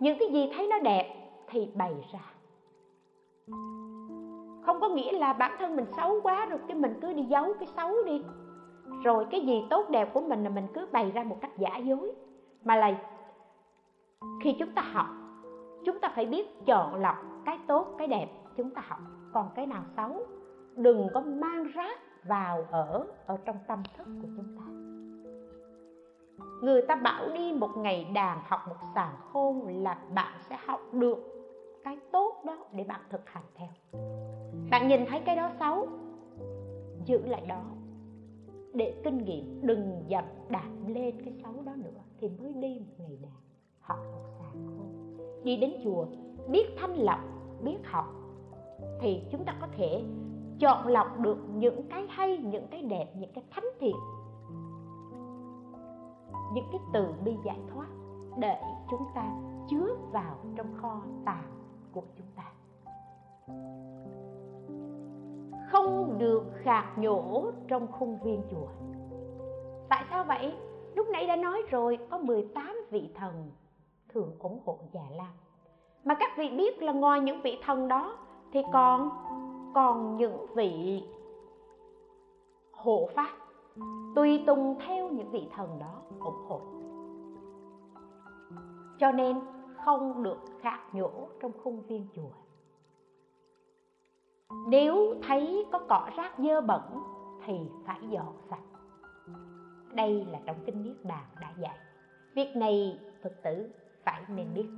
Những 0.01 0.19
cái 0.19 0.29
gì 0.33 0.53
thấy 0.57 0.69
nó 0.69 0.79
đẹp 0.79 1.15
thì 1.49 1.69
bày 1.75 1.95
ra. 2.13 2.21
Không 4.67 4.81
có 4.81 4.89
nghĩa 4.89 5.13
là 5.13 5.33
bản 5.33 5.57
thân 5.59 5.77
mình 5.77 5.87
xấu 5.97 6.21
quá 6.23 6.47
rồi 6.47 6.59
cái 6.69 6.77
mình 6.77 6.99
cứ 7.03 7.13
đi 7.13 7.23
giấu 7.23 7.55
cái 7.61 7.69
xấu 7.77 7.93
đi 8.07 8.23
rồi 9.05 9.26
cái 9.30 9.41
gì 9.41 9.66
tốt 9.70 9.91
đẹp 9.91 10.14
của 10.14 10.20
mình 10.20 10.45
là 10.45 10.51
mình 10.51 10.66
cứ 10.74 10.86
bày 10.93 11.11
ra 11.11 11.24
một 11.24 11.36
cách 11.41 11.59
giả 11.59 11.76
dối. 11.76 12.12
Mà 12.64 12.76
là 12.76 12.99
khi 14.43 14.57
chúng 14.59 14.72
ta 14.74 14.82
học, 14.82 15.07
chúng 15.84 16.01
ta 16.01 16.12
phải 16.14 16.26
biết 16.26 16.64
chọn 16.66 16.95
lọc 16.95 17.16
cái 17.45 17.59
tốt, 17.66 17.95
cái 17.99 18.09
đẹp 18.09 18.28
chúng 18.57 18.70
ta 18.70 18.82
học. 18.89 18.99
Còn 19.32 19.51
cái 19.55 19.66
nào 19.66 19.82
xấu, 19.97 20.26
đừng 20.76 21.09
có 21.14 21.20
mang 21.20 21.64
rác 21.64 22.01
vào 22.24 22.66
ở 22.70 23.07
ở 23.26 23.39
trong 23.45 23.57
tâm 23.66 23.82
thức 23.97 24.05
của 24.22 24.28
chúng 24.36 24.57
ta. 24.59 24.64
Người 26.62 26.82
ta 26.82 26.95
bảo 26.95 27.28
đi 27.34 27.53
một 27.53 27.70
ngày 27.76 28.07
đàn 28.14 28.39
học 28.47 28.61
một 28.68 28.76
sàn 28.95 29.14
khôn 29.32 29.66
là 29.82 29.99
bạn 30.14 30.32
sẽ 30.49 30.59
học 30.66 30.80
được 30.93 31.18
cái 31.84 31.99
tốt 32.12 32.43
đó 32.45 32.57
để 32.72 32.84
bạn 32.84 33.01
thực 33.11 33.30
hành 33.30 33.45
theo. 33.55 33.68
Bạn 34.70 34.89
nhìn 34.89 35.07
thấy 35.07 35.20
cái 35.20 35.36
đó 35.36 35.51
xấu, 35.61 35.89
giữ 37.05 37.26
lại 37.26 37.43
đó 37.49 37.61
để 38.75 39.01
kinh 39.05 39.19
nghiệm, 39.19 39.61
đừng 39.66 40.05
dập 40.09 40.25
đạp 40.49 40.71
lên 40.87 41.23
cái 41.25 41.35
xấu 41.43 41.62
đó 41.64 41.73
nữa 41.77 42.01
thì 42.21 42.29
mới 42.29 42.53
đi 42.53 42.79
một 42.79 42.95
ngày 42.99 43.19
đàn 43.23 43.33
học 43.81 43.99
một 44.12 44.25
sàng 44.39 44.66
khôn. 44.66 45.16
Đi 45.45 45.57
đến 45.57 45.73
chùa, 45.85 46.07
biết 46.49 46.66
thanh 46.81 46.95
lọc, 46.95 47.21
biết 47.62 47.79
học, 47.85 48.07
thì 49.01 49.23
chúng 49.31 49.45
ta 49.45 49.57
có 49.61 49.66
thể 49.77 50.05
chọn 50.59 50.87
lọc 50.87 51.19
được 51.19 51.39
những 51.55 51.89
cái 51.89 52.07
hay, 52.09 52.39
những 52.39 52.66
cái 52.71 52.83
đẹp, 52.83 53.12
những 53.16 53.33
cái 53.35 53.45
thánh 53.51 53.64
thiện. 53.81 53.97
Những 56.55 56.64
cái 56.73 56.81
từ 56.93 57.14
bi 57.25 57.37
giải 57.45 57.59
thoát 57.75 57.89
để 58.39 58.61
chúng 58.91 59.03
ta 59.14 59.41
chứa 59.71 59.97
vào 60.11 60.37
trong 60.57 60.75
kho 60.75 61.03
tàng 61.25 61.51
của 61.93 62.03
chúng 62.16 62.27
ta 62.37 62.53
không 65.71 66.19
được 66.19 66.43
khạc 66.62 66.99
nhổ 66.99 67.51
trong 67.69 67.87
khuôn 67.93 68.19
viên 68.25 68.43
chùa. 68.51 68.69
Tại 69.89 70.05
sao 70.11 70.25
vậy? 70.25 70.55
Lúc 70.95 71.09
nãy 71.09 71.27
đã 71.27 71.37
nói 71.37 71.62
rồi, 71.71 71.99
có 72.11 72.19
18 72.19 72.77
vị 72.91 73.11
thần 73.14 73.51
thường 74.09 74.33
ủng 74.39 74.61
hộ 74.64 74.79
già 74.93 75.03
lam. 75.11 75.33
Mà 76.05 76.14
các 76.14 76.31
vị 76.39 76.51
biết 76.51 76.83
là 76.83 76.93
ngoài 76.93 77.21
những 77.21 77.43
vị 77.43 77.59
thần 77.64 77.89
đó 77.89 78.16
thì 78.53 78.61
còn 78.73 79.11
còn 79.75 80.16
những 80.16 80.47
vị 80.55 81.03
hộ 82.73 83.09
pháp, 83.14 83.37
tùy 84.14 84.45
tùng 84.47 84.77
theo 84.87 85.09
những 85.09 85.31
vị 85.31 85.49
thần 85.55 85.79
đó 85.79 86.03
ủng 86.21 86.47
hộ. 86.49 86.61
Cho 88.99 89.12
nên 89.12 89.41
không 89.85 90.23
được 90.23 90.39
khạc 90.61 90.95
nhổ 90.95 91.11
trong 91.41 91.53
khuôn 91.64 91.81
viên 91.81 92.07
chùa 92.16 92.47
nếu 94.68 95.14
thấy 95.28 95.66
có 95.72 95.78
cỏ 95.78 96.11
rác 96.16 96.32
dơ 96.38 96.61
bẩn 96.61 96.82
thì 97.46 97.55
phải 97.86 98.01
dọn 98.09 98.36
sạch. 98.51 98.62
Đây 99.94 100.26
là 100.30 100.40
trong 100.46 100.57
kinh 100.66 100.82
niết 100.82 101.05
bàn 101.05 101.24
đã 101.40 101.53
dạy. 101.59 101.78
Việc 102.34 102.57
này 102.57 103.01
phật 103.22 103.32
tử 103.42 103.70
phải 104.05 104.22
nên 104.28 104.55
biết. 104.55 104.68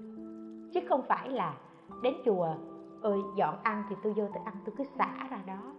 Chứ 0.75 0.81
không 0.89 1.03
phải 1.09 1.29
là 1.29 1.59
đến 2.03 2.15
chùa 2.25 2.55
ơi 3.03 3.19
dọn 3.37 3.63
ăn 3.63 3.83
thì 3.89 3.97
tôi 4.03 4.13
vô 4.13 4.25
tôi 4.35 4.43
ăn 4.45 4.55
tôi 4.65 4.75
cứ 4.79 4.85
xả 4.99 5.29
ra 5.31 5.43
đó. 5.47 5.75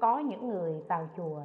Có 0.00 0.18
những 0.18 0.48
người 0.48 0.82
vào 0.88 1.08
chùa 1.16 1.42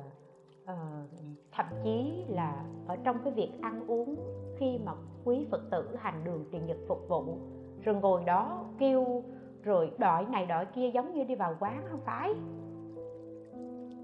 uh, 0.63 1.09
thậm 1.51 1.65
chí 1.83 2.25
là 2.27 2.65
ở 2.87 2.97
trong 3.03 3.17
cái 3.23 3.33
việc 3.33 3.51
ăn 3.61 3.87
uống 3.87 4.15
khi 4.57 4.79
mà 4.85 4.91
quý 5.25 5.47
phật 5.51 5.61
tử 5.71 5.95
hành 5.99 6.23
đường 6.23 6.45
tiền 6.51 6.65
nhật 6.65 6.77
phục 6.87 7.09
vụ 7.09 7.37
rồi 7.83 7.95
ngồi 7.95 8.23
đó 8.23 8.65
kêu 8.79 9.23
rồi 9.67 9.91
đòi 9.97 10.25
này 10.25 10.45
đòi 10.45 10.65
kia 10.65 10.89
giống 10.89 11.13
như 11.13 11.23
đi 11.23 11.35
vào 11.35 11.55
quán, 11.59 11.81
không 11.89 11.99
phải. 12.05 12.33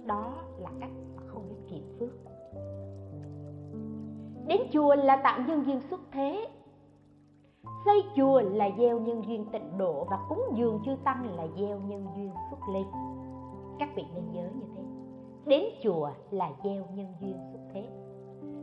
Đó 0.06 0.34
là 0.60 0.70
cách 0.80 0.92
mà 1.16 1.22
không 1.26 1.50
biết 1.50 1.56
kiệm 1.70 2.00
phước. 2.00 2.10
Đến 4.48 4.62
chùa 4.72 4.96
là 4.96 5.16
tạo 5.16 5.40
nhân 5.48 5.66
duyên 5.66 5.82
xuất 5.82 6.02
thế. 6.12 6.48
Xây 7.86 8.04
chùa 8.16 8.42
là 8.42 8.70
gieo 8.78 9.00
nhân 9.00 9.24
duyên 9.28 9.46
tịnh 9.52 9.78
độ 9.78 10.08
và 10.10 10.18
cúng 10.30 10.44
dường 10.56 10.80
chư 10.86 10.96
tăng 11.04 11.36
là 11.36 11.48
gieo 11.58 11.80
nhân 11.80 12.08
duyên 12.16 12.32
xuất 12.50 12.60
ly 12.74 12.84
các 13.80 13.90
vị 13.96 14.04
nên 14.16 14.32
nhớ 14.32 14.50
như 14.54 14.66
thế. 14.76 14.82
Đến 15.46 15.64
chùa 15.84 16.10
là 16.32 16.52
gieo 16.64 16.84
nhân 16.94 17.08
duyên 17.22 17.38
xuất 17.52 17.60
thế. 17.74 17.88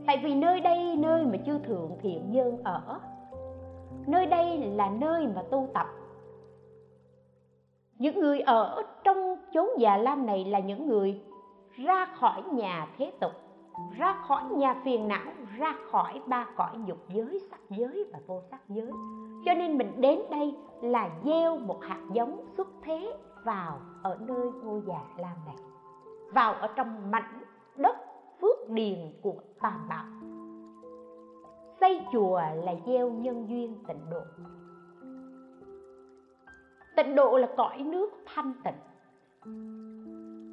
Tại 0.06 0.20
vì 0.24 0.34
nơi 0.34 0.60
đây, 0.60 0.96
nơi 0.96 1.26
mà 1.26 1.38
chư 1.46 1.58
thượng 1.58 1.98
thiện 2.02 2.32
nhân 2.32 2.62
ở, 2.64 3.00
nơi 4.06 4.26
đây 4.26 4.58
là 4.58 4.90
nơi 4.90 5.28
mà 5.34 5.42
tu 5.50 5.68
tập 5.74 5.86
những 8.00 8.20
người 8.20 8.40
ở 8.40 8.82
trong 9.04 9.36
chốn 9.52 9.68
già 9.78 9.96
lam 9.96 10.26
này 10.26 10.44
là 10.44 10.58
những 10.58 10.88
người 10.88 11.20
ra 11.76 12.06
khỏi 12.20 12.42
nhà 12.52 12.88
thế 12.98 13.12
tục, 13.20 13.32
ra 13.98 14.14
khỏi 14.28 14.42
nhà 14.50 14.74
phiền 14.84 15.08
não, 15.08 15.32
ra 15.58 15.74
khỏi 15.90 16.20
ba 16.26 16.46
cõi 16.56 16.70
dục 16.86 16.98
giới, 17.08 17.40
sắc 17.50 17.60
giới 17.70 18.04
và 18.12 18.18
vô 18.26 18.40
sắc 18.50 18.60
giới. 18.68 18.90
Cho 19.44 19.54
nên 19.54 19.78
mình 19.78 20.00
đến 20.00 20.20
đây 20.30 20.56
là 20.82 21.10
gieo 21.24 21.56
một 21.56 21.78
hạt 21.82 22.00
giống 22.12 22.44
xuất 22.56 22.68
thế 22.82 23.12
vào 23.44 23.78
ở 24.02 24.18
nơi 24.20 24.50
ngôi 24.64 24.82
già 24.86 25.00
lam 25.16 25.36
này, 25.46 25.56
vào 26.32 26.52
ở 26.52 26.68
trong 26.76 27.10
mảnh 27.10 27.40
đất 27.76 27.96
phước 28.40 28.68
điền 28.68 28.98
của 29.22 29.34
tam 29.60 29.88
bảo. 29.88 30.04
Xây 31.80 32.00
chùa 32.12 32.40
là 32.54 32.74
gieo 32.86 33.10
nhân 33.10 33.48
duyên 33.48 33.84
tịnh 33.88 34.10
độ 34.10 34.20
tịnh 37.02 37.14
độ 37.14 37.36
là 37.36 37.48
cõi 37.56 37.82
nước 37.82 38.10
thanh 38.26 38.52
tịnh. 38.64 38.74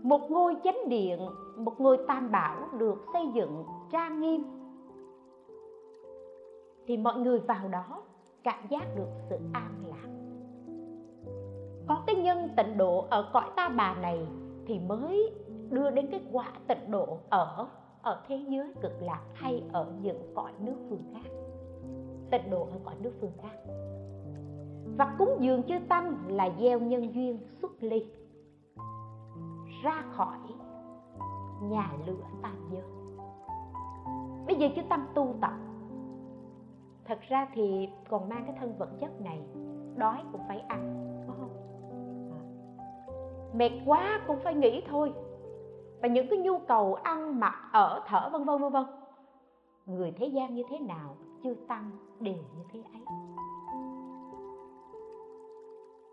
Một 0.04 0.32
ngôi 0.32 0.56
chánh 0.64 0.89
điện, 0.89 1.20
một 1.58 1.82
ngôi 1.82 2.00
tam 2.08 2.32
bảo 2.32 2.56
được 2.78 3.06
xây 3.14 3.28
dựng 3.34 3.64
trang 3.91 4.22
nghiêm. 4.22 4.43
Thì 6.86 6.98
mọi 6.98 7.20
người 7.20 7.39
vào 7.39 7.68
đó, 7.68 8.04
cảm 8.43 8.68
giác 8.70 8.84
được 8.95 9.08
sự 9.30 9.38
an 9.54 9.84
lạc. 9.88 10.10
Có 11.88 12.04
cái 12.08 12.16
nhân 12.16 12.50
tịnh 12.58 12.78
độ 12.78 13.06
ở 13.10 13.30
cõi 13.34 13.50
ta 13.56 13.70
bà 13.70 13.95
này 13.95 14.28
thì 14.66 14.80
mới 14.80 15.34
đưa 15.70 15.89
đến 15.89 16.08
cái 16.12 16.22
quả 16.32 16.52
tịnh 16.68 16.91
độ 16.91 17.18
ở 17.30 17.68
ở 18.02 18.22
thế 18.28 18.39
giới 18.50 18.74
cực 18.82 19.02
lạc 19.02 19.22
hay 19.34 19.64
ở 19.74 19.93
những 20.02 20.34
cõi 20.36 20.52
nước 20.60 20.76
phương 20.89 21.04
khác. 21.14 21.30
Tịnh 22.32 22.50
độ 22.50 22.68
ở 22.72 22.80
cõi 22.84 22.95
nước 23.02 23.12
phương 23.22 23.34
khác 23.41 23.58
và 24.98 25.16
cúng 25.18 25.38
dường 25.40 25.64
chư 25.64 25.76
tăng 25.90 26.16
là 26.28 26.50
gieo 26.60 26.80
nhân 26.80 27.16
duyên 27.16 27.40
xuất 27.62 27.72
ly. 27.80 28.06
Ra 29.84 30.04
khỏi 30.12 30.38
nhà 31.62 31.92
lửa 32.06 32.26
tam 32.42 32.56
giới 32.72 32.84
bây 34.48 34.56
giờ 34.56 34.68
chư 34.76 34.82
tăng 34.90 35.06
tu 35.14 35.36
tập. 35.42 35.54
Thật 37.06 37.20
ra 37.28 37.48
thì 37.54 37.90
còn 38.10 38.30
mang 38.30 38.44
cái 38.48 38.56
thân 38.60 38.78
vật 38.78 38.90
chất 39.00 39.22
này, 39.22 39.42
đói 39.96 40.18
cũng 40.32 40.42
phải 40.48 40.60
ăn 40.60 40.98
mệt 43.54 43.72
quá 43.86 44.22
cũng 44.28 44.40
phải 44.44 44.56
nghỉ 44.56 44.84
thôi. 44.90 45.14
Và 46.02 46.08
những 46.08 46.28
cái 46.30 46.40
nhu 46.40 46.60
cầu 46.60 46.94
ăn 46.94 47.40
mặc, 47.40 47.70
ở, 47.74 48.04
thở, 48.08 48.30
vân 48.32 48.44
vân 48.44 48.62
vân 48.62 48.72
vân. 48.72 48.86
Người 49.86 50.12
thế 50.12 50.28
gian 50.28 50.56
như 50.56 50.64
thế 50.70 50.80
nào 50.80 51.16
chư 51.44 51.56
tăng 51.68 51.92
đều 52.20 52.36
như 52.36 52.64
thế 52.74 52.84
ấy 52.94 53.02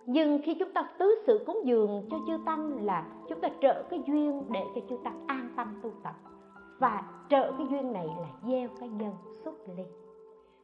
nhưng 0.07 0.41
khi 0.43 0.55
chúng 0.55 0.73
ta 0.73 0.89
tứ 0.99 1.23
sự 1.27 1.45
cúng 1.47 1.61
dường 1.65 2.09
cho 2.11 2.17
chư 2.27 2.39
tăng 2.47 2.85
là 2.85 3.07
chúng 3.29 3.41
ta 3.41 3.49
trợ 3.63 3.83
cái 3.91 4.03
duyên 4.07 4.43
để 4.51 4.65
cho 4.75 4.81
chư 4.89 4.97
tăng 5.05 5.25
an 5.27 5.53
tâm 5.57 5.81
tu 5.83 5.93
tập. 6.03 6.15
Và 6.79 7.03
trợ 7.31 7.53
cái 7.59 7.67
duyên 7.71 7.93
này 7.93 8.07
là 8.07 8.29
gieo 8.47 8.69
cái 8.81 8.89
nhân 8.89 9.13
xuất 9.45 9.55
ly. 9.77 9.85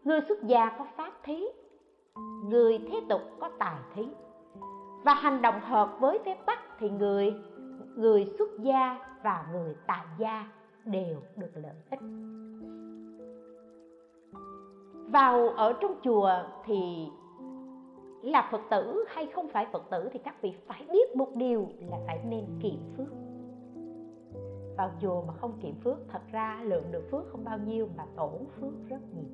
Người 0.04 0.20
xuất 0.28 0.42
gia 0.42 0.70
có 0.78 0.86
pháp 0.96 1.12
thí, 1.22 1.44
người 2.48 2.78
thế 2.78 3.00
tục 3.08 3.20
có 3.40 3.50
tài 3.58 3.76
thí. 3.94 4.08
Và 5.04 5.14
hành 5.14 5.42
động 5.42 5.60
hợp 5.60 5.96
với 6.00 6.18
phép 6.24 6.46
tắc 6.46 6.58
thì 6.78 6.90
người 6.90 7.34
người 7.96 8.34
xuất 8.38 8.48
gia 8.58 8.98
và 9.24 9.46
người 9.52 9.76
tại 9.86 10.06
gia 10.18 10.48
đều 10.84 11.16
được 11.36 11.50
lợi 11.54 11.74
ích. 11.90 12.00
Vào 15.12 15.48
ở 15.48 15.72
trong 15.72 15.94
chùa 16.02 16.32
thì 16.64 17.08
là 18.22 18.48
phật 18.52 18.60
tử 18.70 19.04
hay 19.08 19.26
không 19.26 19.48
phải 19.48 19.66
phật 19.72 19.90
tử 19.90 20.08
thì 20.12 20.18
các 20.18 20.42
vị 20.42 20.54
phải 20.66 20.84
biết 20.92 21.16
một 21.16 21.28
điều 21.34 21.68
là 21.90 21.98
phải 22.06 22.18
nên 22.28 22.44
kiệm 22.62 22.96
phước. 22.96 23.08
Vào 24.76 24.90
chùa 25.00 25.22
mà 25.22 25.34
không 25.34 25.52
kiệm 25.62 25.74
phước, 25.74 25.98
thật 26.08 26.22
ra 26.32 26.60
lượng 26.62 26.84
được 26.90 27.08
phước 27.10 27.28
không 27.28 27.44
bao 27.44 27.58
nhiêu 27.58 27.88
mà 27.96 28.04
tổn 28.16 28.46
phước 28.60 28.72
rất 28.88 29.00
nhiều. 29.14 29.30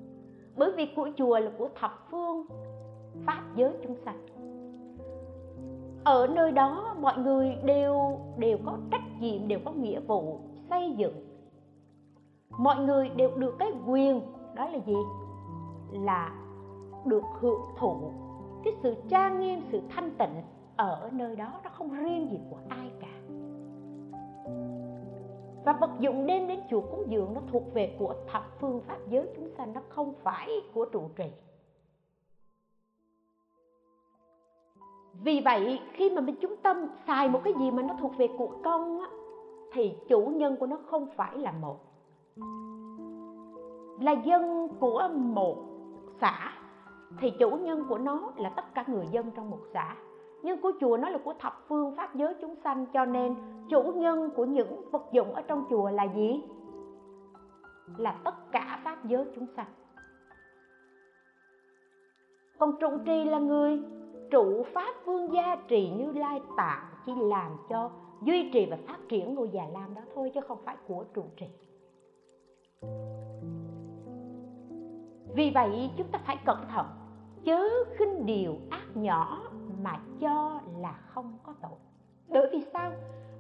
Bởi 0.57 0.73
vì 0.77 0.89
của 0.97 1.09
chùa 1.17 1.39
là 1.39 1.51
của 1.59 1.69
thập 1.81 2.07
phương, 2.11 2.47
pháp 3.27 3.43
giới 3.55 3.73
chúng 3.83 3.97
sanh. 4.05 4.27
Ở 6.05 6.27
nơi 6.27 6.53
đó 6.53 6.97
mọi 7.01 7.19
người 7.19 7.57
đều 7.65 8.19
đều 8.39 8.59
có 8.67 8.79
trách 8.91 9.21
nhiệm, 9.21 9.49
đều 9.49 9.59
có 9.65 9.73
nghĩa 9.73 10.01
vụ 10.01 10.41
xây 10.71 10.93
dựng. 10.97 11.27
Mọi 12.59 12.77
người 12.77 13.09
đều 13.09 13.31
được 13.37 13.55
cái 13.59 13.73
quyền, 13.87 14.21
đó 14.55 14.69
là 14.69 14.79
gì? 14.87 14.97
Là 15.93 16.33
được 17.05 17.23
hưởng 17.41 17.61
thụ 17.79 18.13
cái 18.67 18.75
sự 18.83 18.95
trang 19.09 19.41
nghiêm 19.41 19.61
sự 19.73 19.81
thanh 19.89 20.11
tịnh 20.19 20.43
ở 20.77 21.11
nơi 21.13 21.37
đó 21.37 21.61
nó 21.65 21.71
không 21.71 21.91
riêng 21.91 22.29
gì 22.31 22.41
của 22.51 22.59
ai 22.69 22.91
cả. 23.01 23.21
Và 25.65 25.73
vật 25.73 25.91
dụng 26.01 26.27
đem 26.27 26.49
đến 26.49 26.61
chùa 26.71 26.81
cúng 26.81 27.05
dường 27.09 27.35
nó 27.35 27.41
thuộc 27.53 27.75
về 27.75 27.97
của 27.99 28.15
thập 28.33 28.43
phương 28.61 28.81
pháp 28.87 28.99
giới 29.09 29.29
chúng 29.37 29.49
sanh 29.59 29.73
nó 29.73 29.81
không 29.89 30.15
phải 30.23 30.49
của 30.75 30.85
trụ 30.85 31.09
trì. 31.17 31.25
Vì 35.13 35.41
vậy 35.45 35.81
khi 35.93 36.11
mà 36.11 36.21
mình 36.21 36.35
chúng 36.41 36.57
tâm 36.57 36.77
xài 37.07 37.29
một 37.29 37.41
cái 37.45 37.53
gì 37.59 37.71
mà 37.71 37.83
nó 37.83 37.95
thuộc 38.01 38.17
về 38.17 38.29
của 38.39 38.51
công 38.65 39.01
á, 39.01 39.07
thì 39.73 39.95
chủ 40.09 40.27
nhân 40.27 40.57
của 40.57 40.67
nó 40.67 40.79
không 40.87 41.07
phải 41.17 41.39
là 41.39 41.53
một. 41.53 41.79
Là 44.01 44.13
dân 44.13 44.69
của 44.81 45.09
một 45.15 45.57
xã 46.21 46.56
thì 47.21 47.31
chủ 47.31 47.51
nhân 47.51 47.85
của 47.89 47.99
nó 47.99 48.33
là 48.37 48.49
tất 48.49 48.75
cả 48.75 48.85
người 48.89 49.07
dân 49.11 49.31
trong 49.37 49.51
một 49.51 49.61
xã. 49.73 49.97
Nhưng 50.43 50.61
của 50.61 50.73
chùa 50.81 50.97
nó 50.97 51.09
là 51.09 51.19
của 51.25 51.35
thập 51.39 51.65
phương 51.69 51.97
pháp 51.97 52.15
giới 52.15 52.35
chúng 52.41 52.55
sanh, 52.65 52.87
cho 52.93 53.05
nên 53.05 53.35
chủ 53.71 53.83
nhân 53.83 54.31
của 54.37 54.45
những 54.45 54.91
vật 54.91 55.03
dụng 55.13 55.35
ở 55.35 55.43
trong 55.43 55.65
chùa 55.71 55.91
là 55.91 56.05
gì? 56.05 56.43
Là 57.97 58.21
tất 58.25 58.35
cả 58.53 58.81
pháp 58.85 59.05
giới 59.05 59.25
chúng 59.35 59.47
sanh. 59.57 59.67
Còn 62.59 62.77
trụ 62.81 62.89
trì 63.07 63.25
là 63.25 63.39
người 63.39 63.83
trụ 64.31 64.65
pháp 64.75 64.95
vương 65.05 65.33
gia 65.33 65.57
trì 65.69 65.91
như 65.91 66.13
lai 66.13 66.41
tạng 66.57 66.85
chỉ 67.07 67.13
làm 67.15 67.57
cho 67.69 67.91
duy 68.23 68.51
trì 68.53 68.67
và 68.71 68.77
phát 68.87 68.99
triển 69.09 69.35
ngôi 69.35 69.49
già 69.49 69.63
lam 69.73 69.95
đó 69.95 70.03
thôi, 70.15 70.31
chứ 70.35 70.41
không 70.49 70.59
phải 70.65 70.77
của 70.89 71.05
trụ 71.15 71.25
trì. 71.37 71.47
Vì 75.35 75.51
vậy, 75.55 75.91
chúng 75.97 76.09
ta 76.13 76.19
phải 76.27 76.37
cẩn 76.45 76.59
thận 76.75 76.87
chớ 77.47 77.69
khinh 77.97 78.27
điều 78.27 78.55
ác 78.71 78.87
nhỏ 78.95 79.39
mà 79.83 79.99
cho 80.21 80.61
là 80.79 80.93
không 80.93 81.39
có 81.43 81.55
tội. 81.63 81.79
Bởi 82.29 82.49
vì 82.53 82.65
sao? 82.73 82.93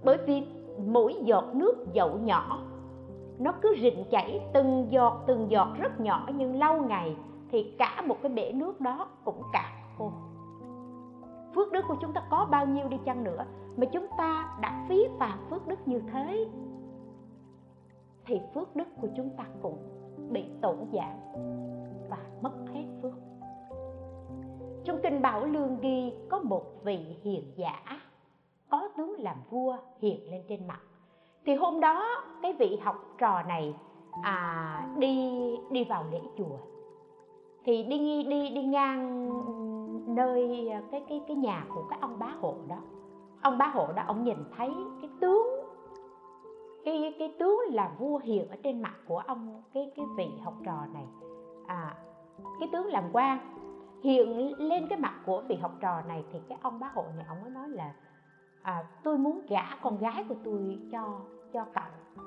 Bởi 0.04 0.18
vì 0.26 0.46
mỗi 0.86 1.14
giọt 1.24 1.44
nước 1.54 1.86
dậu 1.94 2.18
nhỏ, 2.18 2.60
nó 3.38 3.52
cứ 3.62 3.76
rịn 3.80 3.94
chảy 4.10 4.46
từng 4.54 4.86
giọt 4.90 5.24
từng 5.26 5.50
giọt 5.50 5.68
rất 5.78 6.00
nhỏ, 6.00 6.28
nhưng 6.34 6.58
lâu 6.58 6.82
ngày 6.82 7.16
thì 7.50 7.74
cả 7.78 8.02
một 8.06 8.16
cái 8.22 8.32
bể 8.32 8.52
nước 8.52 8.80
đó 8.80 9.08
cũng 9.24 9.42
cạn 9.52 9.72
khô. 9.98 10.12
Phước 11.54 11.72
đức 11.72 11.84
của 11.88 11.96
chúng 12.00 12.12
ta 12.12 12.22
có 12.30 12.46
bao 12.50 12.66
nhiêu 12.66 12.88
đi 12.88 12.96
chăng 13.04 13.24
nữa 13.24 13.44
mà 13.76 13.86
chúng 13.92 14.06
ta 14.18 14.58
đã 14.60 14.86
phí 14.88 15.08
phạm 15.18 15.38
phước 15.50 15.66
đức 15.66 15.88
như 15.88 16.02
thế, 16.12 16.48
thì 18.26 18.40
phước 18.54 18.76
đức 18.76 18.88
của 19.00 19.08
chúng 19.16 19.30
ta 19.36 19.44
cũng 19.62 19.78
bị 20.30 20.44
tổn 20.62 20.76
giảm 20.92 21.42
và 22.10 22.18
mất 22.42 22.52
hết 22.74 22.75
trong 24.86 25.00
kinh 25.02 25.22
bảo 25.22 25.44
lương 25.44 25.80
ghi 25.80 26.12
có 26.28 26.38
một 26.38 26.84
vị 26.84 26.98
hiền 27.22 27.52
giả 27.56 27.82
có 28.70 28.88
tướng 28.96 29.14
làm 29.18 29.36
vua 29.50 29.76
hiện 29.98 30.30
lên 30.30 30.42
trên 30.48 30.66
mặt. 30.66 30.80
Thì 31.46 31.54
hôm 31.54 31.80
đó 31.80 32.24
cái 32.42 32.52
vị 32.52 32.78
học 32.82 32.96
trò 33.18 33.42
này 33.42 33.74
à, 34.22 34.88
đi 34.98 35.30
đi 35.70 35.84
vào 35.84 36.04
lễ 36.10 36.20
chùa. 36.38 36.58
Thì 37.64 37.82
đi 37.82 38.24
đi 38.24 38.50
đi 38.50 38.62
ngang 38.62 39.28
nơi 40.14 40.70
cái 40.90 41.02
cái 41.08 41.20
cái 41.28 41.36
nhà 41.36 41.66
của 41.74 41.84
cái 41.90 41.98
ông 42.02 42.18
bá 42.18 42.34
hộ 42.40 42.54
đó. 42.68 42.78
Ông 43.42 43.58
bá 43.58 43.66
hộ 43.66 43.92
đó 43.96 44.02
ông 44.06 44.24
nhìn 44.24 44.38
thấy 44.56 44.70
cái 45.00 45.10
tướng 45.20 45.46
cái 46.84 47.14
cái 47.18 47.34
tướng 47.38 47.60
là 47.70 47.92
vua 47.98 48.18
hiện 48.18 48.48
ở 48.48 48.56
trên 48.62 48.82
mặt 48.82 48.94
của 49.08 49.18
ông 49.18 49.62
cái 49.74 49.92
cái 49.96 50.06
vị 50.16 50.28
học 50.44 50.54
trò 50.64 50.86
này. 50.94 51.06
À 51.66 51.94
cái 52.60 52.68
tướng 52.72 52.86
làm 52.86 53.04
quan 53.12 53.55
hiện 54.06 54.54
lên 54.58 54.86
cái 54.88 54.98
mặt 54.98 55.14
của 55.26 55.42
vị 55.48 55.56
học 55.56 55.72
trò 55.80 56.02
này 56.08 56.24
thì 56.32 56.40
cái 56.48 56.58
ông 56.62 56.80
bá 56.80 56.90
hộ 56.94 57.04
này 57.16 57.26
ông 57.28 57.42
mới 57.42 57.50
nói 57.50 57.68
là 57.68 57.92
à, 58.62 58.84
tôi 59.02 59.18
muốn 59.18 59.40
gả 59.48 59.64
con 59.82 59.98
gái 59.98 60.24
của 60.28 60.34
tôi 60.44 60.78
cho 60.92 61.20
cho 61.52 61.64
cậu. 61.74 62.24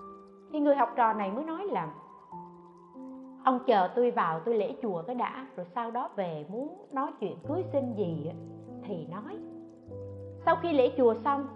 Thì 0.52 0.60
người 0.60 0.76
học 0.76 0.90
trò 0.96 1.14
này 1.14 1.32
mới 1.32 1.44
nói 1.44 1.68
là 1.68 1.88
ông 3.44 3.60
chờ 3.68 3.90
tôi 3.96 4.12
vào 4.12 4.40
tôi 4.40 4.56
lễ 4.56 4.76
chùa 4.82 5.04
cái 5.08 5.16
đã 5.16 5.48
rồi 5.56 5.66
sau 5.76 5.92
đó 5.92 6.10
về 6.16 6.46
muốn 6.50 6.88
nói 6.92 7.12
chuyện 7.20 7.38
cưới 7.48 7.64
xin 7.74 7.94
gì 7.96 8.32
thì 8.84 9.08
nói. 9.08 9.38
Sau 10.46 10.56
khi 10.62 10.74
lễ 10.74 10.94
chùa 10.98 11.16
xong 11.24 11.48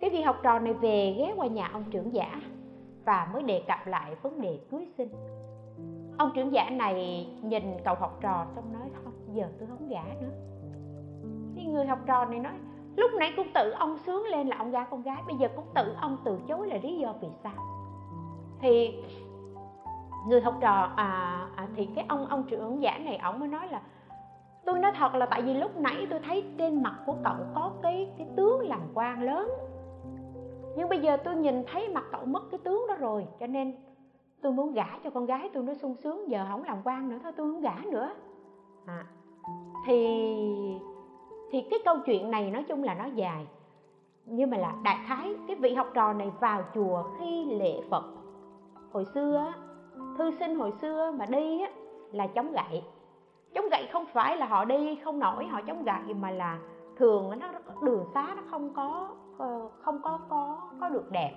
cái 0.00 0.10
vị 0.10 0.22
học 0.22 0.36
trò 0.42 0.58
này 0.58 0.74
về 0.74 1.14
ghé 1.18 1.34
qua 1.36 1.46
nhà 1.46 1.70
ông 1.72 1.84
trưởng 1.90 2.14
giả 2.14 2.40
và 3.04 3.28
mới 3.32 3.42
đề 3.42 3.64
cập 3.68 3.86
lại 3.86 4.14
vấn 4.22 4.40
đề 4.40 4.60
cưới 4.70 4.88
sinh 4.98 5.08
ông 6.18 6.30
trưởng 6.34 6.52
giả 6.52 6.70
này 6.70 7.26
nhìn 7.42 7.62
cậu 7.84 7.94
học 7.94 8.18
trò 8.20 8.46
xong 8.54 8.72
nói 8.72 8.90
không 9.04 9.12
giờ 9.32 9.48
tôi 9.58 9.68
không 9.68 9.88
gả 9.88 10.02
nữa. 10.20 10.30
Thì 11.56 11.64
người 11.64 11.86
học 11.86 11.98
trò 12.06 12.24
này 12.24 12.38
nói 12.38 12.52
lúc 12.96 13.10
nãy 13.18 13.32
cũng 13.36 13.46
tự 13.54 13.70
ông 13.70 13.98
sướng 13.98 14.26
lên 14.26 14.48
là 14.48 14.56
ông 14.58 14.70
gả 14.70 14.84
con 14.84 15.02
gái 15.02 15.22
bây 15.26 15.36
giờ 15.36 15.48
cũng 15.56 15.64
tự 15.74 15.94
ông 16.00 16.16
từ 16.24 16.38
chối 16.48 16.68
là 16.68 16.78
lý 16.82 16.98
do 16.98 17.14
vì 17.20 17.28
sao? 17.42 17.52
Thì 18.60 19.02
người 20.28 20.40
học 20.40 20.54
trò 20.60 20.92
à, 20.96 21.40
à 21.56 21.68
thì 21.76 21.88
cái 21.94 22.04
ông 22.08 22.26
ông 22.26 22.44
trưởng 22.48 22.82
giả 22.82 22.98
này 22.98 23.16
ông 23.16 23.40
mới 23.40 23.48
nói 23.48 23.68
là 23.68 23.82
tôi 24.64 24.78
nói 24.78 24.92
thật 24.96 25.14
là 25.14 25.26
tại 25.26 25.42
vì 25.42 25.54
lúc 25.54 25.76
nãy 25.76 26.06
tôi 26.10 26.20
thấy 26.20 26.44
trên 26.58 26.82
mặt 26.82 26.94
của 27.06 27.14
cậu 27.24 27.34
có 27.54 27.72
cái 27.82 28.12
cái 28.18 28.26
tướng 28.36 28.60
làm 28.60 28.80
quan 28.94 29.22
lớn. 29.22 29.48
Nhưng 30.76 30.88
bây 30.88 30.98
giờ 30.98 31.16
tôi 31.16 31.36
nhìn 31.36 31.64
thấy 31.72 31.88
mặt 31.88 32.04
cậu 32.12 32.24
mất 32.24 32.42
cái 32.50 32.60
tướng 32.64 32.86
đó 32.88 32.94
rồi 32.94 33.26
cho 33.40 33.46
nên 33.46 33.74
tôi 34.42 34.52
muốn 34.52 34.72
gả 34.72 34.98
cho 35.04 35.10
con 35.10 35.26
gái 35.26 35.50
tôi 35.52 35.62
nó 35.62 35.74
sung 35.74 35.96
sướng 35.96 36.30
giờ 36.30 36.46
không 36.50 36.64
làm 36.64 36.78
quan 36.84 37.08
nữa 37.08 37.18
thôi 37.22 37.32
tôi 37.36 37.52
không 37.52 37.60
gả 37.60 37.74
nữa. 37.92 38.10
À, 38.86 39.06
thì 39.86 40.16
thì 41.50 41.62
cái 41.70 41.78
câu 41.84 41.96
chuyện 42.06 42.30
này 42.30 42.50
nói 42.50 42.64
chung 42.68 42.82
là 42.82 42.94
nó 42.94 43.04
dài. 43.04 43.46
Nhưng 44.26 44.50
mà 44.50 44.56
là 44.56 44.74
đại 44.84 44.98
khái 45.06 45.34
cái 45.46 45.56
vị 45.56 45.74
học 45.74 45.86
trò 45.94 46.12
này 46.12 46.30
vào 46.40 46.62
chùa 46.74 47.04
khi 47.18 47.44
lễ 47.44 47.80
phật. 47.90 48.04
Hồi 48.92 49.04
xưa 49.14 49.52
thư 50.18 50.30
sinh 50.30 50.58
hồi 50.58 50.72
xưa 50.80 51.12
mà 51.18 51.26
đi 51.26 51.60
á 51.60 51.70
là 52.12 52.26
chống 52.26 52.52
gậy. 52.52 52.82
Chống 53.54 53.68
gậy 53.70 53.88
không 53.92 54.04
phải 54.12 54.36
là 54.36 54.46
họ 54.46 54.64
đi 54.64 54.98
không 55.04 55.18
nổi 55.18 55.46
họ 55.46 55.60
chống 55.66 55.84
gậy 55.84 56.14
mà 56.20 56.30
là 56.30 56.58
thường 56.96 57.30
nó 57.40 57.48
đường 57.82 58.04
xá 58.14 58.34
nó 58.36 58.42
không 58.50 58.74
có 58.74 59.08
ờ, 59.38 59.68
không 59.82 60.02
có 60.02 60.18
có 60.28 60.58
có 60.80 60.88
được 60.88 61.10
đẹp 61.10 61.32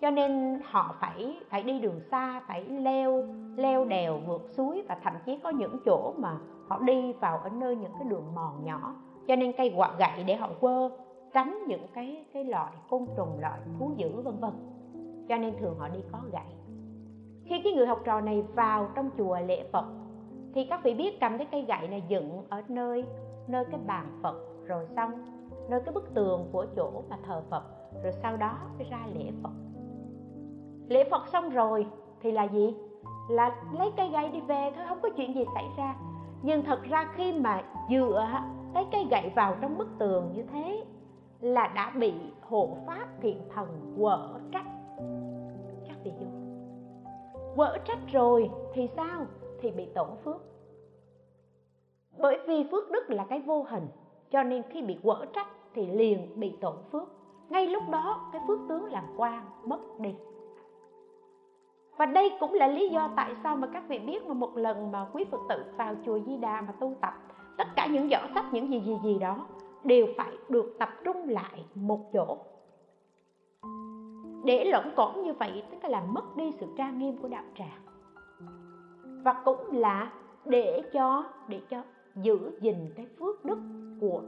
cho 0.00 0.10
nên 0.10 0.60
họ 0.64 0.94
phải 1.00 1.36
phải 1.48 1.62
đi 1.62 1.78
đường 1.78 2.00
xa, 2.10 2.40
phải 2.48 2.64
leo 2.64 3.24
leo 3.56 3.84
đèo 3.84 4.18
vượt 4.26 4.42
suối 4.48 4.84
và 4.88 4.96
thậm 5.02 5.12
chí 5.26 5.38
có 5.42 5.50
những 5.50 5.76
chỗ 5.84 6.14
mà 6.16 6.36
họ 6.68 6.78
đi 6.78 7.12
vào 7.12 7.38
ở 7.38 7.48
nơi 7.48 7.76
những 7.76 7.92
cái 7.98 8.08
đường 8.08 8.34
mòn 8.34 8.64
nhỏ. 8.64 8.94
Cho 9.28 9.36
nên 9.36 9.52
cây 9.52 9.72
quạt 9.76 9.98
gậy 9.98 10.24
để 10.24 10.36
họ 10.36 10.48
quơ, 10.60 10.90
tránh 11.32 11.58
những 11.68 11.86
cái 11.94 12.24
cái 12.32 12.44
loại 12.44 12.72
côn 12.90 13.06
trùng, 13.16 13.40
loại 13.40 13.60
thú 13.78 13.92
dữ, 13.96 14.20
vân 14.20 14.34
vân. 14.40 14.52
Cho 15.28 15.36
nên 15.36 15.54
thường 15.58 15.78
họ 15.78 15.88
đi 15.88 16.00
có 16.12 16.18
gậy. 16.32 16.56
Khi 17.44 17.60
cái 17.64 17.72
người 17.72 17.86
học 17.86 18.00
trò 18.04 18.20
này 18.20 18.42
vào 18.54 18.88
trong 18.94 19.10
chùa 19.18 19.38
lễ 19.46 19.64
phật, 19.72 19.84
thì 20.54 20.64
các 20.64 20.80
vị 20.84 20.94
biết 20.94 21.20
cầm 21.20 21.38
cái 21.38 21.46
cây 21.50 21.62
gậy 21.62 21.88
này 21.88 22.02
dựng 22.08 22.44
ở 22.48 22.62
nơi 22.68 23.04
nơi 23.46 23.64
cái 23.64 23.80
bàn 23.86 24.18
phật, 24.22 24.36
rồi 24.66 24.86
xong, 24.96 25.10
nơi 25.68 25.80
cái 25.84 25.94
bức 25.94 26.14
tường 26.14 26.48
của 26.52 26.66
chỗ 26.76 27.02
mà 27.10 27.18
thờ 27.26 27.42
phật, 27.50 27.62
rồi 28.02 28.12
sau 28.12 28.36
đó 28.36 28.58
mới 28.78 28.86
ra 28.90 28.98
lễ 29.14 29.30
phật 29.42 29.50
lễ 30.88 31.08
phật 31.10 31.28
xong 31.28 31.50
rồi, 31.50 31.86
thì 32.20 32.32
là 32.32 32.44
gì? 32.44 32.74
Là 33.28 33.62
lấy 33.78 33.90
cây 33.96 34.08
gậy 34.08 34.28
đi 34.28 34.40
về 34.40 34.72
thôi, 34.76 34.84
không 34.88 34.98
có 35.02 35.08
chuyện 35.16 35.34
gì 35.34 35.44
xảy 35.54 35.64
ra. 35.76 35.96
Nhưng 36.42 36.62
thật 36.62 36.82
ra 36.82 37.08
khi 37.14 37.32
mà 37.32 37.62
dựa 37.90 38.28
cái 38.74 38.86
cây 38.92 39.06
gậy 39.10 39.32
vào 39.36 39.56
trong 39.60 39.78
bức 39.78 39.88
tường 39.98 40.32
như 40.34 40.42
thế, 40.52 40.84
là 41.40 41.68
đã 41.68 41.92
bị 41.98 42.12
hộ 42.40 42.76
pháp 42.86 43.08
thiện 43.20 43.42
thần 43.54 43.94
quở 43.98 44.38
trách. 44.52 44.66
Các 45.88 45.96
vị 46.04 46.12
hiểu 46.18 46.28
quở 47.56 47.78
trách 47.84 47.98
rồi, 48.12 48.50
thì 48.72 48.88
sao? 48.96 49.26
Thì 49.60 49.70
bị 49.70 49.86
tổn 49.94 50.08
phước. 50.24 50.42
Bởi 52.18 52.38
vì 52.46 52.64
phước 52.70 52.90
đức 52.90 53.10
là 53.10 53.26
cái 53.28 53.40
vô 53.40 53.62
hình, 53.62 53.88
cho 54.30 54.42
nên 54.42 54.62
khi 54.62 54.82
bị 54.82 54.98
quở 55.02 55.24
trách 55.32 55.48
thì 55.74 55.86
liền 55.86 56.40
bị 56.40 56.58
tổn 56.60 56.76
phước. 56.92 57.08
Ngay 57.48 57.66
lúc 57.66 57.82
đó, 57.90 58.30
cái 58.32 58.42
phước 58.46 58.58
tướng 58.68 58.84
làm 58.84 59.04
quan 59.16 59.44
mất 59.64 59.80
đi 59.98 60.14
và 61.96 62.06
đây 62.06 62.32
cũng 62.40 62.54
là 62.54 62.66
lý 62.66 62.88
do 62.88 63.10
tại 63.16 63.34
sao 63.42 63.56
mà 63.56 63.66
các 63.72 63.88
vị 63.88 63.98
biết 63.98 64.26
mà 64.26 64.34
một 64.34 64.56
lần 64.56 64.92
mà 64.92 65.06
quý 65.12 65.24
phật 65.30 65.40
tử 65.48 65.64
vào 65.76 65.94
chùa 66.06 66.18
di 66.26 66.36
đà 66.36 66.60
mà 66.60 66.72
tu 66.80 66.94
tập, 67.00 67.14
tất 67.56 67.68
cả 67.76 67.86
những 67.86 68.08
giỏ 68.08 68.18
sách, 68.34 68.44
những 68.52 68.70
gì 68.70 68.80
gì 68.80 68.96
gì 69.04 69.18
đó 69.18 69.46
đều 69.84 70.06
phải 70.16 70.32
được 70.48 70.76
tập 70.78 70.88
trung 71.04 71.28
lại 71.28 71.64
một 71.74 72.00
chỗ. 72.12 72.36
Để 74.44 74.64
lẫn 74.64 74.92
cổn 74.96 75.22
như 75.22 75.32
vậy, 75.32 75.62
tức 75.70 75.78
là 75.82 75.88
làm 75.88 76.14
mất 76.14 76.36
đi 76.36 76.52
sự 76.60 76.66
trang 76.76 76.98
nghiêm 76.98 77.16
của 77.16 77.28
đạo 77.28 77.44
tràng. 77.58 77.80
Và 79.24 79.42
cũng 79.44 79.72
là 79.72 80.12
để 80.44 80.82
cho 80.92 81.24
để 81.48 81.60
cho 81.70 81.82
giữ 82.14 82.58
gìn 82.60 82.92
cái 82.96 83.06
phước 83.18 83.44
đức 83.44 83.58
của 84.00 84.22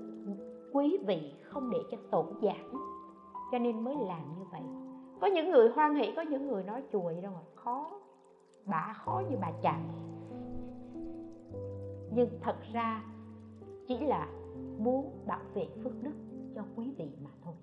quý 0.73 0.99
vị, 1.07 1.33
không 1.43 1.71
để 1.71 1.79
cho 1.91 1.97
tổn 2.11 2.27
giảm 2.43 2.89
cho 3.53 3.59
nên 3.59 3.85
mới 3.85 3.95
làm 3.95 4.23
như 4.39 4.45
vậy 4.53 4.78
có 5.21 5.27
những 5.27 5.51
người 5.51 5.69
hoan 5.69 5.95
hỷ, 5.95 6.13
có 6.17 6.23
những 6.23 6.49
người 6.49 6.63
nói 6.63 6.83
chùa 6.93 7.03
vậy 7.03 7.21
đâu 7.23 7.33
mà 7.33 7.41
khó. 7.55 7.91
Bà 8.65 8.95
khó 9.05 9.23
như 9.31 9.37
bà 9.41 9.53
chàng 9.63 10.09
nhưng 12.11 12.29
thật 12.41 12.57
ra 12.73 13.03
chỉ 13.89 13.99
là 13.99 14.29
muốn 14.79 15.11
bảo 15.27 15.41
vệ 15.55 15.67
phước 15.85 16.03
đức 16.03 16.13
cho 16.55 16.63
quý 16.77 16.93
vị 16.99 17.09
mà 17.25 17.31
thôi. 17.45 17.55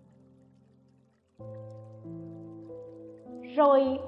Rồi 3.56 4.00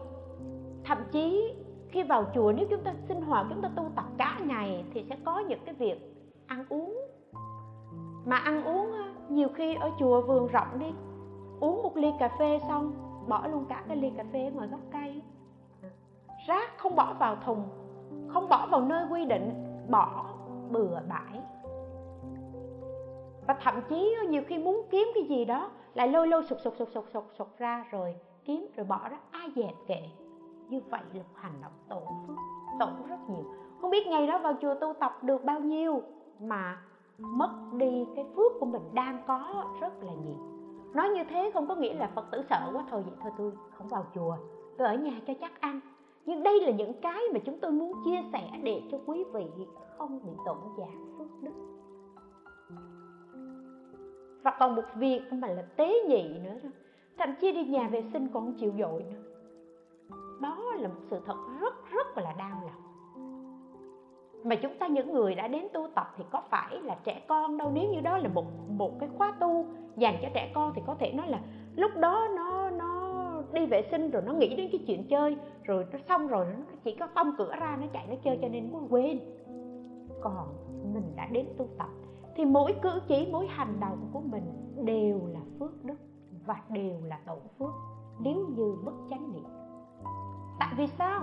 thậm 0.84 0.98
chí 1.12 1.54
khi 1.90 2.04
vào 2.04 2.26
chùa, 2.36 2.54
nếu 2.58 2.68
chúng 2.70 2.84
ta 2.84 2.94
sinh 3.08 3.22
hoạt, 3.22 3.46
chúng 3.50 3.62
ta 3.62 3.70
tu 3.76 3.90
tập 3.96 4.06
cả 4.18 4.40
ngày 4.46 4.86
thì 4.94 5.06
sẽ 5.10 5.18
có 5.26 5.40
những 5.40 5.60
cái 5.66 5.76
việc 5.76 6.00
ăn 6.48 6.66
uống. 6.70 6.98
Mà 8.26 8.38
ăn 8.38 8.64
uống 8.64 8.92
nhiều 9.30 9.48
khi 9.56 9.76
ở 9.76 9.92
chùa 10.00 10.22
vườn 10.22 10.48
rộng 10.48 10.80
đi, 10.80 10.94
uống 11.60 11.84
một 11.84 11.98
ly 11.98 12.12
cà 12.20 12.36
phê 12.40 12.60
xong 12.68 13.07
bỏ 13.28 13.48
luôn 13.48 13.66
cả 13.70 13.84
cái 13.88 13.98
ly 13.98 14.12
cà 14.18 14.24
phê 14.34 14.52
ngoài 14.56 14.68
gốc 14.68 14.80
cây. 14.92 15.22
Rác 16.48 16.78
không 16.78 16.96
bỏ 16.96 17.14
vào 17.20 17.36
thùng, 17.36 17.64
không 18.28 18.50
bỏ 18.50 18.68
vào 18.68 18.82
nơi 18.82 19.06
quy 19.12 19.26
định, 19.26 19.52
bỏ 19.90 20.26
bừa 20.70 21.00
bãi. 21.10 21.42
Và 23.48 23.54
thậm 23.54 23.82
chí 23.90 24.16
nhiều 24.30 24.42
khi 24.48 24.58
muốn 24.58 24.82
kiếm 24.90 25.08
cái 25.16 25.24
gì 25.24 25.46
đó, 25.46 25.72
lại 25.94 26.08
lôi 26.08 26.28
lôi 26.28 26.44
sụt 26.44 26.58
sụt 26.64 26.74
sụt 26.78 26.90
sụt 26.94 27.06
sụt 27.14 27.24
sụt 27.38 27.48
ra 27.58 27.86
rồi 27.92 28.16
kiếm 28.46 28.68
rồi 28.76 28.86
bỏ 28.86 29.10
ra. 29.10 29.18
Ai 29.32 29.50
dẹp 29.56 29.74
kệ? 29.88 30.02
Như 30.70 30.82
vậy 30.90 31.02
là 31.14 31.24
hành 31.34 31.62
động 31.62 31.72
tổn 31.90 32.04
phước 32.28 32.38
tổn 32.80 32.90
rất 33.10 33.30
nhiều. 33.30 33.46
Không 33.82 33.92
biết 33.92 34.08
ngày 34.08 34.28
đó 34.28 34.38
vào 34.38 34.54
chùa 34.62 34.76
tu 34.76 34.94
tập 35.00 35.18
được 35.22 35.46
bao 35.46 35.60
nhiêu 35.60 36.02
mà 36.40 36.82
mất 37.18 37.50
đi 37.74 38.06
cái 38.16 38.26
phước 38.36 38.52
của 38.60 38.66
mình 38.66 38.82
đang 38.94 39.24
có 39.28 39.66
rất 39.82 40.04
là 40.04 40.14
nhiều 40.26 40.57
nói 40.94 41.10
như 41.10 41.24
thế 41.30 41.52
không 41.54 41.68
có 41.68 41.76
nghĩa 41.76 41.94
là 41.94 42.12
phật 42.16 42.26
tử 42.32 42.42
sợ 42.50 42.70
quá. 42.74 42.84
Thôi 42.90 43.04
vậy 43.06 43.16
thôi, 43.22 43.32
tôi 43.38 43.52
không 43.78 43.88
vào 43.88 44.06
chùa. 44.16 44.38
Tôi 44.78 44.88
ở 44.88 44.96
nhà 44.96 45.20
cho 45.28 45.34
chắc 45.42 45.62
ăn. 45.62 45.80
Nhưng 46.26 46.44
đây 46.44 46.62
là 46.62 46.72
những 46.72 47.02
cái 47.02 47.22
mà 47.34 47.40
chúng 47.46 47.60
tôi 47.60 47.72
muốn 47.72 47.94
chia 48.06 48.22
sẻ 48.34 48.52
để 48.64 48.82
cho 48.92 48.98
quý 49.06 49.24
vị 49.34 49.46
không 49.98 50.20
bị 50.26 50.32
tổn 50.46 50.58
giảm 50.78 51.16
phước 51.18 51.28
đức. 51.42 51.52
Và 54.44 54.58
còn 54.60 54.76
một 54.76 54.86
việc 54.96 55.22
mà 55.32 55.48
là 55.48 55.62
tế 55.62 56.04
nhị 56.08 56.40
nữa 56.44 56.56
đó. 56.64 56.70
Thậm 57.18 57.30
chí 57.42 57.52
đi 57.52 57.66
nhà 57.66 57.88
vệ 57.92 58.04
sinh 58.14 58.28
còn 58.34 58.54
chịu 58.54 58.74
dội 58.80 59.04
nữa. 59.04 59.24
Đó 60.42 60.74
là 60.80 60.88
một 60.88 61.02
sự 61.10 61.20
thật 61.26 61.36
rất 61.60 61.74
rất 61.92 62.18
là 62.18 62.34
đau 62.38 62.62
lòng 62.66 62.87
mà 64.50 64.56
chúng 64.56 64.78
ta 64.80 64.88
những 64.88 65.14
người 65.14 65.36
đã 65.36 65.48
đến 65.48 65.68
tu 65.74 65.88
tập 65.96 66.14
thì 66.18 66.24
có 66.32 66.42
phải 66.50 66.80
là 66.82 66.98
trẻ 67.04 67.22
con 67.28 67.58
đâu? 67.58 67.72
Nếu 67.74 67.90
như 67.90 68.00
đó 68.02 68.18
là 68.18 68.30
một 68.30 68.46
một 68.70 69.00
cái 69.00 69.10
khóa 69.18 69.34
tu 69.40 69.66
dành 69.96 70.16
cho 70.22 70.28
trẻ 70.34 70.52
con 70.56 70.74
thì 70.76 70.82
có 70.86 70.96
thể 71.00 71.14
nói 71.14 71.28
là 71.28 71.40
lúc 71.76 71.92
đó 72.00 72.28
nó 72.36 72.70
nó 72.70 73.14
đi 73.52 73.66
vệ 73.66 73.88
sinh 73.92 74.12
rồi 74.12 74.24
nó 74.26 74.34
nghĩ 74.34 74.56
đến 74.56 74.70
cái 74.72 74.84
chuyện 74.88 75.08
chơi, 75.08 75.38
rồi 75.64 75.86
nó 75.92 76.00
xong 76.08 76.28
rồi 76.28 76.46
nó 76.46 76.64
chỉ 76.84 76.96
có 76.96 77.08
tông 77.08 77.32
cửa 77.38 77.52
ra, 77.60 77.78
nó 77.82 77.88
chạy 77.94 78.08
nó 78.10 78.16
chơi 78.24 78.40
cho 78.42 78.48
nên 78.48 78.72
nó 78.72 78.80
quên. 78.90 79.20
Còn 80.22 80.48
mình 80.94 81.14
đã 81.16 81.28
đến 81.32 81.48
tu 81.58 81.68
tập 81.78 81.90
thì 82.36 82.46
mỗi 82.46 82.76
cử 82.82 83.02
chỉ, 83.08 83.30
mỗi 83.32 83.48
hành 83.48 83.80
động 83.80 84.10
của 84.14 84.20
mình 84.20 84.44
đều 84.86 85.22
là 85.26 85.40
phước 85.60 85.84
đức 85.84 85.98
và 86.46 86.56
đều 86.70 86.96
là 87.04 87.20
tổ 87.28 87.38
phước. 87.60 87.72
Nếu 88.20 88.46
như 88.56 88.76
bất 88.86 88.94
chánh 89.10 89.34
niệm. 89.34 89.46
Tại 90.60 90.74
vì 90.78 90.88
sao? 90.88 91.22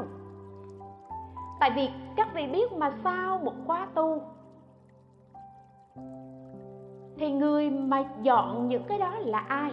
Tại 1.61 1.71
vì 1.77 1.89
các 2.17 2.29
vị 2.35 2.47
biết 2.47 2.73
mà 2.73 2.93
sau 3.05 3.39
một 3.39 3.55
khóa 3.67 3.89
tu? 3.95 4.23
Thì 7.17 7.31
người 7.31 7.71
mà 7.71 8.05
dọn 8.23 8.69
những 8.69 8.83
cái 8.89 8.99
đó 8.99 9.15
là 9.19 9.39
ai? 9.39 9.73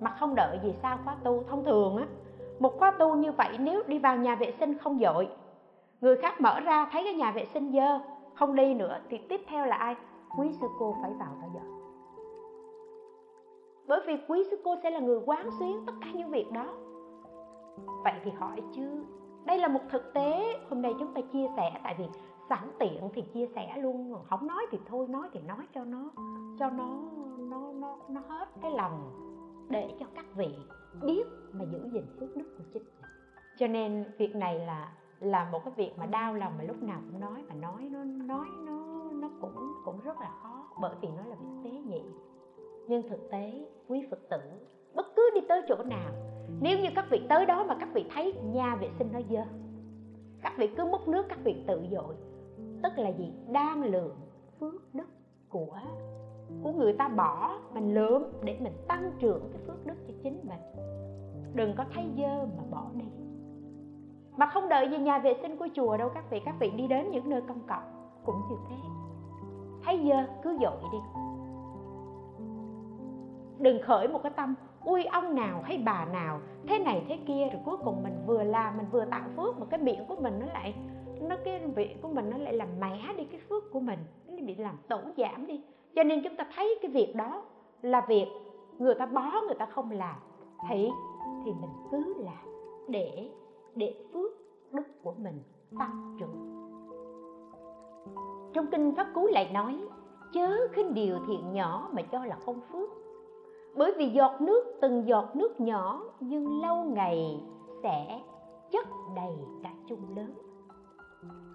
Mà 0.00 0.10
không 0.10 0.34
đợi 0.34 0.58
gì 0.62 0.74
sau 0.82 0.98
khóa 1.04 1.16
tu? 1.24 1.42
Thông 1.48 1.64
thường 1.64 1.96
á, 1.96 2.06
một 2.58 2.78
khóa 2.78 2.90
tu 2.90 3.14
như 3.14 3.32
vậy 3.32 3.58
nếu 3.58 3.82
đi 3.86 3.98
vào 3.98 4.16
nhà 4.16 4.34
vệ 4.34 4.54
sinh 4.60 4.78
không 4.78 4.98
dội, 4.98 5.28
người 6.00 6.16
khác 6.16 6.40
mở 6.40 6.60
ra 6.60 6.88
thấy 6.92 7.04
cái 7.04 7.14
nhà 7.14 7.30
vệ 7.30 7.46
sinh 7.54 7.72
dơ, 7.72 7.98
không 8.34 8.54
đi 8.54 8.74
nữa 8.74 8.98
thì 9.08 9.18
tiếp 9.18 9.40
theo 9.48 9.66
là 9.66 9.76
ai? 9.76 9.96
Quý 10.38 10.52
sư 10.60 10.66
cô 10.78 10.96
phải 11.02 11.10
vào 11.18 11.36
đó 11.42 11.48
dọn. 11.54 11.76
Bởi 13.86 14.00
vì 14.06 14.16
quý 14.28 14.44
sư 14.50 14.56
cô 14.64 14.76
sẽ 14.82 14.90
là 14.90 14.98
người 14.98 15.20
quán 15.26 15.50
xuyến 15.58 15.82
tất 15.86 15.92
cả 16.00 16.06
những 16.14 16.30
việc 16.30 16.52
đó. 16.52 16.66
Vậy 18.04 18.14
thì 18.24 18.30
hỏi 18.30 18.62
chứ 18.74 19.04
đây 19.46 19.58
là 19.58 19.68
một 19.68 19.80
thực 19.90 20.14
tế. 20.14 20.58
Hôm 20.70 20.82
nay 20.82 20.94
chúng 20.98 21.14
ta 21.14 21.20
chia 21.32 21.46
sẻ, 21.56 21.80
tại 21.84 21.94
vì 21.98 22.04
sẵn 22.48 22.70
tiện 22.78 23.08
thì 23.14 23.22
chia 23.22 23.46
sẻ 23.54 23.78
luôn 23.78 24.16
không 24.26 24.46
nói 24.46 24.66
thì 24.70 24.78
thôi, 24.86 25.06
nói 25.08 25.28
thì 25.32 25.40
nói 25.40 25.66
cho 25.74 25.84
nó 25.84 26.10
cho 26.58 26.70
nó 26.70 26.88
nó 27.38 27.72
nó 27.72 27.96
nó 28.08 28.20
hết 28.28 28.48
cái 28.62 28.70
lòng 28.70 29.10
để 29.68 29.90
cho 30.00 30.06
các 30.14 30.26
vị 30.34 30.48
biết 31.02 31.26
mà 31.52 31.64
giữ 31.72 31.88
gìn 31.92 32.04
phước 32.20 32.36
đức 32.36 32.54
của 32.58 32.64
chính 32.72 32.82
cho 33.58 33.66
nên 33.66 34.04
việc 34.18 34.36
này 34.36 34.58
là 34.58 34.92
là 35.20 35.48
một 35.52 35.60
cái 35.64 35.72
việc 35.76 35.98
mà 35.98 36.06
đau 36.06 36.34
lòng 36.34 36.52
mà 36.58 36.64
lúc 36.64 36.82
nào 36.82 37.00
cũng 37.10 37.20
nói, 37.20 37.44
mà 37.48 37.54
nói, 37.54 37.82
nó 37.92 38.04
nói, 38.04 38.46
nó 38.66 39.04
nó 39.12 39.30
cũng 39.40 39.74
cũng 39.84 40.00
rất 40.04 40.20
là 40.20 40.30
khó, 40.42 40.68
bởi 40.80 40.94
vì 41.00 41.08
nó 41.08 41.24
là 41.24 41.36
việc 41.36 41.48
tế 41.64 41.70
nhị. 41.70 42.02
Nhưng 42.88 43.08
thực 43.08 43.30
tế, 43.30 43.66
quý 43.88 44.06
phật 44.10 44.18
tử 44.30 44.40
bất 44.96 45.06
cứ 45.16 45.30
đi 45.34 45.40
tới 45.48 45.62
chỗ 45.68 45.76
nào. 45.84 46.10
Nếu 46.60 46.78
như 46.78 46.88
các 46.94 47.04
vị 47.10 47.26
tới 47.28 47.46
đó 47.46 47.64
mà 47.64 47.76
các 47.80 47.88
vị 47.94 48.04
thấy 48.14 48.32
nhà 48.32 48.76
vệ 48.76 48.90
sinh 48.98 49.08
nó 49.12 49.20
dơ, 49.30 49.44
các 50.42 50.52
vị 50.58 50.66
cứ 50.76 50.84
múc 50.84 51.08
nước, 51.08 51.26
các 51.28 51.38
vị 51.44 51.64
tự 51.66 51.82
dội. 51.90 52.14
Tức 52.82 52.92
là 52.96 53.08
gì? 53.08 53.32
Đang 53.48 53.84
lượng 53.84 54.16
phước 54.60 54.94
đức 54.94 55.08
của 55.48 55.78
của 56.62 56.72
người 56.72 56.92
ta 56.92 57.08
bỏ 57.08 57.58
mình 57.74 57.94
lượm 57.94 58.22
để 58.42 58.56
mình 58.60 58.72
tăng 58.88 59.12
trưởng 59.18 59.48
cái 59.52 59.62
phước 59.66 59.86
đức 59.86 59.94
cho 60.08 60.14
chính 60.22 60.40
mình. 60.42 60.60
Đừng 61.54 61.74
có 61.76 61.84
thấy 61.94 62.04
dơ 62.16 62.46
mà 62.58 62.64
bỏ 62.70 62.86
đi. 62.94 63.04
Mà 64.36 64.46
không 64.46 64.68
đợi 64.68 64.88
gì 64.90 64.98
nhà 64.98 65.18
vệ 65.18 65.34
sinh 65.42 65.56
của 65.56 65.68
chùa 65.74 65.96
đâu 65.96 66.08
các 66.14 66.30
vị 66.30 66.40
các 66.44 66.54
vị 66.60 66.70
đi 66.70 66.86
đến 66.86 67.10
những 67.10 67.30
nơi 67.30 67.42
công 67.48 67.60
cộng 67.68 68.08
cũng 68.24 68.36
như 68.50 68.56
thế. 68.68 68.76
Thấy 69.84 70.08
dơ, 70.08 70.34
cứ 70.42 70.58
dội 70.60 70.76
đi. 70.92 70.98
Đừng 73.58 73.82
khởi 73.82 74.08
một 74.08 74.20
cái 74.22 74.32
tâm 74.36 74.54
ui, 74.86 75.04
ông 75.04 75.34
nào 75.34 75.62
hay 75.64 75.82
bà 75.84 76.04
nào, 76.04 76.40
thế 76.68 76.78
này 76.78 77.04
thế 77.08 77.18
kia, 77.26 77.48
rồi 77.52 77.62
cuối 77.64 77.76
cùng 77.84 78.02
mình 78.02 78.14
vừa 78.26 78.42
làm 78.42 78.76
mình 78.76 78.86
vừa 78.92 79.04
tạo 79.04 79.28
phước 79.36 79.58
mà 79.58 79.66
cái 79.70 79.80
miệng 79.80 80.04
của 80.08 80.16
mình 80.16 80.38
nó 80.40 80.46
lại, 80.46 80.74
nó 81.20 81.36
cái 81.44 81.60
miệng 81.76 81.98
của 82.02 82.08
mình 82.08 82.30
nó 82.30 82.38
lại 82.38 82.52
làm 82.52 82.68
mẻ 82.80 83.14
đi 83.16 83.24
cái 83.24 83.40
phước 83.48 83.72
của 83.72 83.80
mình, 83.80 83.98
nó 84.26 84.36
bị 84.46 84.54
làm 84.54 84.76
tổn 84.88 85.02
giảm 85.16 85.46
đi. 85.46 85.62
Cho 85.94 86.02
nên 86.02 86.22
chúng 86.24 86.36
ta 86.36 86.46
thấy 86.56 86.78
cái 86.82 86.90
việc 86.90 87.14
đó 87.16 87.42
là 87.82 88.00
việc 88.08 88.26
người 88.78 88.94
ta 88.94 89.06
bó, 89.06 89.30
người 89.46 89.54
ta 89.58 89.66
không 89.66 89.90
làm. 89.90 90.16
Thì 90.68 90.90
thì 91.44 91.52
mình 91.60 91.70
cứ 91.90 92.14
làm 92.18 92.46
để 92.88 93.30
để 93.74 93.94
phước 94.12 94.32
đức 94.72 95.02
của 95.02 95.14
mình 95.18 95.42
tăng 95.78 96.16
trưởng. 96.20 96.52
Trong 98.52 98.66
kinh 98.66 98.94
pháp 98.96 99.06
cú 99.14 99.26
lại 99.26 99.50
nói, 99.52 99.80
chớ 100.32 100.68
khinh 100.72 100.94
điều 100.94 101.16
thiện 101.26 101.52
nhỏ 101.52 101.88
mà 101.92 102.02
cho 102.02 102.24
là 102.24 102.36
không 102.46 102.60
phước 102.72 102.90
bởi 103.76 103.92
vì 103.98 104.08
giọt 104.08 104.40
nước, 104.40 104.64
từng 104.80 105.06
giọt 105.06 105.36
nước 105.36 105.60
nhỏ, 105.60 106.02
nhưng 106.20 106.62
lâu 106.62 106.84
ngày 106.84 107.40
sẽ 107.82 108.20
chất 108.70 108.86
đầy 109.16 109.32
cả 109.62 109.70
chung 109.88 110.16
lớn. 110.16 110.34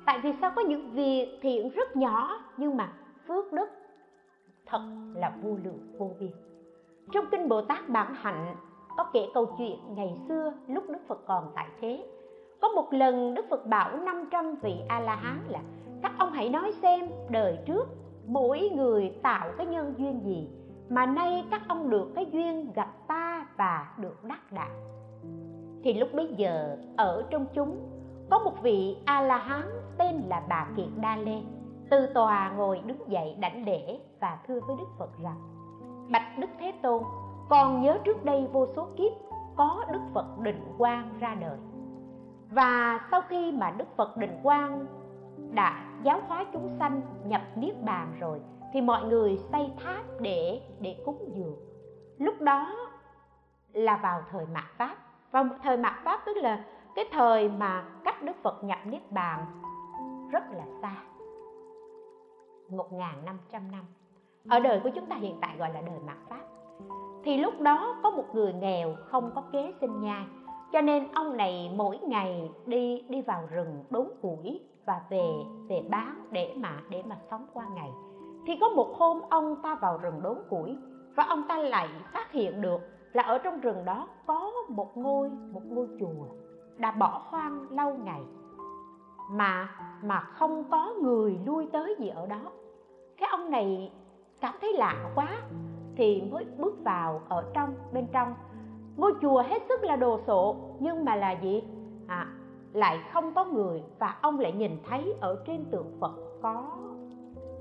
Tại 0.06 0.20
vì 0.24 0.34
sao 0.42 0.52
có 0.56 0.62
những 0.62 0.92
việc 0.92 1.40
thiện 1.42 1.70
rất 1.70 1.96
nhỏ, 1.96 2.40
nhưng 2.58 2.78
mà 2.78 2.94
phước 3.28 3.54
đức 3.54 3.70
thật 4.66 4.82
là 5.16 5.38
vô 5.44 5.58
lượng, 5.64 5.96
vô 5.98 6.12
biên? 6.20 6.32
Trong 7.12 7.26
kinh 7.32 7.50
bồ 7.50 7.62
tát 7.62 7.90
bản 7.90 8.14
hạnh 8.14 8.56
có 8.98 9.04
kể 9.14 9.28
câu 9.34 9.46
chuyện 9.58 9.80
ngày 9.96 10.18
xưa 10.28 10.54
lúc 10.68 10.90
đức 10.90 11.00
phật 11.08 11.26
còn 11.28 11.52
tại 11.56 11.68
thế. 11.82 12.06
Có 12.62 12.68
một 12.68 12.94
lần 12.94 13.34
đức 13.34 13.46
phật 13.50 13.66
bảo 13.66 13.98
500 13.98 14.56
vị 14.62 14.76
a 14.88 15.00
la 15.00 15.16
hán 15.16 15.40
là, 15.50 15.60
các 16.02 16.12
ông 16.20 16.32
hãy 16.32 16.50
nói 16.50 16.72
xem 16.82 17.10
đời 17.30 17.58
trước 17.66 17.88
mỗi 18.28 18.70
người 18.76 19.14
tạo 19.24 19.52
cái 19.58 19.66
nhân 19.66 19.94
duyên 19.98 20.22
gì 20.26 20.50
mà 20.92 21.06
nay 21.06 21.46
các 21.52 21.62
ông 21.68 21.90
được 21.90 22.12
cái 22.16 22.26
duyên 22.32 22.72
gặp 22.74 23.08
ta 23.08 23.46
và 23.58 23.94
được 23.98 24.24
đắc 24.24 24.52
đạo. 24.52 24.70
Thì 25.84 25.94
lúc 25.94 26.10
bấy 26.14 26.34
giờ, 26.38 26.78
ở 26.98 27.24
trong 27.30 27.46
chúng, 27.54 27.80
có 28.30 28.40
một 28.40 28.62
vị 28.62 28.98
a 29.06 29.22
la 29.22 29.38
hán 29.38 29.66
tên 29.98 30.16
là 30.28 30.44
bà 30.50 30.68
kiệt 30.78 30.88
đa 31.02 31.16
lê, 31.16 31.42
từ 31.90 32.08
tòa 32.14 32.52
ngồi 32.58 32.82
đứng 32.86 33.10
dậy 33.10 33.36
đảnh 33.40 33.66
lễ 33.66 34.00
và 34.20 34.40
thưa 34.48 34.60
với 34.68 34.76
đức 34.80 34.88
phật 34.98 35.10
rằng, 35.24 35.40
bạch 36.12 36.38
đức 36.40 36.48
thế 36.60 36.74
tôn, 36.82 37.04
còn 37.50 37.82
nhớ 37.82 37.98
trước 38.04 38.26
đây 38.26 38.48
vô 38.52 38.68
số 38.76 38.88
kiếp, 38.98 39.12
có 39.56 39.86
đức 39.92 40.02
phật 40.14 40.40
định 40.40 40.64
quang 40.78 41.10
ra 41.20 41.36
đời. 41.36 41.58
Và 42.50 43.00
sau 43.12 43.22
khi 43.30 43.52
mà 43.52 43.72
đức 43.78 43.88
phật 43.96 44.18
định 44.18 44.40
quang, 44.44 44.86
đã 45.52 45.84
giáo 46.04 46.22
hóa 46.28 46.46
chúng 46.54 46.70
sanh, 46.80 47.02
nhập 47.26 47.42
niết 47.56 47.84
bàn 47.84 48.14
rồi 48.20 48.42
thì 48.72 48.82
mọi 48.82 49.04
người 49.04 49.38
xây 49.52 49.72
tháp 49.84 50.04
để 50.20 50.62
để 50.80 50.96
cúng 51.06 51.32
dường. 51.36 51.56
Lúc 52.18 52.42
đó 52.42 52.76
là 53.74 53.98
vào 53.98 54.22
thời 54.32 54.46
mạt 54.46 54.66
pháp. 54.78 54.98
Vào 55.32 55.46
thời 55.64 55.78
mạt 55.78 55.94
pháp 56.04 56.22
tức 56.26 56.38
là 56.38 56.66
cái 56.96 57.06
thời 57.12 57.50
mà 57.50 57.86
cách 58.04 58.24
đức 58.24 58.36
phật 58.44 58.64
nhập 58.64 58.80
niết 58.86 59.12
bàn 59.12 59.46
rất 60.32 60.44
là 60.52 60.66
xa. 60.82 60.96
1.500 62.70 63.72
năm 63.72 63.86
ở 64.50 64.60
đời 64.60 64.80
của 64.84 64.90
chúng 64.96 65.06
ta 65.06 65.16
hiện 65.16 65.38
tại 65.42 65.56
gọi 65.58 65.74
là 65.74 65.82
đời 65.82 66.00
mạt 66.06 66.18
pháp. 66.30 66.42
Thì 67.24 67.38
lúc 67.38 67.62
đó 67.62 68.00
có 68.04 68.12
một 68.12 68.26
người 68.34 68.54
nghèo 68.54 68.96
không 69.06 69.32
có 69.36 69.44
kế 69.52 69.74
sinh 69.82 70.02
nhai. 70.02 70.26
Cho 70.72 70.82
nên 70.82 71.08
ông 71.14 71.38
này 71.38 71.72
mỗi 71.76 71.98
ngày 71.98 72.52
đi 72.66 73.06
đi 73.10 73.22
vào 73.22 73.44
rừng 73.52 73.84
đốn 73.90 74.08
củi 74.22 74.62
và 74.86 75.02
về 75.10 75.26
về 75.70 75.84
bán 75.90 76.28
để 76.32 76.54
mà 76.58 76.82
để 76.90 77.04
mà 77.08 77.18
sống 77.30 77.46
qua 77.54 77.66
ngày 77.76 77.92
thì 78.46 78.58
có 78.62 78.70
một 78.70 78.96
hôm 78.98 79.22
ông 79.30 79.56
ta 79.64 79.76
vào 79.76 79.98
rừng 79.98 80.22
đốn 80.22 80.38
củi 80.50 80.78
và 81.16 81.24
ông 81.24 81.44
ta 81.48 81.58
lại 81.58 81.90
phát 82.14 82.32
hiện 82.32 82.62
được 82.62 82.82
là 83.14 83.24
ở 83.24 83.38
trong 83.38 83.60
rừng 83.60 83.86
đó 83.86 84.08
có 84.26 84.52
một 84.70 84.98
ngôi 84.98 85.30
một 85.30 85.62
ngôi 85.70 85.88
chùa 86.00 86.26
đã 86.78 86.92
bỏ 86.92 87.22
hoang 87.26 87.66
lâu 87.72 87.94
ngày. 88.04 88.22
Mà 89.32 89.70
mà 90.04 90.20
không 90.20 90.64
có 90.72 90.94
người 91.02 91.40
lui 91.46 91.68
tới 91.74 91.96
gì 92.00 92.08
ở 92.08 92.26
đó. 92.26 92.42
Cái 93.18 93.30
ông 93.32 93.50
này 93.50 93.92
cảm 94.42 94.56
thấy 94.62 94.74
lạ 94.74 95.12
quá 95.16 95.28
thì 95.96 96.22
mới 96.32 96.46
bước 96.58 96.84
vào 96.84 97.22
ở 97.30 97.52
trong 97.54 97.74
bên 97.94 98.08
trong. 98.12 98.34
Ngôi 98.98 99.14
chùa 99.22 99.42
hết 99.42 99.62
sức 99.70 99.84
là 99.84 99.96
đồ 99.96 100.20
sộ 100.28 100.56
nhưng 100.80 101.06
mà 101.06 101.16
là 101.16 101.32
gì? 101.32 101.64
À, 102.08 102.28
lại 102.74 103.00
không 103.14 103.34
có 103.34 103.46
người 103.46 103.84
và 104.00 104.18
ông 104.22 104.40
lại 104.40 104.52
nhìn 104.52 104.78
thấy 104.90 105.14
ở 105.22 105.44
trên 105.48 105.66
tượng 105.72 105.98
phật 106.00 106.12
có 106.42 106.78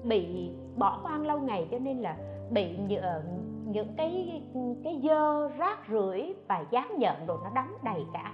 bị 0.05 0.51
bỏ 0.76 0.98
hoang 1.03 1.26
lâu 1.26 1.38
ngày 1.38 1.68
cho 1.70 1.78
nên 1.78 1.98
là 1.98 2.16
bị 2.51 2.76
những, 2.76 3.03
ờ, 3.03 3.22
những 3.66 3.94
cái 3.96 4.42
cái 4.84 5.01
dơ 5.05 5.48
rác 5.48 5.78
rưởi 5.88 6.34
và 6.48 6.64
dán 6.70 6.98
nhợn 6.98 7.26
đồ 7.26 7.38
nó 7.44 7.51
đóng 7.55 7.74
đầy 7.82 8.07
cả. 8.12 8.32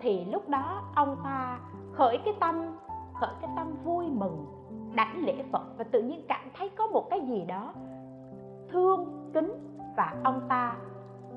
Thì 0.00 0.24
lúc 0.24 0.48
đó 0.48 0.82
ông 0.94 1.16
ta 1.24 1.58
khởi 1.92 2.18
cái 2.24 2.34
tâm 2.40 2.76
khởi 3.14 3.30
cái 3.40 3.50
tâm 3.56 3.74
vui 3.84 4.06
mừng 4.10 4.46
đảnh 4.94 5.24
lễ 5.24 5.42
phật. 5.52 5.62
Và 5.78 5.84
tự 5.84 6.02
nhiên 6.02 6.24
cảm 6.28 6.50
thấy 6.58 6.68
có 6.68 6.86
một 6.86 7.10
cái 7.10 7.20
gì 7.20 7.44
đó 7.44 7.74
thương 8.68 9.30
kính 9.34 9.76
và 9.96 10.14
ông 10.24 10.46
ta 10.48 10.76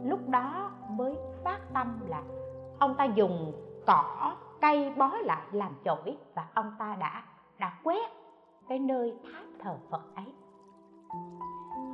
lúc 0.04 0.30
đó 0.30 0.72
mới 0.90 1.18
phát 1.44 1.60
tâm 1.74 2.00
là 2.08 2.24
ông 2.80 2.96
ta 2.96 3.06
dùng 3.06 3.54
cỏ 3.86 4.36
cây 4.62 4.94
bó 4.98 5.12
lại 5.18 5.42
làm 5.52 5.72
chổi 5.86 6.18
và 6.36 6.48
ông 6.54 6.72
ta 6.80 6.96
đã 7.00 7.24
đã 7.60 7.74
quét 7.84 8.23
cái 8.68 8.80
nơi 8.80 9.14
tháp 9.24 9.44
thờ 9.60 9.78
phật 9.90 10.16
ấy. 10.16 10.26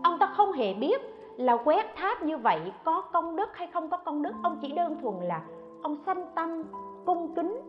Ông 0.03 0.19
ta 0.19 0.33
không 0.37 0.51
hề 0.51 0.73
biết 0.73 1.01
là 1.37 1.57
quét 1.65 1.95
tháp 1.95 2.23
như 2.23 2.37
vậy 2.37 2.73
có 2.83 3.01
công 3.01 3.35
đức 3.35 3.49
hay 3.53 3.67
không 3.67 3.89
có 3.89 3.97
công 3.97 4.21
đức. 4.21 4.33
Ông 4.43 4.59
chỉ 4.61 4.71
đơn 4.71 4.97
thuần 5.01 5.15
là 5.27 5.45
ông 5.83 5.97
sanh 6.05 6.25
tâm, 6.35 6.63
cung 7.05 7.35
kính 7.35 7.61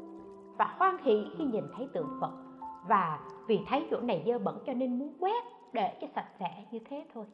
và 0.58 0.74
hoan 0.78 0.96
hỷ 1.02 1.26
khi 1.38 1.44
nhìn 1.44 1.64
thấy 1.76 1.88
tượng 1.92 2.18
phật. 2.20 2.30
Và 2.88 3.18
vì 3.46 3.60
thấy 3.68 3.86
chỗ 3.90 4.00
này 4.00 4.22
dơ 4.26 4.38
bẩn 4.38 4.58
cho 4.66 4.72
nên 4.72 4.98
muốn 4.98 5.14
quét 5.20 5.44
để 5.72 5.98
cho 6.00 6.06
sạch 6.14 6.28
sẽ 6.38 6.64
như 6.70 6.78
thế 6.90 7.06
thôi. 7.14 7.24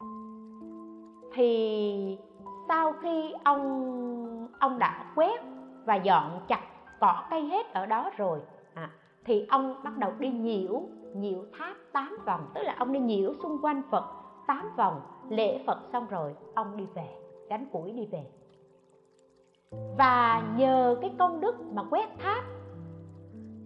Thì 1.33 2.17
sau 2.67 2.93
khi 2.93 3.33
ông 3.43 4.47
ông 4.59 4.79
đã 4.79 5.13
quét 5.15 5.41
và 5.85 5.95
dọn 5.95 6.39
chặt 6.47 6.61
cỏ 6.99 7.23
cây 7.29 7.41
hết 7.41 7.73
ở 7.73 7.85
đó 7.85 8.11
rồi 8.17 8.39
thì 9.27 9.45
ông 9.49 9.75
bắt 9.83 9.97
đầu 9.97 10.11
đi 10.19 10.29
nhiễu 10.29 10.81
nhiễu 11.13 11.43
tháp 11.57 11.77
tám 11.93 12.17
vòng. 12.25 12.41
Tức 12.55 12.61
là 12.63 12.75
ông 12.79 12.93
đi 12.93 12.99
nhiễu 12.99 13.33
xung 13.43 13.57
quanh 13.61 13.81
phật 13.91 14.03
tám 14.47 14.69
vòng, 14.77 15.01
lễ 15.29 15.63
phật 15.67 15.77
xong 15.93 16.07
rồi 16.09 16.35
ông 16.55 16.77
đi 16.77 16.85
về, 16.93 17.07
gánh 17.49 17.65
củi 17.71 17.91
đi 17.91 18.05
về. 18.05 18.25
Và 19.97 20.43
nhờ 20.57 20.97
cái 21.01 21.11
công 21.19 21.39
đức 21.39 21.61
mà 21.73 21.83
quét 21.89 22.09
tháp, 22.19 22.43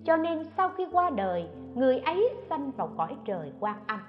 cho 0.06 0.18
nên 0.18 0.44
sau 0.58 0.70
khi 0.70 0.88
qua 0.92 1.10
đời, 1.10 1.48
người 1.76 2.00
ấy 2.00 2.30
sanh 2.50 2.72
vào 2.72 2.90
cõi 2.98 3.18
trời 3.26 3.54
quan 3.60 3.76
âm. 3.88 4.00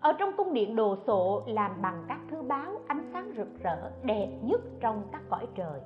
Ở 0.00 0.12
trong 0.12 0.32
cung 0.36 0.54
điện 0.54 0.76
đồ 0.76 0.96
sộ 1.06 1.42
làm 1.46 1.82
bằng 1.82 2.04
các 2.08 2.18
thứ 2.30 2.42
báo, 2.42 2.72
ánh 2.86 3.10
sáng 3.12 3.32
rực 3.36 3.62
rỡ, 3.62 3.90
đẹp 4.02 4.38
nhất 4.42 4.60
trong 4.80 5.02
các 5.12 5.22
cõi 5.30 5.46
trời. 5.54 5.80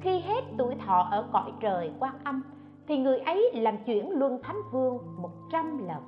Khi 0.00 0.20
hết 0.20 0.40
tuổi 0.58 0.74
thọ 0.86 1.08
ở 1.10 1.28
cõi 1.32 1.52
trời 1.60 1.92
quan 1.98 2.14
âm 2.24 2.42
thì 2.90 2.98
người 2.98 3.18
ấy 3.18 3.50
làm 3.54 3.76
chuyển 3.86 4.10
luân 4.10 4.42
thánh 4.42 4.62
vương 4.72 4.98
một 5.16 5.30
trăm 5.52 5.86
lần, 5.88 6.02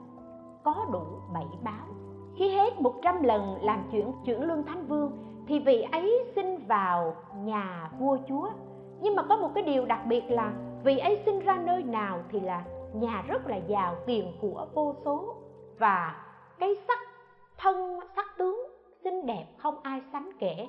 có 0.65 0.87
đủ 0.93 1.03
bảy 1.35 1.47
báo. 1.63 1.87
Khi 2.37 2.49
hết 2.49 2.81
một 2.81 2.95
trăm 3.03 3.23
lần 3.23 3.59
làm 3.63 3.83
chuyển 3.93 4.13
chuyển 4.25 4.43
luân 4.43 4.65
thánh 4.65 4.87
vương, 4.87 5.13
thì 5.47 5.59
vị 5.59 5.87
ấy 5.93 6.25
sinh 6.35 6.67
vào 6.67 7.17
nhà 7.37 7.91
vua 7.99 8.17
chúa. 8.29 8.49
Nhưng 9.01 9.17
mà 9.17 9.23
có 9.23 9.37
một 9.37 9.51
cái 9.55 9.65
điều 9.65 9.85
đặc 9.85 10.01
biệt 10.07 10.31
là 10.31 10.53
vị 10.85 10.99
ấy 10.99 11.23
sinh 11.27 11.41
ra 11.41 11.57
nơi 11.57 11.83
nào 11.83 12.19
thì 12.31 12.41
là 12.41 12.65
nhà 12.95 13.25
rất 13.27 13.47
là 13.47 13.57
giàu 13.57 13.95
tiền 14.07 14.33
của 14.41 14.67
vô 14.75 14.95
số. 15.05 15.35
Và 15.79 16.25
cái 16.59 16.77
sắc 16.89 16.99
thân, 17.59 18.01
sắc 18.17 18.27
tướng 18.39 18.61
xinh 19.05 19.27
đẹp 19.27 19.47
không 19.57 19.75
ai 19.83 20.03
sánh 20.13 20.31
kể. 20.39 20.69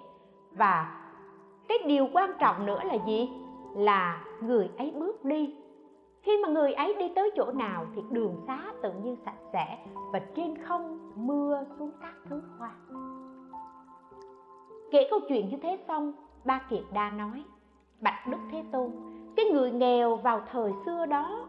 Và 0.51 1.05
cái 1.67 1.77
điều 1.85 2.07
quan 2.13 2.31
trọng 2.39 2.65
nữa 2.65 2.79
là 2.83 2.97
gì? 3.05 3.29
Là 3.75 4.23
người 4.41 4.69
ấy 4.77 4.91
bước 4.99 5.25
đi 5.25 5.55
khi 6.23 6.31
mà 6.43 6.49
người 6.49 6.73
ấy 6.73 6.95
đi 6.99 7.11
tới 7.15 7.31
chỗ 7.35 7.51
nào 7.51 7.85
thì 7.95 8.01
đường 8.09 8.35
xá 8.47 8.73
tự 8.81 8.93
nhiên 8.93 9.17
sạch 9.25 9.39
sẽ 9.53 9.85
và 10.13 10.19
trên 10.35 10.57
không 10.57 11.11
mưa 11.15 11.63
xuống 11.79 11.91
các 12.01 12.13
thứ 12.29 12.41
hoa. 12.57 12.75
Kể 14.91 15.07
câu 15.09 15.19
chuyện 15.29 15.49
như 15.49 15.57
thế 15.61 15.79
xong, 15.87 16.13
ba 16.45 16.61
kiệt 16.69 16.83
đa 16.93 17.11
nói, 17.11 17.43
bạch 18.01 18.27
đức 18.27 18.37
thế 18.51 18.63
tôn, 18.71 18.91
cái 19.35 19.45
người 19.45 19.71
nghèo 19.71 20.15
vào 20.15 20.41
thời 20.51 20.71
xưa 20.85 21.05
đó, 21.05 21.47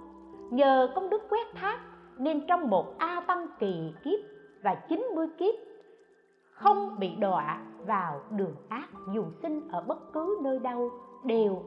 nhờ 0.50 0.92
công 0.94 1.10
đức 1.10 1.22
quét 1.30 1.54
thác 1.54 1.78
nên 2.18 2.46
trong 2.46 2.70
một 2.70 2.98
a 2.98 3.20
tăng 3.26 3.46
kỳ 3.58 3.92
kiếp 4.04 4.20
và 4.62 4.74
90 4.74 5.26
kiếp, 5.38 5.54
không 6.50 6.96
bị 6.98 7.14
đọa 7.20 7.62
vào 7.86 8.20
đường 8.30 8.54
ác 8.68 8.88
dù 9.14 9.24
sinh 9.42 9.68
ở 9.68 9.84
bất 9.86 10.12
cứ 10.12 10.38
nơi 10.42 10.58
đâu 10.58 10.90
đều 11.24 11.62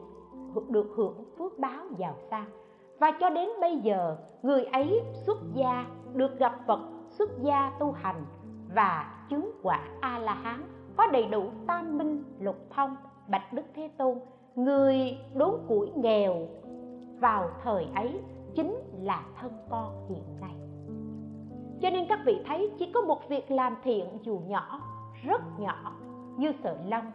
được 0.68 0.92
hưởng 0.96 1.24
phước 1.38 1.58
báo 1.58 1.84
giàu 1.98 2.16
sang 2.30 2.57
và 2.98 3.10
cho 3.20 3.30
đến 3.30 3.48
bây 3.60 3.76
giờ, 3.76 4.16
người 4.42 4.64
ấy 4.64 5.02
xuất 5.26 5.38
gia, 5.54 5.86
được 6.14 6.38
gặp 6.38 6.52
Phật, 6.66 6.80
xuất 7.08 7.30
gia 7.42 7.72
tu 7.80 7.92
hành 7.92 8.24
và 8.74 9.24
chứng 9.30 9.50
quả 9.62 9.80
A 10.00 10.18
La 10.18 10.34
Hán 10.34 10.62
có 10.96 11.06
đầy 11.12 11.26
đủ 11.26 11.44
tam 11.66 11.98
minh, 11.98 12.24
lục 12.40 12.56
thông, 12.70 12.96
bạch 13.28 13.52
đức 13.52 13.62
thế 13.74 13.90
tôn. 13.98 14.18
Người 14.54 15.18
đốn 15.34 15.50
củi 15.68 15.90
nghèo 15.96 16.34
vào 17.20 17.50
thời 17.62 17.86
ấy 17.94 18.20
chính 18.54 18.76
là 19.02 19.22
thân 19.40 19.52
con 19.70 20.06
hiện 20.08 20.40
nay. 20.40 20.54
Cho 21.80 21.90
nên 21.90 22.06
các 22.08 22.20
vị 22.26 22.40
thấy 22.46 22.70
chỉ 22.78 22.92
có 22.94 23.00
một 23.00 23.28
việc 23.28 23.50
làm 23.50 23.76
thiện 23.82 24.18
dù 24.22 24.40
nhỏ, 24.46 24.80
rất 25.24 25.40
nhỏ, 25.58 25.92
như 26.36 26.52
sợi 26.62 26.76
lông. 26.88 27.12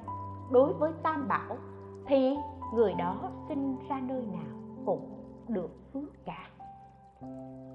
Đối 0.52 0.74
với 0.74 0.92
tam 1.04 1.28
bảo, 1.28 1.58
thì 2.06 2.38
người 2.74 2.94
đó 2.94 3.32
sinh 3.48 3.76
ra 3.90 4.00
nơi 4.00 4.22
nào 4.22 4.54
cũng 4.86 5.12
được 5.50 5.70
phước 5.94 6.26
cả. 6.26 6.50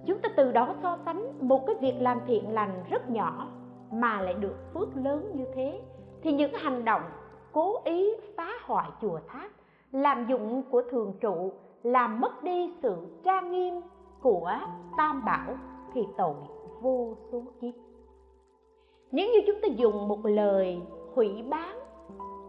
Chúng 0.07 0.19
ta 0.23 0.29
từ 0.37 0.53
đó 0.53 0.75
so 0.83 0.99
sánh 1.05 1.49
một 1.49 1.67
cái 1.67 1.77
việc 1.81 1.95
làm 2.01 2.21
thiện 2.27 2.53
lành 2.53 2.85
rất 2.91 3.11
nhỏ 3.11 3.49
mà 3.93 4.21
lại 4.21 4.35
được 4.35 4.57
phước 4.75 4.97
lớn 4.97 5.33
như 5.35 5.45
thế, 5.55 5.81
thì 6.23 6.33
những 6.33 6.53
hành 6.55 6.85
động 6.85 7.03
cố 7.53 7.83
ý 7.85 8.11
phá 8.37 8.49
hoại 8.65 8.91
chùa 9.01 9.21
tháp 9.29 9.51
làm 9.93 10.27
dụng 10.27 10.63
của 10.71 10.83
thường 10.91 11.15
trụ, 11.21 11.53
làm 11.83 12.21
mất 12.21 12.43
đi 12.43 12.75
sự 12.83 12.97
trang 13.25 13.53
nghiêm 13.53 13.81
của 14.23 14.53
tam 14.97 15.25
bảo 15.25 15.57
thì 15.95 16.07
tội 16.17 16.35
vô 16.81 17.15
số 17.33 17.43
kiếp. 17.61 17.75
Nếu 19.13 19.27
như 19.27 19.39
chúng 19.47 19.61
ta 19.63 19.69
dùng 19.77 20.09
một 20.09 20.27
lời 20.27 20.83
hủy 21.15 21.43
bán 21.43 21.79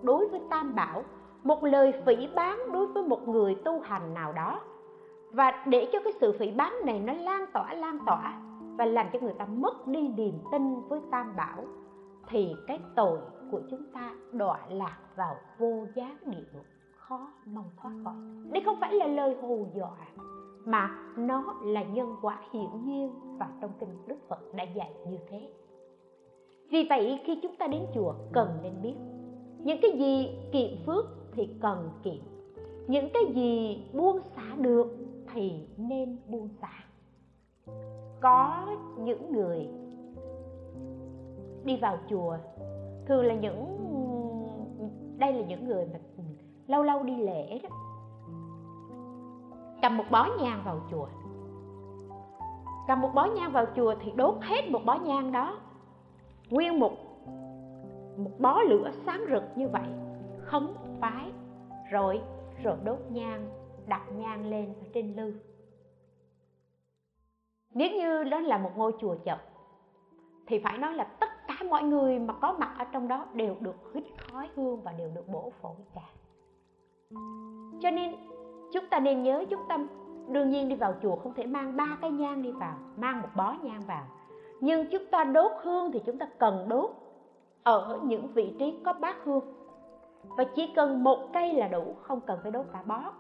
đối 0.02 0.28
với 0.28 0.42
tam 0.50 0.76
bảo, 0.76 1.04
một 1.44 1.64
lời 1.64 1.94
phỉ 2.06 2.28
bán 2.36 2.72
đối 2.72 2.88
với 2.88 3.04
một 3.04 3.28
người 3.28 3.56
tu 3.66 3.80
hành 3.80 4.14
nào 4.14 4.34
đó 4.34 4.60
và 5.32 5.66
để 5.68 5.90
cho 5.94 6.00
cái 6.04 6.14
sự 6.22 6.36
phỉ 6.40 6.52
bán 6.52 6.74
này 6.86 7.00
nó 7.00 7.14
lan 7.14 7.46
tỏa 7.54 7.74
lan 7.74 7.98
tỏa 8.06 8.42
và 8.78 8.86
làm 8.86 9.08
cho 9.14 9.20
người 9.20 9.34
ta 9.34 9.46
mất 9.46 9.88
đi 9.88 10.08
niềm 10.08 10.40
tin 10.52 10.82
với 10.88 11.02
tam 11.12 11.36
bảo, 11.36 11.64
thì 12.30 12.56
cái 12.68 12.80
tội 12.96 13.20
của 13.52 13.62
chúng 13.70 13.84
ta 13.94 14.12
đọa 14.32 14.60
lạc 14.70 14.98
vào 15.16 15.36
vô 15.58 15.86
giá 15.96 16.18
địa 16.26 16.44
ngục 16.54 16.66
khó 16.96 17.32
mong 17.46 17.70
thoát 17.82 17.92
khỏi. 18.04 18.14
Đây 18.52 18.64
không 18.66 18.78
phải 18.80 18.94
là 18.94 19.08
lời 19.08 19.36
hù 19.42 19.68
dọa, 19.76 19.98
mà 20.66 20.90
nó 21.18 21.56
là 21.64 21.84
nhân 21.84 22.16
quả 22.22 22.40
hiển 22.52 22.86
nhiên 22.86 23.12
và 23.40 23.48
trong 23.62 23.72
kinh 23.80 23.90
đức 24.08 24.18
phật 24.28 24.54
đã 24.54 24.64
dạy 24.64 24.94
như 25.10 25.18
thế. 25.30 25.54
Vì 26.70 26.88
vậy, 26.90 27.20
khi 27.26 27.40
chúng 27.44 27.56
ta 27.56 27.68
đến 27.68 27.82
chùa, 27.96 28.14
cần 28.34 28.50
nên 28.64 28.74
biết, 28.82 28.96
những 29.64 29.78
cái 29.82 29.92
gì 29.92 30.30
kiệm 30.52 30.86
phước 30.86 31.06
thì 31.32 31.50
cần 31.62 31.90
kiệm, 32.04 32.24
những 32.88 33.10
cái 33.14 33.24
gì 33.34 33.84
buông 33.94 34.20
xả 34.36 34.56
được 34.58 34.88
thì 35.34 35.68
nên 35.78 36.18
buông 36.28 36.50
xả. 36.62 36.74
Có 38.22 38.68
những 38.98 39.32
người 39.32 39.68
đi 41.64 41.78
vào 41.78 41.98
chùa, 42.10 42.38
thường 43.06 43.26
là 43.26 43.34
những, 43.34 43.66
đây 45.18 45.34
là 45.34 45.46
những 45.46 45.68
người 45.68 45.86
mà 45.94 46.00
lâu 46.68 46.84
lâu 46.84 47.04
đi 47.04 47.18
lễ 47.18 47.60
đó, 47.64 47.70
cầm 49.82 49.98
một 49.98 50.04
bó 50.12 50.28
nhang 50.42 50.62
vào 50.66 50.82
chùa. 50.92 51.08
Cầm 52.88 53.02
một 53.02 53.10
bó 53.16 53.26
nhang 53.26 53.52
vào 53.52 53.66
chùa 53.76 53.96
thì 54.02 54.12
đốt 54.12 54.36
hết 54.42 54.70
một 54.70 54.82
bó 54.86 54.96
nhang 54.96 55.32
đó, 55.32 55.58
nguyên 56.50 56.80
một 56.80 56.92
một 58.18 58.32
bó 58.40 58.62
lửa 58.62 58.92
sáng 59.06 59.22
rực 59.30 59.44
như 59.56 59.68
vậy 59.68 59.88
khấn 60.40 60.74
phái 61.02 61.32
rồi 61.92 62.22
rồi 62.64 62.78
đốt 62.84 62.98
nhang 63.10 63.59
đặt 63.90 64.02
nhang 64.12 64.50
lên 64.50 64.66
ở 64.66 64.86
trên 64.94 65.16
lư. 65.16 65.34
Nếu 67.74 67.92
như 67.92 68.24
đó 68.24 68.40
là 68.40 68.58
một 68.58 68.72
ngôi 68.76 68.94
chùa 69.02 69.16
chật 69.16 69.40
thì 70.48 70.60
phải 70.60 70.78
nói 70.78 70.94
là 70.94 71.04
tất 71.04 71.30
cả 71.48 71.56
mọi 71.70 71.84
người 71.84 72.20
mà 72.20 72.34
có 72.34 72.56
mặt 72.60 72.76
ở 72.78 72.86
trong 72.86 73.08
đó 73.08 73.26
đều 73.34 73.56
được 73.60 73.76
hít 73.94 74.04
khói 74.18 74.50
hương 74.56 74.82
và 74.82 74.92
đều 74.92 75.10
được 75.16 75.28
bổ 75.28 75.52
phổi 75.62 75.76
cả. 75.96 76.10
Cho 77.82 77.92
nên, 77.92 78.16
chúng 78.74 78.88
ta 78.90 79.00
nên 79.00 79.24
nhớ 79.24 79.46
chúng 79.50 79.62
ta 79.70 79.78
đương 80.28 80.50
nhiên 80.50 80.70
đi 80.70 80.76
vào 80.76 80.94
chùa 81.02 81.16
không 81.16 81.34
thể 81.34 81.46
mang 81.46 81.78
ba 81.78 81.98
cái 82.02 82.12
nhang 82.12 82.42
đi 82.42 82.52
vào, 82.52 82.78
mang 82.98 83.22
một 83.22 83.30
bó 83.36 83.56
nhang 83.62 83.82
vào. 83.88 84.04
Nhưng 84.60 84.88
chúng 84.92 85.06
ta 85.12 85.24
đốt 85.24 85.52
hương 85.62 85.92
thì 85.92 86.02
chúng 86.06 86.18
ta 86.18 86.30
cần 86.38 86.66
đốt 86.70 86.92
ở 87.64 88.00
những 88.04 88.28
vị 88.28 88.56
trí 88.60 88.80
có 88.86 88.94
bát 88.94 89.16
hương. 89.24 89.54
Và 90.24 90.44
chỉ 90.56 90.74
cần 90.76 91.04
một 91.04 91.30
cây 91.34 91.54
là 91.54 91.68
đủ, 91.68 91.96
không 92.02 92.22
cần 92.22 92.40
phải 92.44 92.52
đốt 92.52 92.66
cả 92.74 92.84
bó 92.86 93.14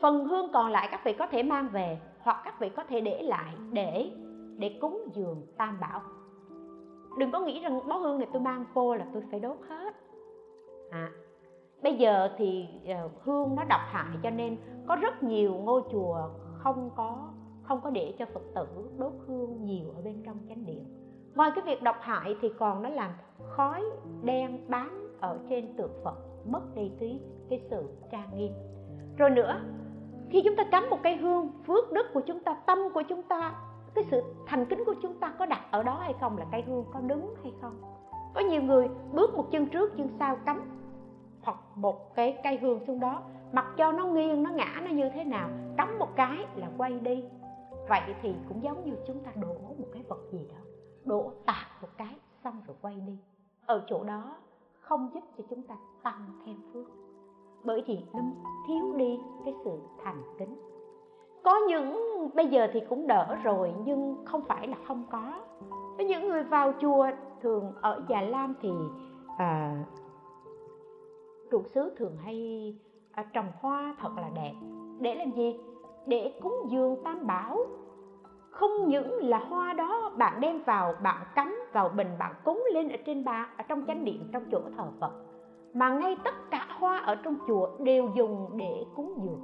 phần 0.00 0.24
hương 0.24 0.50
còn 0.52 0.70
lại 0.70 0.88
các 0.90 1.00
vị 1.04 1.12
có 1.12 1.26
thể 1.26 1.42
mang 1.42 1.68
về 1.68 1.98
hoặc 2.20 2.42
các 2.44 2.60
vị 2.60 2.68
có 2.68 2.84
thể 2.84 3.00
để 3.00 3.22
lại 3.22 3.54
để 3.72 4.10
để 4.58 4.78
cúng 4.80 5.08
dường 5.12 5.46
tam 5.56 5.80
bảo. 5.80 6.00
Đừng 7.18 7.30
có 7.30 7.40
nghĩ 7.40 7.60
rằng 7.60 7.88
bó 7.88 7.96
hương 7.96 8.18
này 8.18 8.28
tôi 8.32 8.42
mang 8.42 8.64
vô 8.74 8.94
là 8.94 9.06
tôi 9.12 9.22
phải 9.30 9.40
đốt 9.40 9.56
hết. 9.68 9.94
À, 10.90 11.10
bây 11.82 11.94
giờ 11.94 12.28
thì 12.36 12.68
uh, 13.04 13.12
hương 13.24 13.56
nó 13.56 13.64
độc 13.64 13.80
hại 13.86 14.16
cho 14.22 14.30
nên 14.30 14.56
có 14.86 14.96
rất 14.96 15.22
nhiều 15.22 15.54
ngôi 15.54 15.82
chùa 15.92 16.30
không 16.58 16.90
có 16.96 17.28
không 17.62 17.80
có 17.80 17.90
để 17.90 18.14
cho 18.18 18.26
phật 18.34 18.42
tử 18.54 18.66
đốt 18.98 19.12
hương 19.26 19.64
nhiều 19.64 19.92
ở 19.96 20.02
bên 20.02 20.22
trong 20.26 20.38
chánh 20.48 20.66
điện. 20.66 20.84
Ngoài 21.34 21.50
cái 21.54 21.64
việc 21.64 21.82
độc 21.82 21.96
hại 22.00 22.36
thì 22.40 22.48
còn 22.58 22.82
nó 22.82 22.88
làm 22.88 23.10
khói 23.48 23.84
đen 24.22 24.64
bám 24.68 25.16
ở 25.20 25.38
trên 25.48 25.76
tượng 25.76 26.00
phật 26.04 26.16
mất 26.44 26.62
đi 26.74 26.90
tí 26.98 27.20
cái 27.50 27.60
sự 27.70 27.84
trang 28.10 28.30
nghiêm. 28.36 28.52
Rồi 29.18 29.30
nữa 29.30 29.60
khi 30.30 30.42
chúng 30.44 30.56
ta 30.56 30.64
cắm 30.64 30.90
một 30.90 30.98
cây 31.02 31.16
hương, 31.16 31.50
phước 31.66 31.92
đức 31.92 32.06
của 32.14 32.20
chúng 32.20 32.40
ta, 32.40 32.56
tâm 32.66 32.78
của 32.94 33.02
chúng 33.02 33.22
ta, 33.22 33.54
cái 33.94 34.04
sự 34.10 34.22
thành 34.46 34.66
kính 34.66 34.84
của 34.86 34.94
chúng 35.02 35.14
ta 35.14 35.34
có 35.38 35.46
đặt 35.46 35.60
ở 35.70 35.82
đó 35.82 35.98
hay 36.00 36.14
không, 36.20 36.38
là 36.38 36.46
cây 36.52 36.62
hương 36.62 36.84
có 36.92 37.00
đứng 37.00 37.34
hay 37.42 37.52
không? 37.60 37.80
Có 38.34 38.40
nhiều 38.40 38.62
người 38.62 38.88
bước 39.12 39.34
một 39.34 39.50
chân 39.50 39.66
trước, 39.66 39.96
chân 39.96 40.08
sau, 40.18 40.36
cắm 40.36 40.62
hoặc 41.42 41.56
một 41.74 42.14
cái 42.14 42.38
cây 42.44 42.58
hương 42.58 42.80
xuống 42.86 43.00
đó, 43.00 43.22
mặc 43.52 43.66
cho 43.76 43.92
nó 43.92 44.06
nghiêng, 44.06 44.42
nó 44.42 44.50
ngã, 44.50 44.80
nó 44.84 44.90
như 44.90 45.10
thế 45.14 45.24
nào, 45.24 45.48
cắm 45.76 45.98
một 45.98 46.16
cái 46.16 46.46
là 46.56 46.70
quay 46.78 47.00
đi. 47.00 47.24
Vậy 47.88 48.00
thì 48.22 48.34
cũng 48.48 48.62
giống 48.62 48.84
như 48.84 48.92
chúng 49.06 49.24
ta 49.24 49.30
đổ 49.34 49.54
một 49.78 49.88
cái 49.92 50.02
vật 50.08 50.20
gì 50.32 50.48
đó, 50.48 50.60
đổ 51.04 51.32
tạt 51.46 51.82
một 51.82 51.88
cái, 51.96 52.16
xong 52.44 52.62
rồi 52.66 52.76
quay 52.82 52.94
đi. 52.94 53.18
Ở 53.66 53.82
chỗ 53.86 54.04
đó 54.04 54.36
không 54.80 55.10
giúp 55.14 55.24
cho 55.38 55.44
chúng 55.50 55.62
ta 55.62 55.76
tăng 56.02 56.26
thêm 56.46 56.56
phước 56.72 56.86
bởi 57.64 57.82
vì 57.86 57.98
nó 58.14 58.20
thiếu 58.68 58.92
đi 58.96 59.20
cái 59.44 59.54
sự 59.64 59.70
thành 60.04 60.22
kính. 60.38 60.56
Có 61.44 61.60
những 61.68 61.96
bây 62.34 62.46
giờ 62.46 62.66
thì 62.72 62.80
cũng 62.88 63.06
đỡ 63.06 63.36
rồi 63.42 63.74
nhưng 63.84 64.16
không 64.24 64.42
phải 64.48 64.68
là 64.68 64.76
không 64.86 65.04
có. 65.10 65.32
Có 65.98 66.04
những 66.04 66.28
người 66.28 66.42
vào 66.42 66.72
chùa 66.80 67.06
thường 67.42 67.72
ở 67.80 68.02
già 68.08 68.20
lam 68.20 68.54
thì 68.60 68.70
à, 69.38 69.84
trụ 71.50 71.62
xứ 71.62 71.94
thường 71.96 72.16
hay 72.24 72.74
à, 73.12 73.24
trồng 73.32 73.52
hoa 73.60 73.96
thật 74.00 74.10
là 74.16 74.30
đẹp. 74.34 74.54
Để 75.00 75.14
làm 75.14 75.30
gì? 75.30 75.60
Để 76.06 76.38
cúng 76.42 76.66
dường 76.68 76.96
tam 77.04 77.26
bảo. 77.26 77.58
Không 78.50 78.88
những 78.88 79.28
là 79.28 79.38
hoa 79.38 79.72
đó 79.72 80.12
bạn 80.16 80.40
đem 80.40 80.62
vào 80.62 80.94
bạn 81.02 81.26
cắm 81.34 81.56
vào 81.72 81.88
bình 81.88 82.10
bạn 82.18 82.34
cúng 82.44 82.64
lên 82.72 82.88
ở 82.88 82.96
trên 83.06 83.24
bàn 83.24 83.48
ở 83.56 83.64
trong 83.68 83.86
chánh 83.86 84.04
điện 84.04 84.28
trong 84.32 84.42
chỗ 84.50 84.60
thờ 84.76 84.84
phật 85.00 85.25
mà 85.76 85.88
ngay 85.88 86.16
tất 86.24 86.34
cả 86.50 86.66
hoa 86.78 86.98
ở 86.98 87.14
trong 87.14 87.36
chùa 87.46 87.68
đều 87.78 88.08
dùng 88.14 88.48
để 88.56 88.84
cúng 88.96 89.14
dường. 89.22 89.40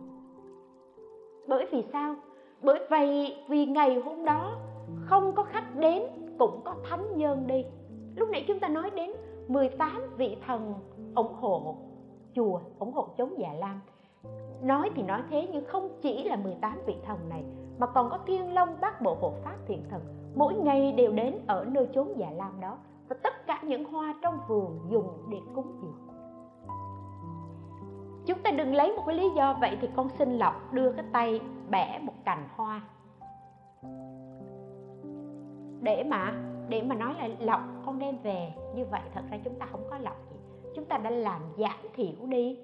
Bởi 1.48 1.66
vì 1.72 1.84
sao? 1.92 2.14
Bởi 2.62 2.86
vậy 2.90 3.36
vì 3.48 3.66
ngày 3.66 4.00
hôm 4.04 4.24
đó 4.24 4.56
không 5.06 5.32
có 5.32 5.42
khách 5.42 5.76
đến, 5.76 6.02
cũng 6.38 6.60
có 6.64 6.74
thánh 6.90 7.16
nhân 7.16 7.46
đi. 7.46 7.64
Lúc 8.16 8.28
nãy 8.32 8.44
chúng 8.48 8.60
ta 8.60 8.68
nói 8.68 8.90
đến 8.90 9.10
18 9.48 10.02
vị 10.16 10.36
thần 10.46 10.74
ủng 11.14 11.34
hộ 11.34 11.76
chùa, 12.34 12.60
ủng 12.78 12.92
hộ 12.92 13.08
chống 13.16 13.34
già 13.38 13.52
lam. 13.58 13.80
Nói 14.62 14.90
thì 14.94 15.02
nói 15.02 15.22
thế 15.30 15.48
nhưng 15.52 15.64
không 15.64 15.88
chỉ 16.02 16.24
là 16.24 16.36
18 16.36 16.78
vị 16.86 16.94
thần 17.06 17.18
này, 17.28 17.44
mà 17.78 17.86
còn 17.86 18.10
có 18.10 18.18
thiên 18.26 18.54
long, 18.54 18.76
bát 18.80 19.00
bộ, 19.00 19.16
hộ 19.20 19.32
pháp, 19.44 19.56
thiện 19.66 19.84
thần. 19.90 20.00
Mỗi 20.34 20.54
ngày 20.54 20.92
đều 20.92 21.12
đến 21.12 21.40
ở 21.46 21.64
nơi 21.64 21.88
chốn 21.94 22.08
già 22.16 22.30
lam 22.30 22.60
đó. 22.60 22.78
Và 23.08 23.16
tất 23.22 23.46
cả 23.46 23.60
những 23.62 23.84
hoa 23.84 24.14
trong 24.22 24.38
vườn 24.48 24.78
dùng 24.90 25.08
để 25.30 25.38
cúng 25.54 25.72
dường 25.82 26.11
chúng 28.26 28.38
ta 28.42 28.50
đừng 28.50 28.74
lấy 28.74 28.92
một 28.96 29.02
cái 29.06 29.16
lý 29.16 29.30
do 29.36 29.56
vậy 29.60 29.78
thì 29.80 29.88
con 29.96 30.08
xin 30.08 30.38
lọc 30.38 30.72
đưa 30.72 30.92
cái 30.92 31.04
tay 31.12 31.40
bẻ 31.70 32.00
một 32.02 32.14
cành 32.24 32.48
hoa. 32.56 32.80
Để 35.80 36.04
mà 36.04 36.32
để 36.68 36.82
mà 36.82 36.94
nói 36.94 37.14
là 37.18 37.28
lọc 37.38 37.60
con 37.86 37.98
đem 37.98 38.16
về, 38.22 38.52
như 38.74 38.84
vậy 38.90 39.00
thật 39.14 39.22
ra 39.30 39.38
chúng 39.44 39.54
ta 39.58 39.66
không 39.72 39.84
có 39.90 39.98
lọc 39.98 40.16
gì. 40.30 40.36
Chúng 40.74 40.84
ta 40.84 40.98
đã 40.98 41.10
làm 41.10 41.40
giảm 41.58 41.78
thiểu 41.94 42.26
đi, 42.26 42.58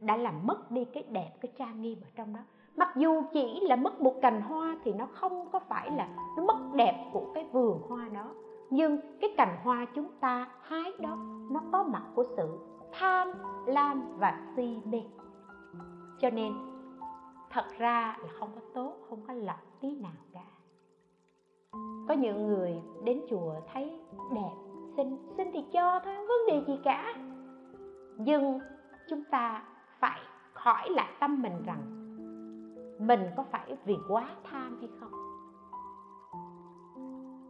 đã 0.00 0.16
làm 0.16 0.46
mất 0.46 0.70
đi 0.70 0.84
cái 0.84 1.04
đẹp, 1.08 1.30
cái 1.40 1.52
trang 1.58 1.82
nghiêm 1.82 1.98
ở 2.02 2.08
trong 2.16 2.34
đó. 2.34 2.40
Mặc 2.76 2.88
dù 2.96 3.22
chỉ 3.32 3.60
là 3.60 3.76
mất 3.76 4.00
một 4.00 4.14
cành 4.22 4.40
hoa 4.40 4.78
thì 4.84 4.92
nó 4.92 5.06
không 5.06 5.48
có 5.52 5.58
phải 5.58 5.90
là 5.90 6.08
nó 6.36 6.44
mất 6.44 6.74
đẹp 6.74 7.10
của 7.12 7.32
cái 7.34 7.44
vườn 7.52 7.80
hoa 7.88 8.08
đó. 8.08 8.34
Nhưng 8.70 8.98
cái 9.20 9.30
cành 9.36 9.56
hoa 9.62 9.86
chúng 9.94 10.08
ta 10.20 10.48
hái 10.62 10.92
đó, 10.98 11.16
nó 11.50 11.60
có 11.72 11.82
mặt 11.82 12.02
của 12.14 12.24
sự 12.36 12.58
tham, 12.92 13.28
lam 13.66 14.18
và 14.18 14.40
si 14.56 14.80
mê 14.84 15.02
cho 16.20 16.30
nên, 16.30 16.52
thật 17.50 17.64
ra 17.78 18.16
là 18.20 18.28
không 18.38 18.50
có 18.54 18.60
tốt, 18.74 18.96
không 19.08 19.26
có 19.26 19.32
lọc 19.32 19.80
tí 19.80 19.96
nào 19.96 20.12
cả. 20.32 20.44
Có 22.08 22.14
những 22.14 22.46
người 22.46 22.82
đến 23.04 23.20
chùa 23.30 23.54
thấy 23.72 24.00
đẹp 24.34 24.54
xin 24.96 25.16
xin 25.36 25.48
thì 25.52 25.64
cho 25.72 26.00
thôi, 26.04 26.14
không 26.16 26.26
vấn 26.26 26.46
đề 26.46 26.64
gì 26.66 26.80
cả. 26.84 27.14
Nhưng 28.18 28.60
chúng 29.08 29.24
ta 29.30 29.64
phải 29.98 30.20
hỏi 30.52 30.90
lại 30.90 31.12
tâm 31.20 31.42
mình 31.42 31.62
rằng, 31.66 31.82
mình 33.06 33.20
có 33.36 33.44
phải 33.50 33.76
vì 33.84 33.96
quá 34.08 34.30
tham 34.50 34.78
hay 34.80 34.88
không? 35.00 35.10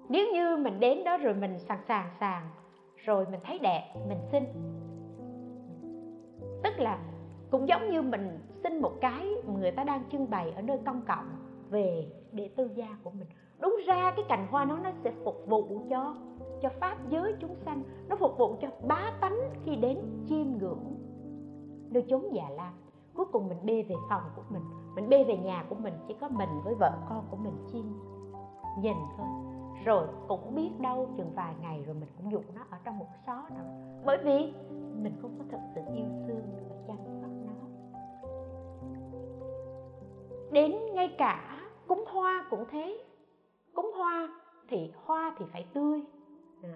Nếu 0.09 0.33
như 0.33 0.57
mình 0.57 0.81
đến 0.81 1.05
đó 1.05 1.17
rồi 1.17 1.35
mình 1.35 1.59
sàng 1.59 1.81
sàng 1.89 2.11
sàng, 2.21 2.49
rồi 2.97 3.27
mình 3.31 3.41
thấy 3.45 3.59
đẹp, 3.59 3.95
mình 4.09 4.19
xin 4.33 4.45
tức 6.63 6.79
là 6.79 6.99
cũng 7.51 7.69
giống 7.69 7.91
như 7.91 8.03
mình 8.03 8.39
xin 8.63 8.81
một 8.81 8.93
cái 9.01 9.27
người 9.47 9.71
ta 9.71 9.85
đang 9.85 10.03
trưng 10.13 10.31
bày 10.31 10.51
ở 10.51 10.63
nơi 10.63 10.79
công 10.87 11.03
cộng 11.09 11.31
về 11.71 12.07
để 12.33 12.51
tư 12.57 12.71
gia 12.75 12.99
của 13.05 13.11
mình. 13.11 13.29
Đúng 13.59 13.77
ra 13.87 14.13
cái 14.17 14.25
cành 14.29 14.47
hoa 14.51 14.65
nó 14.65 14.77
nó 14.77 14.91
sẽ 15.05 15.13
phục 15.25 15.45
vụ 15.47 15.81
cho 15.91 16.15
cho 16.63 16.69
pháp 16.81 16.97
giới 17.09 17.35
chúng 17.41 17.55
sanh, 17.65 17.83
nó 18.09 18.17
phục 18.17 18.39
vụ 18.39 18.57
cho 18.61 18.69
bá 18.87 19.13
tánh 19.21 19.39
khi 19.65 19.77
đến 19.77 19.99
chiêm 20.29 20.47
ngưỡng 20.59 20.97
nơi 21.91 22.05
chốn 22.09 22.23
già 22.33 22.49
lam 22.51 22.75
cuối 23.15 23.27
cùng 23.33 23.49
mình 23.49 23.59
bê 23.65 23.83
về 23.83 23.95
phòng 24.09 24.23
của 24.37 24.43
mình 24.51 24.63
mình 24.95 25.09
bê 25.09 25.25
về 25.25 25.37
nhà 25.37 25.65
của 25.69 25.75
mình, 25.75 25.95
chỉ 26.09 26.15
có 26.21 26.29
mình 26.29 26.49
với 26.65 26.75
vợ 26.75 26.93
con 27.09 27.25
của 27.31 27.37
mình 27.37 27.55
chiêm 27.73 27.85
nhìn 28.79 28.97
thôi. 29.17 29.27
Rồi 29.85 30.07
cũng 30.29 30.55
biết 30.55 30.71
đâu 30.81 31.09
chừng 31.17 31.33
vài 31.35 31.55
ngày 31.61 31.83
rồi 31.87 31.95
mình 31.95 32.09
cũng 32.17 32.33
dụng 32.33 32.45
nó 32.55 32.63
ở 32.71 32.79
trong 32.85 32.99
một 32.99 33.07
xó 33.27 33.35
nào 33.55 33.65
bởi 34.05 34.19
vì 34.25 34.53
mình 35.03 35.13
không 35.23 35.35
có 35.39 35.45
thật 35.51 35.61
sự 35.75 35.81
yêu 35.95 36.09
thương 36.27 36.43
và 36.69 36.77
chăm 36.87 36.97
sóc 37.21 37.31
nó 37.47 37.53
đến 40.53 40.77
ngay 40.95 41.15
cả 41.19 41.61
cúng 41.89 42.05
hoa 42.07 42.47
cũng 42.51 42.65
thế. 42.71 42.99
Cúng 43.75 43.91
hoa 43.97 44.29
thì 44.69 44.93
hoa 45.05 45.35
thì 45.39 45.45
phải 45.53 45.67
tươi. 45.75 46.01
À. 46.63 46.75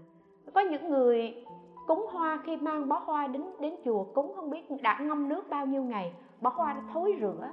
có 0.55 0.61
những 0.61 0.91
người 0.91 1.45
cúng 1.87 2.07
hoa 2.13 2.43
khi 2.45 2.57
mang 2.57 2.89
bó 2.89 2.99
hoa 2.99 3.27
đến 3.27 3.45
đến 3.61 3.75
chùa 3.85 4.05
cúng 4.05 4.33
không 4.37 4.51
biết 4.51 4.83
đã 4.83 4.99
ngâm 5.01 5.29
nước 5.29 5.43
bao 5.51 5.67
nhiêu 5.67 5.83
ngày, 5.83 6.15
bó 6.41 6.51
hoa 6.51 6.73
đã 6.73 6.83
thối 6.93 7.17
rữa 7.21 7.49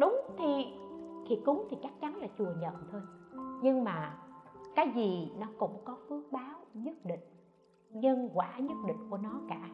đúng 0.00 0.20
thì 0.38 0.66
thì 1.28 1.38
cúng 1.44 1.66
thì 1.70 1.76
chắc 1.82 1.92
chắn 2.00 2.16
là 2.16 2.28
chùa 2.38 2.52
nhận 2.60 2.74
thôi. 2.92 3.00
Nhưng 3.62 3.84
mà 3.84 4.18
cái 4.74 4.92
gì 4.94 5.32
nó 5.38 5.46
cũng 5.58 5.78
có 5.84 5.96
phước 6.08 6.32
báo 6.32 6.54
nhất 6.74 6.94
định 7.04 7.20
nhân 7.92 8.30
quả 8.34 8.58
nhất 8.58 8.76
định 8.86 8.96
của 9.10 9.16
nó 9.16 9.40
cả. 9.48 9.68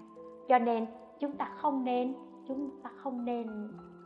Cho 0.49 0.59
nên, 0.59 0.87
chúng 1.21 1.37
ta 1.37 1.51
không 1.57 1.85
nên, 1.85 2.15
chúng 2.49 2.71
ta 2.83 2.91
không 2.97 3.25
nên 3.25 3.47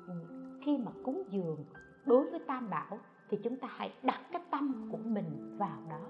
ừ, 0.06 0.14
khi 0.60 0.78
mà 0.78 0.92
cúng 1.04 1.22
dường 1.30 1.64
đối 2.04 2.30
với 2.30 2.40
tam 2.46 2.70
bảo 2.70 2.98
thì 3.28 3.38
chúng 3.44 3.56
ta 3.56 3.68
hãy 3.70 3.92
đặt 4.02 4.20
cái 4.32 4.42
tâm 4.50 4.88
của 4.90 4.98
mình 5.04 5.56
vào 5.58 5.78
đó. 5.90 6.00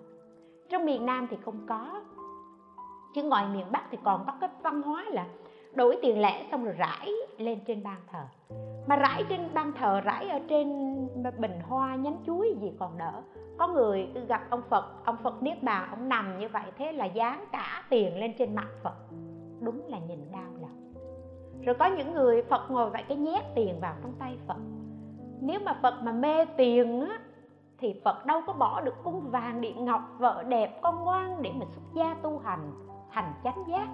Trong 0.68 0.84
miền 0.84 1.06
nam 1.06 1.26
thì 1.30 1.36
không 1.44 1.66
có, 1.66 2.00
chứ 3.14 3.22
ngoài 3.22 3.46
miền 3.54 3.66
bắc 3.72 3.84
thì 3.90 3.98
còn 4.04 4.24
có 4.26 4.32
cái 4.40 4.50
văn 4.62 4.82
hóa 4.82 5.04
là 5.04 5.26
đổi 5.74 5.98
tiền 6.02 6.20
lẻ 6.20 6.46
xong 6.50 6.64
rồi 6.64 6.74
rải 6.78 7.08
lên 7.38 7.58
trên 7.66 7.82
ban 7.82 8.00
thờ. 8.12 8.24
Mà 8.86 8.96
rải 8.96 9.24
trên 9.28 9.48
ban 9.54 9.72
thờ, 9.72 10.00
rải 10.00 10.28
ở 10.28 10.38
trên 10.48 10.68
bình 11.38 11.60
hoa, 11.68 11.96
nhánh 11.96 12.16
chuối 12.26 12.56
gì 12.60 12.72
còn 12.78 12.98
đỡ 12.98 13.22
có 13.60 13.68
người 13.68 14.08
gặp 14.28 14.42
ông 14.50 14.62
phật 14.70 14.84
ông 15.04 15.16
phật 15.22 15.42
niết 15.42 15.62
bàn, 15.62 15.90
ông 15.90 16.08
nằm 16.08 16.38
như 16.38 16.48
vậy, 16.48 16.62
thế 16.78 16.92
là 16.92 17.04
dán 17.04 17.44
cả 17.52 17.84
tiền 17.90 18.18
lên 18.18 18.32
trên 18.38 18.54
mặt 18.54 18.68
phật. 18.82 18.94
Đúng 19.60 19.86
là 19.86 19.98
nhìn 19.98 20.32
đau 20.32 20.50
lòng. 20.60 20.94
Rồi 21.62 21.74
có 21.78 21.86
những 21.86 22.12
người 22.12 22.42
phật 22.42 22.70
ngồi 22.70 22.90
vậy 22.90 23.04
cái 23.08 23.16
nhét 23.16 23.42
tiền 23.54 23.80
vào 23.80 23.94
trong 24.02 24.12
tay 24.18 24.38
phật. 24.46 24.56
Nếu 25.40 25.60
mà 25.64 25.78
phật 25.82 25.94
mà 26.02 26.12
mê 26.12 26.44
tiền 26.44 27.00
á, 27.00 27.18
thì 27.78 28.00
phật 28.04 28.26
đâu 28.26 28.40
có 28.46 28.52
bỏ 28.52 28.80
được 28.80 28.94
cung 29.04 29.30
vàng 29.30 29.60
điện 29.60 29.84
ngọc, 29.84 30.00
vợ 30.18 30.42
đẹp, 30.48 30.78
con 30.82 31.04
ngoan 31.04 31.42
để 31.42 31.50
mà 31.54 31.66
xuất 31.70 31.82
gia 31.94 32.14
tu 32.22 32.38
hành 32.38 32.72
thành 33.10 33.32
chánh 33.44 33.64
giác 33.68 33.88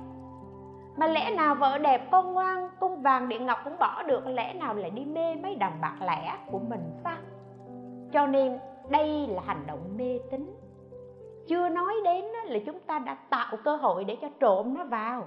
mà 0.97 1.07
lẽ 1.07 1.31
nào 1.31 1.55
vợ 1.55 1.79
đẹp 1.79 2.09
con 2.11 2.35
ngoan 2.35 2.69
cung 2.81 3.03
vàng 3.03 3.29
điện 3.29 3.47
ngọc 3.47 3.59
cũng 3.65 3.79
bỏ 3.79 4.03
được 4.03 4.27
lẽ 4.27 4.55
nào 4.55 4.75
lại 4.75 4.91
đi 4.91 5.05
mê 5.05 5.35
mấy 5.35 5.55
đồng 5.55 5.81
bạc 5.81 5.97
lẻ 6.01 6.39
của 6.51 6.59
mình 6.59 6.91
sao 7.05 7.17
cho 8.13 8.27
nên 8.27 8.59
đây 8.89 9.27
là 9.27 9.43
hành 9.47 9.65
động 9.67 9.81
mê 9.97 10.19
tín. 10.31 10.55
Chưa 11.47 11.69
nói 11.69 11.95
đến 12.05 12.25
là 12.25 12.59
chúng 12.67 12.81
ta 12.81 12.99
đã 12.99 13.15
tạo 13.15 13.57
cơ 13.65 13.77
hội 13.77 14.05
để 14.05 14.17
cho 14.17 14.29
trộm 14.41 14.75
nó 14.75 14.85
vào. 14.85 15.27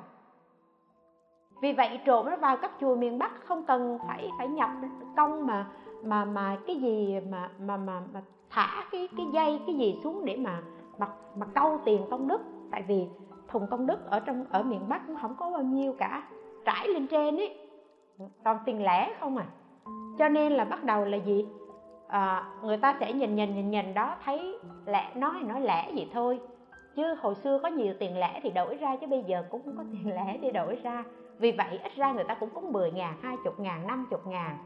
Vì 1.62 1.74
vậy 1.74 2.00
trộm 2.06 2.26
nó 2.30 2.36
vào 2.36 2.58
các 2.58 2.72
chùa 2.82 2.96
miền 2.96 3.20
bắc 3.20 3.32
không 3.46 3.66
cần 3.66 4.00
phải 4.08 4.30
phải 4.38 4.48
nhập 4.48 4.70
công 5.18 5.48
mà 5.48 5.68
mà 6.04 6.26
mà 6.26 6.58
cái 6.68 6.76
gì 6.76 7.20
mà 7.30 7.50
mà 7.60 7.78
mà, 7.78 8.02
mà 8.14 8.22
thả 8.50 8.84
cái 8.92 9.10
cái 9.18 9.26
dây 9.34 9.60
cái 9.68 9.76
gì 9.76 10.00
xuống 10.04 10.26
để 10.26 10.38
mà 10.38 10.62
mà 10.98 11.08
mà 11.36 11.46
câu 11.56 11.80
tiền 11.86 12.02
công 12.12 12.28
đức. 12.28 12.42
Tại 12.72 12.84
vì 12.88 13.08
thùng 13.50 13.68
công 13.68 13.88
đức 13.88 14.10
ở 14.10 14.20
trong 14.20 14.46
ở 14.50 14.64
miền 14.64 14.90
bắc 14.90 15.08
cũng 15.08 15.16
không 15.22 15.36
có 15.40 15.52
bao 15.52 15.64
nhiêu 15.64 15.96
cả. 15.98 16.24
Trải 16.66 16.88
lên 16.88 17.08
trên 17.08 17.38
ấy 17.38 17.58
toàn 18.44 18.58
tiền 18.66 18.84
lẻ 18.84 19.14
không 19.20 19.38
à. 19.38 19.46
Cho 20.20 20.30
nên 20.30 20.54
là 20.54 20.66
bắt 20.66 20.84
đầu 20.84 21.06
là 21.06 21.18
gì? 21.18 21.46
À, 22.08 22.44
người 22.64 22.78
ta 22.78 22.98
sẽ 23.00 23.14
nhìn 23.14 23.36
nhìn 23.36 23.56
nhìn 23.56 23.72
nhìn 23.72 23.94
đó 23.94 24.16
thấy 24.26 24.60
lẻ 24.86 25.12
nói 25.16 25.34
nói 25.48 25.62
lẻ 25.62 25.92
vậy 25.96 26.10
thôi. 26.14 26.40
Chứ 26.96 27.16
hồi 27.22 27.36
xưa 27.36 27.60
có 27.64 27.70
nhiều 27.70 27.94
tiền 28.00 28.20
lẻ 28.20 28.40
thì 28.44 28.50
đổi 28.50 28.76
ra 28.76 28.96
chứ 28.96 29.08
bây 29.08 29.24
giờ 29.24 29.44
cũng 29.50 29.62
không 29.66 29.78
có 29.78 29.84
tiền 29.92 30.16
lẻ 30.16 30.38
để 30.42 30.52
đổi 30.52 30.76
ra. 30.76 31.04
Vì 31.38 31.52
vậy 31.52 31.80
ít 31.84 31.92
ra 31.96 32.12
người 32.12 32.24
ta 32.24 32.34
cũng 32.34 32.50
có 32.50 32.62
10 32.62 32.92
ngàn, 32.92 33.14
20 33.22 33.54
ngàn, 33.58 33.88
50 33.88 34.20
ngàn. 34.26 34.58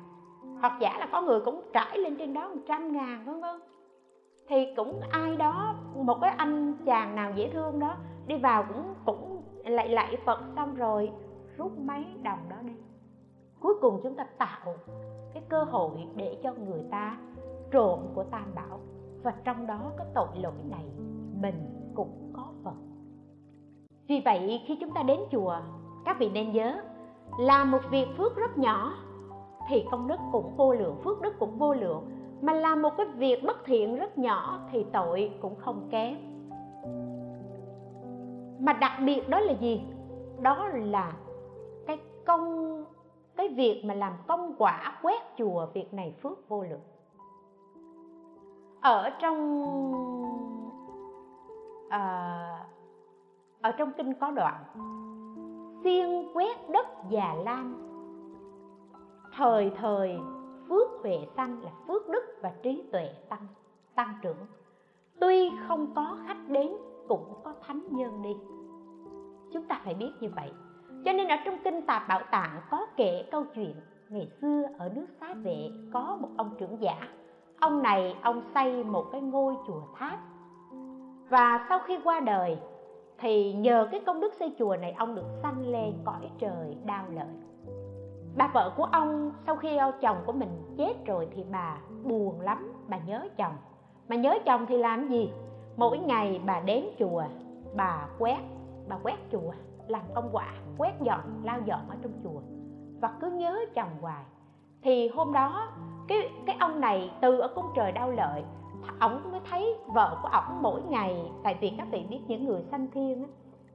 Hoặc 0.62 0.74
giả 0.80 0.98
là 1.00 1.08
có 1.12 1.22
người 1.22 1.40
cũng 1.40 1.62
trải 1.74 1.98
lên 1.98 2.16
trên 2.16 2.34
đó 2.34 2.50
100 2.50 2.94
ngàn 2.94 3.26
vân 3.26 3.42
vân. 3.42 3.60
Thì 4.48 4.68
cũng 4.76 5.02
ai 5.12 5.36
đó 5.36 5.76
một 5.96 6.18
cái 6.22 6.34
anh 6.38 6.74
chàng 6.86 7.16
nào 7.16 7.32
dễ 7.36 7.50
thương 7.50 7.80
đó 7.80 7.96
đi 8.28 8.38
vào 8.38 8.66
cũng 8.74 8.94
cũng 9.06 9.42
lại 9.66 9.90
lại 9.90 10.18
phật 10.26 10.40
xong 10.56 10.76
rồi, 10.76 11.12
rút 11.58 11.72
mấy 11.78 12.06
đồng 12.24 12.40
đó 12.50 12.56
đi. 12.62 12.74
Cuối 13.60 13.74
cùng 13.82 14.00
chúng 14.04 14.16
ta 14.16 14.28
tạo 14.38 14.76
cái 15.34 15.44
cơ 15.50 15.64
hội 15.64 15.92
để 16.16 16.38
cho 16.44 16.54
người 16.54 16.84
ta 16.92 17.18
trộm 17.72 18.00
của 18.16 18.24
tam 18.24 18.56
bảo. 18.56 18.80
Và 19.24 19.34
trong 19.44 19.68
đó 19.68 19.92
có 19.98 20.06
tội 20.14 20.28
lỗi 20.42 20.54
này 20.70 20.86
mình 21.42 21.92
cũng 21.96 22.32
có 22.34 22.46
phần. 22.64 22.74
Vì 24.08 24.22
vậy, 24.26 24.62
khi 24.68 24.78
chúng 24.82 24.94
ta 24.94 25.04
đến 25.04 25.20
chùa, 25.32 25.56
các 26.06 26.20
vị 26.20 26.30
nên 26.34 26.52
nhớ 26.52 26.82
làm 27.40 27.72
một 27.72 27.82
việc 27.92 28.08
phước 28.18 28.36
rất 28.36 28.58
nhỏ 28.58 28.94
thì 29.70 29.86
công 29.92 30.08
đức 30.08 30.20
cũng 30.32 30.56
vô 30.58 30.74
lượng, 30.74 30.96
phước 31.04 31.22
đức 31.22 31.40
cũng 31.40 31.58
vô 31.58 31.74
lượng. 31.74 32.06
Mà 32.41 32.54
làm 32.54 32.82
một 32.82 32.90
cái 32.98 33.06
việc 33.06 33.44
bất 33.44 33.58
thiện 33.66 33.95
rất 33.95 34.18
nhỏ 34.18 34.60
thì 34.72 34.86
tội 34.94 35.32
cũng 35.41 35.56
không 35.56 35.88
kém 35.91 36.32
mà 38.64 38.73
đặc 38.73 38.91
biệt 39.06 39.30
đó 39.30 39.40
là 39.40 39.53
gì? 39.53 39.84
Đó 40.41 40.68
là 40.73 41.14
cái 41.88 41.99
công 42.26 42.85
cái 43.35 43.49
việc 43.49 43.81
mà 43.85 43.94
làm 43.94 44.14
công 44.27 44.56
quả 44.57 44.99
quét 45.02 45.22
chùa 45.38 45.68
việc 45.73 45.94
này 45.94 46.15
phước 46.22 46.49
vô 46.49 46.64
lượng. 46.64 46.81
Ở 48.81 49.10
trong 49.10 49.64
à, 51.90 52.68
ở 53.61 53.72
trong 53.72 53.91
kinh 53.98 54.14
có 54.14 54.31
đoạn 54.31 54.64
xiên 55.84 56.34
quét 56.34 56.69
đất 56.69 56.88
già 57.10 57.35
lam 57.44 57.76
thời 59.35 59.72
thời 59.77 60.18
phước 60.69 60.90
huệ 61.02 61.27
sanh 61.35 61.64
là 61.64 61.72
phước 61.88 62.10
đức 62.10 62.23
và 62.41 62.53
trí 62.64 62.84
tuệ 62.91 63.10
tăng 63.30 63.48
tăng 63.95 64.14
trưởng. 64.22 64.38
Tuy 65.19 65.52
không 65.68 65.94
có 65.95 66.18
khách 66.27 66.49
đến 66.49 66.72
cũng 67.07 67.34
có 67.44 67.53
thánh 67.61 67.81
nhân 67.91 68.22
đi 68.22 68.35
chúng 69.54 69.64
ta 69.64 69.82
phải 69.84 69.94
biết 69.94 70.12
như 70.20 70.30
vậy. 70.36 70.52
Cho 71.06 71.12
nên 71.12 71.28
ở 71.28 71.36
trong 71.46 71.58
kinh 71.64 71.86
tạp 71.86 72.08
bảo 72.08 72.22
tạng 72.32 72.62
có 72.72 72.86
kể 72.98 73.26
câu 73.32 73.44
chuyện 73.56 73.76
ngày 74.10 74.28
xưa 74.42 74.64
ở 74.80 74.90
nước 74.90 75.06
xá 75.20 75.34
vệ 75.34 75.70
có 75.94 76.18
một 76.22 76.30
ông 76.38 76.56
trưởng 76.58 76.82
giả. 76.82 77.08
Ông 77.60 77.84
này, 77.84 78.16
ông 78.22 78.42
xây 78.54 78.84
một 78.84 79.06
cái 79.12 79.22
ngôi 79.22 79.56
chùa 79.68 79.82
tháp. 79.96 80.20
Và 81.30 81.66
sau 81.70 81.80
khi 81.80 82.00
qua 82.04 82.20
đời, 82.20 82.58
thì 83.18 83.54
nhờ 83.54 83.88
cái 83.92 84.00
công 84.06 84.20
đức 84.20 84.34
xây 84.34 84.56
chùa 84.60 84.78
này, 84.82 84.92
ông 84.92 85.16
được 85.16 85.26
sanh 85.44 85.68
lên 85.68 85.94
cõi 86.06 86.30
trời 86.40 86.78
đau 86.86 87.06
lợi. 87.10 87.28
Bà 88.38 88.48
vợ 88.54 88.74
của 88.78 88.84
ông, 88.84 89.32
sau 89.46 89.56
khi 89.56 89.78
chồng 90.02 90.18
của 90.26 90.32
mình 90.32 90.76
chết 90.78 90.94
rồi 91.06 91.28
thì 91.36 91.44
bà 91.52 91.78
buồn 92.04 92.42
lắm, 92.42 92.74
bà 92.88 92.98
nhớ 92.98 93.28
chồng. 93.38 93.54
Mà 94.10 94.16
nhớ 94.16 94.38
chồng 94.46 94.66
thì 94.66 94.78
làm 94.78 95.08
gì? 95.08 95.32
Mỗi 95.78 95.98
ngày 95.98 96.42
bà 96.46 96.60
đến 96.60 96.86
chùa, 97.00 97.24
bà 97.76 98.08
quét 98.20 98.40
bà 98.88 98.97
quét 99.03 99.18
chùa 99.31 99.51
làm 99.88 100.01
công 100.14 100.30
quả 100.31 100.53
quét 100.77 100.93
dọn 101.01 101.41
lau 101.43 101.60
dọn 101.65 101.89
ở 101.89 101.95
trong 102.01 102.11
chùa. 102.23 102.41
Và 103.01 103.18
cứ 103.22 103.31
nhớ 103.31 103.60
chồng 103.76 103.89
hoài. 104.01 104.23
Thì 104.81 105.07
hôm 105.07 105.34
đó 105.34 105.72
cái 106.07 106.30
cái 106.45 106.55
ông 106.60 106.81
này 106.81 107.11
từ 107.22 107.39
ở 107.39 107.47
cung 107.55 107.65
trời 107.76 107.91
đau 107.91 108.11
lợi 108.11 108.43
ổng 108.99 109.31
mới 109.31 109.41
thấy 109.49 109.76
vợ 109.88 110.19
của 110.22 110.27
ổng 110.27 110.61
mỗi 110.61 110.81
ngày 110.81 111.31
tại 111.43 111.57
vì 111.61 111.73
các 111.77 111.88
vị 111.91 112.05
biết 112.10 112.19
những 112.27 112.45
người 112.45 112.64
sanh 112.72 112.88
thiên 112.91 113.23
á, 113.23 113.30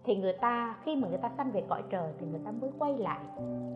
thì 0.05 0.17
người 0.17 0.33
ta 0.33 0.77
khi 0.85 0.97
mà 0.97 1.09
người 1.09 1.19
ta 1.19 1.31
sanh 1.37 1.51
về 1.51 1.65
cõi 1.69 1.83
trời 1.91 2.13
thì 2.19 2.27
người 2.27 2.41
ta 2.45 2.51
mới 2.51 2.71
quay 2.79 2.99
lại 2.99 3.21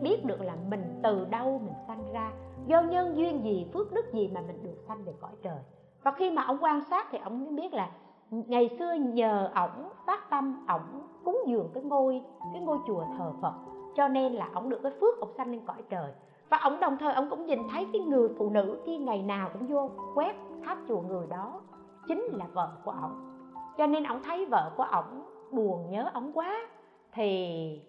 biết 0.01 0.25
được 0.25 0.41
là 0.41 0.55
mình 0.69 0.99
từ 1.03 1.25
đâu 1.25 1.61
mình 1.63 1.73
sanh 1.87 2.13
ra 2.13 2.31
do 2.67 2.81
nhân 2.81 3.17
duyên 3.17 3.43
gì 3.43 3.67
phước 3.73 3.93
đức 3.93 4.13
gì 4.13 4.27
mà 4.27 4.41
mình 4.41 4.63
được 4.63 4.83
sanh 4.87 5.03
về 5.03 5.13
cõi 5.21 5.31
trời. 5.41 5.59
Và 6.03 6.11
khi 6.11 6.31
mà 6.31 6.43
ông 6.43 6.57
quan 6.61 6.81
sát 6.89 7.07
thì 7.11 7.17
ông 7.17 7.43
mới 7.43 7.53
biết 7.53 7.73
là 7.73 7.91
ngày 8.29 8.69
xưa 8.79 8.93
nhờ 8.93 9.51
ổng 9.55 9.89
phát 10.05 10.29
tâm 10.29 10.65
ổng 10.67 11.01
cúng 11.25 11.41
dường 11.47 11.69
cái 11.73 11.83
ngôi 11.83 12.21
cái 12.53 12.61
ngôi 12.61 12.77
chùa 12.87 13.03
thờ 13.17 13.33
phật. 13.41 13.53
Cho 13.95 14.07
nên 14.07 14.33
là 14.33 14.49
ông 14.53 14.69
được 14.69 14.79
cái 14.83 14.91
phước 15.01 15.19
ông 15.19 15.33
sanh 15.37 15.51
lên 15.51 15.61
cõi 15.65 15.83
trời. 15.89 16.11
Và 16.49 16.57
ông 16.57 16.79
đồng 16.79 16.97
thời 16.97 17.13
ông 17.13 17.29
cũng 17.29 17.45
nhìn 17.45 17.59
thấy 17.71 17.87
cái 17.93 18.01
người 18.01 18.29
phụ 18.37 18.49
nữ 18.49 18.77
kia 18.85 18.97
ngày 18.97 19.21
nào 19.21 19.49
cũng 19.53 19.67
vô 19.67 19.89
quét 20.15 20.35
tháp 20.63 20.77
chùa 20.87 21.01
người 21.01 21.27
đó 21.27 21.61
chính 22.07 22.23
là 22.23 22.45
vợ 22.53 22.71
của 22.85 22.91
ông, 22.91 23.39
cho 23.77 23.87
nên 23.87 24.03
ông 24.03 24.23
thấy 24.23 24.45
vợ 24.45 24.71
của 24.77 24.83
ông 24.83 25.25
buồn 25.51 25.89
nhớ 25.89 26.09
ông 26.13 26.31
quá 26.33 26.67
thì 27.11 27.81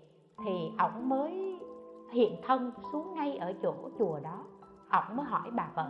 thì 0.45 0.73
ông 0.79 1.09
mới 1.09 1.61
hiện 2.11 2.37
thân 2.47 2.73
xuống 2.93 3.15
ngay 3.15 3.37
ở 3.37 3.53
chỗ 3.63 3.75
chùa 3.99 4.21
đó. 4.23 4.45
Ông 4.89 5.17
mới 5.17 5.27
hỏi 5.27 5.51
bà 5.53 5.69
vợ 5.75 5.87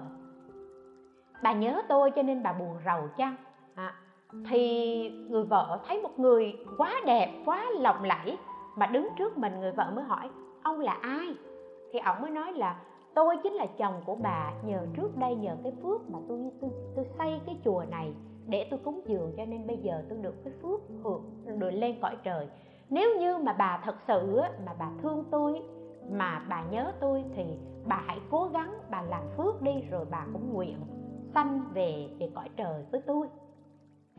bà 1.42 1.52
nhớ 1.52 1.82
tôi 1.88 2.10
cho 2.10 2.22
nên 2.22 2.42
bà 2.42 2.52
buồn 2.52 2.76
rầu 2.84 3.08
chăng? 3.16 3.36
À, 3.74 3.94
thì 4.50 5.10
người 5.28 5.44
vợ 5.44 5.80
thấy 5.86 6.02
một 6.02 6.18
người 6.18 6.56
quá 6.78 6.94
đẹp, 7.06 7.42
quá 7.46 7.70
lộng 7.80 8.04
lẫy 8.04 8.38
mà 8.76 8.86
đứng 8.86 9.08
trước 9.18 9.38
mình, 9.38 9.60
người 9.60 9.72
vợ 9.72 9.92
mới 9.94 10.04
hỏi, 10.04 10.30
ông 10.62 10.80
là 10.80 10.92
ai? 10.92 11.34
Thì 11.92 11.98
ông 11.98 12.22
mới 12.22 12.30
nói 12.30 12.52
là, 12.52 12.80
tôi 13.14 13.36
chính 13.42 13.52
là 13.52 13.66
chồng 13.78 13.94
của 14.06 14.14
bà, 14.14 14.52
nhờ 14.64 14.86
trước 14.96 15.16
đây 15.16 15.34
nhờ 15.34 15.56
cái 15.62 15.72
phước 15.82 16.10
mà 16.10 16.18
tôi 16.28 16.38
tôi 16.60 16.70
tôi 16.96 17.04
xây 17.18 17.40
cái 17.46 17.56
chùa 17.64 17.84
này 17.90 18.12
để 18.46 18.66
tôi 18.70 18.80
cúng 18.84 19.00
dường, 19.06 19.32
cho 19.36 19.44
nên 19.44 19.66
bây 19.66 19.76
giờ 19.76 20.02
tôi 20.08 20.18
được 20.18 20.34
cái 20.44 20.52
phước 20.62 20.80
hưởng, 21.02 21.22
được 21.58 21.70
lên 21.70 21.96
cõi 22.02 22.16
trời. 22.22 22.48
Nếu 22.90 23.16
như 23.20 23.38
mà 23.38 23.52
bà 23.52 23.80
thật 23.84 23.94
sự 24.08 24.40
mà 24.66 24.72
bà 24.78 24.90
thương 25.02 25.24
tôi, 25.30 25.62
mà 26.10 26.46
bà 26.48 26.64
nhớ 26.70 26.92
tôi 27.00 27.24
thì 27.36 27.44
bà 27.86 28.02
hãy 28.06 28.18
cố 28.30 28.50
gắng 28.52 28.74
bà 28.90 29.02
làm 29.02 29.22
phước 29.36 29.62
đi, 29.62 29.72
rồi 29.90 30.06
bà 30.10 30.26
cũng 30.32 30.52
nguyện 30.52 30.76
sanh 31.34 31.60
về 31.74 32.08
về 32.18 32.30
cõi 32.34 32.48
trời 32.56 32.84
với 32.92 33.02
tôi 33.06 33.26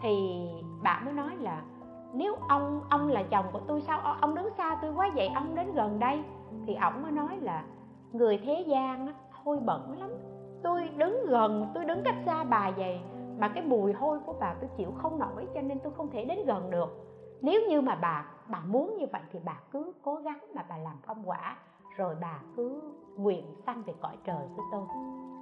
thì 0.01 0.45
bà 0.84 1.01
mới 1.05 1.13
nói 1.13 1.35
là 1.35 1.63
nếu 2.13 2.35
ông 2.49 2.81
ông 2.89 3.07
là 3.07 3.23
chồng 3.23 3.45
của 3.53 3.59
tôi 3.67 3.81
sao? 3.81 3.99
Ờ, 3.99 4.17
ông 4.22 4.35
đứng 4.35 4.49
xa 4.57 4.77
tôi 4.81 4.93
quá 4.93 5.11
vậy 5.15 5.27
ông 5.35 5.55
đến 5.55 5.73
gần 5.73 5.99
đây. 5.99 6.23
Thì 6.67 6.76
ổng 6.76 7.03
mới 7.03 7.11
nói 7.11 7.38
là 7.41 7.63
người 8.11 8.38
thế 8.38 8.65
gian 8.67 9.07
hôi 9.31 9.59
bẩn 9.59 9.99
lắm. 9.99 10.09
Tôi 10.63 10.89
đứng 10.97 11.26
gần 11.27 11.72
tôi 11.73 11.85
đứng 11.85 12.01
cách 12.05 12.15
xa 12.26 12.43
bà 12.43 12.72
vậy 12.72 12.99
mà 13.39 13.47
cái 13.47 13.63
mùi 13.63 13.93
hôi 13.93 14.19
của 14.26 14.34
bà 14.39 14.53
tôi 14.53 14.69
chịu 14.77 14.91
không 14.97 15.19
nổi 15.19 15.47
cho 15.53 15.61
nên 15.61 15.80
tôi 15.80 15.93
không 15.97 16.09
thể 16.11 16.26
đến 16.26 16.45
gần 16.45 16.69
được. 16.69 16.89
Nếu 17.41 17.61
như 17.69 17.81
mà 17.81 17.95
bà 17.95 18.26
bà 18.47 18.59
muốn 18.59 18.97
như 18.97 19.05
vậy 19.11 19.22
thì 19.31 19.39
bà 19.45 19.59
cứ 19.72 19.93
cố 20.03 20.15
gắng 20.15 20.39
mà 20.55 20.65
bà 20.69 20.77
làm 20.77 20.95
công 21.07 21.30
quả 21.30 21.57
rồi 21.97 22.15
bà 22.22 22.39
cứ 22.57 22.81
nguyện 23.17 23.45
sanh 23.65 23.84
về 23.84 23.93
cõi 24.01 24.17
trời 24.23 24.47
với 24.55 24.65
tôi. 24.72 24.85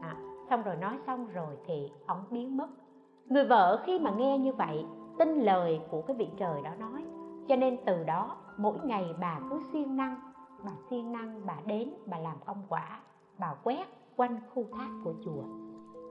À, 0.01 0.15
xong 0.49 0.63
rồi 0.63 0.75
nói 0.75 0.97
xong 1.07 1.27
rồi 1.33 1.57
thì 1.65 1.91
ông 2.05 2.23
biến 2.29 2.57
mất 2.57 2.67
người 3.29 3.45
vợ 3.45 3.83
khi 3.85 3.99
mà 3.99 4.11
nghe 4.11 4.37
như 4.37 4.53
vậy 4.53 4.85
tin 5.19 5.39
lời 5.39 5.81
của 5.89 6.01
cái 6.01 6.17
vị 6.17 6.27
trời 6.37 6.61
đó 6.61 6.71
nói. 6.79 7.05
Cho 7.47 7.55
nên 7.55 7.77
từ 7.85 8.03
đó 8.03 8.37
mỗi 8.57 8.77
ngày 8.83 9.05
bà 9.19 9.39
cứ 9.49 9.59
siêng 9.73 9.95
năng 9.97 10.15
bà 10.65 10.71
siêng 10.89 11.11
năng 11.11 11.45
bà 11.45 11.55
đến 11.65 11.93
bà 12.05 12.17
làm 12.17 12.37
công 12.45 12.61
quả 12.69 12.99
bà 13.39 13.53
quét 13.63 13.85
quanh 14.15 14.37
khu 14.53 14.65
tháp 14.77 14.89
của 15.03 15.13
chùa. 15.25 15.43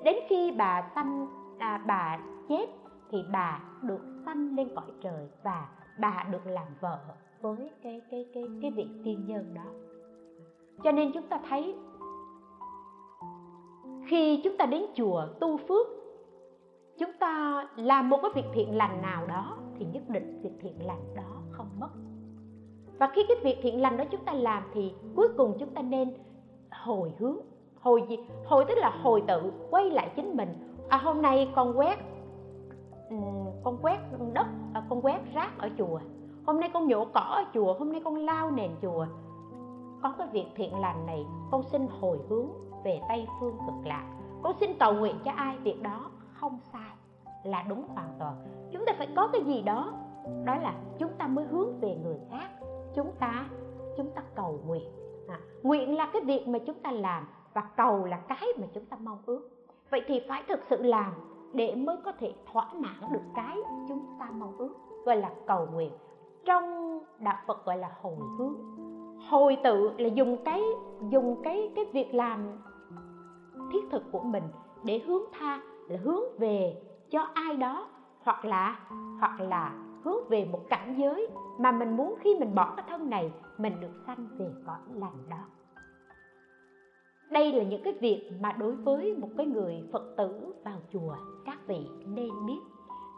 Đến 0.05 0.17
khi 0.29 0.53
bà 0.59 0.91
sanh 0.95 1.27
à, 1.59 1.85
bà 1.87 2.19
chết 2.49 2.67
thì 3.11 3.19
bà 3.33 3.61
được 3.83 4.01
sanh 4.25 4.57
lên 4.57 4.69
cõi 4.75 4.93
trời 5.03 5.29
và 5.43 5.69
bà 6.01 6.27
được 6.31 6.47
làm 6.47 6.67
vợ 6.81 6.99
với 7.41 7.71
cái 7.83 8.01
cái 8.11 8.27
cái 8.35 8.45
cái 8.63 8.71
vị 8.71 8.89
tiên 9.05 9.27
nhân 9.27 9.55
đó. 9.55 9.65
Cho 10.85 10.93
nên 10.93 11.13
chúng 11.15 11.27
ta 11.29 11.41
thấy 11.49 11.75
khi 14.07 14.41
chúng 14.45 14.57
ta 14.57 14.67
đến 14.67 14.83
chùa 14.95 15.27
tu 15.41 15.57
phước 15.57 15.87
chúng 17.03 17.13
ta 17.21 17.65
làm 17.77 18.11
một 18.11 18.19
cái 18.23 18.31
việc 18.35 18.51
thiện 18.55 18.77
lành 18.77 19.03
nào 19.03 19.27
đó 19.27 19.57
thì 19.79 19.87
nhất 19.93 20.03
định 20.09 20.41
việc 20.43 20.53
thiện 20.61 20.87
lành 20.87 21.15
đó 21.15 21.43
không 21.51 21.67
mất. 21.79 21.89
Và 22.99 23.11
khi 23.15 23.25
cái 23.29 23.37
việc 23.43 23.59
thiện 23.63 23.83
lành 23.83 23.97
đó 23.97 24.05
chúng 24.11 24.25
ta 24.25 24.33
làm 24.33 24.63
thì 24.75 24.93
cuối 25.17 25.29
cùng 25.37 25.57
chúng 25.59 25.75
ta 25.75 25.83
nên 25.83 26.15
hồi 26.71 27.13
hướng. 27.19 27.37
Hồi 27.81 28.05
gì? 28.09 28.19
Hồi 28.47 28.65
tức 28.69 28.75
là 28.79 28.91
hồi 29.03 29.23
tự 29.29 29.53
quay 29.71 29.91
lại 29.91 30.13
chính 30.17 30.37
mình. 30.37 30.77
À 30.89 30.97
hôm 30.97 31.23
nay 31.23 31.53
con 31.55 31.79
quét 31.79 31.99
ừ, 33.11 33.17
con 33.65 33.79
quét 33.83 33.99
đất 34.33 34.47
à, 34.75 34.83
con 34.89 35.03
quét 35.03 35.21
rác 35.35 35.59
ở 35.59 35.69
chùa. 35.79 36.01
Hôm 36.47 36.61
nay 36.61 36.71
con 36.75 36.89
nhổ 36.89 37.05
cỏ 37.05 37.21
ở 37.21 37.45
chùa 37.55 37.75
hôm 37.79 37.93
nay 37.93 38.01
con 38.05 38.17
lau 38.17 38.51
nền 38.51 38.71
chùa. 38.83 39.07
Có 40.03 40.15
cái 40.19 40.29
việc 40.33 40.47
thiện 40.55 40.81
lành 40.81 41.07
này 41.07 41.27
con 41.51 41.63
xin 41.63 41.87
hồi 42.01 42.19
hướng 42.29 42.49
về 42.85 43.01
tây 43.09 43.27
phương 43.41 43.57
cực 43.67 43.87
lạc. 43.87 44.05
Con 44.43 44.53
xin 44.61 44.71
cầu 44.79 44.95
nguyện 44.95 45.17
cho 45.25 45.31
ai 45.31 45.59
việc 45.59 45.83
đó 45.83 46.11
không 46.33 46.59
sai 46.73 46.92
là 47.45 47.65
đúng 47.69 47.85
hoàn 47.89 48.09
toàn. 48.19 48.37
Chúng 48.73 48.85
ta 48.87 48.93
phải 48.99 49.09
có 49.17 49.29
cái 49.33 49.45
gì 49.45 49.63
đó 49.63 49.93
đó 50.45 50.55
là 50.55 50.75
chúng 50.99 51.13
ta 51.19 51.27
mới 51.27 51.45
hướng 51.45 51.81
về 51.81 51.99
người 52.03 52.19
khác. 52.31 52.49
Chúng 52.95 53.13
ta 53.19 53.47
chúng 53.97 54.11
ta 54.11 54.23
cầu 54.35 54.61
nguyện. 54.67 54.89
À, 55.29 55.41
nguyện 55.63 55.97
là 55.97 56.11
cái 56.13 56.23
việc 56.23 56.49
mà 56.49 56.59
chúng 56.59 56.79
ta 56.79 56.93
làm 56.93 57.29
và 57.55 57.63
cầu 57.77 58.05
là 58.05 58.17
cái 58.17 58.49
mà 58.61 58.67
chúng 58.75 58.85
ta 58.85 58.97
mong 59.01 59.19
ước. 59.27 59.49
Vậy 59.91 60.03
thì 60.07 60.21
phải 60.29 60.43
thực 60.49 60.61
sự 60.71 60.83
làm 60.83 61.13
để 61.53 61.75
mới 61.75 61.97
có 62.05 62.13
thể 62.13 62.35
thỏa 62.53 62.73
mãn 62.73 63.13
được 63.13 63.23
cái 63.35 63.57
chúng 63.89 64.17
ta 64.19 64.31
mong 64.31 64.57
ước 64.59 64.75
gọi 65.05 65.17
là 65.17 65.31
cầu 65.47 65.67
nguyện. 65.73 65.93
Trong 66.45 66.99
đạo 67.19 67.37
phật 67.47 67.65
gọi 67.65 67.79
là 67.79 67.91
hồi 68.01 68.17
hướng. 68.39 68.55
Hồi 69.31 69.57
tự 69.65 69.91
là 69.99 70.09
dùng 70.09 70.37
cái 70.45 70.63
dùng 71.11 71.43
cái 71.43 71.73
cái 71.77 71.85
việc 71.93 72.15
làm 72.15 72.63
thiết 73.73 73.81
thực 73.91 74.03
của 74.13 74.21
mình 74.21 74.45
để 74.85 74.99
hướng 75.07 75.23
tha 75.33 75.61
là 75.89 75.99
hướng 76.03 76.39
về 76.39 76.83
cho 77.13 77.27
ai 77.35 77.57
đó, 77.57 77.89
hoặc 78.23 78.45
là 78.45 78.79
hoặc 79.21 79.41
là 79.41 79.73
hướng 80.05 80.29
về 80.29 80.49
một 80.53 80.61
cảnh 80.69 80.95
giới 80.99 81.29
mà 81.59 81.73
mình 81.73 81.97
muốn 81.97 82.15
khi 82.21 82.37
mình 82.41 82.55
bỏ 82.55 82.75
cái 82.77 82.87
thân 82.89 83.11
này, 83.11 83.33
mình 83.59 83.81
được 83.81 83.93
sanh 84.07 84.29
về 84.39 84.47
cõi 84.67 84.79
lành 84.95 85.29
đó. 85.31 85.45
Đây 87.31 87.53
là 87.53 87.65
những 87.65 87.83
cái 87.83 87.93
việc 88.01 88.31
mà 88.41 88.53
đối 88.53 88.73
với 88.73 89.15
một 89.15 89.29
cái 89.37 89.47
người 89.47 89.83
phật 89.93 90.15
tử 90.17 90.55
vào 90.65 90.79
chùa, 90.93 91.17
các 91.47 91.59
vị 91.67 91.87
nên 92.07 92.47
biết. 92.47 92.61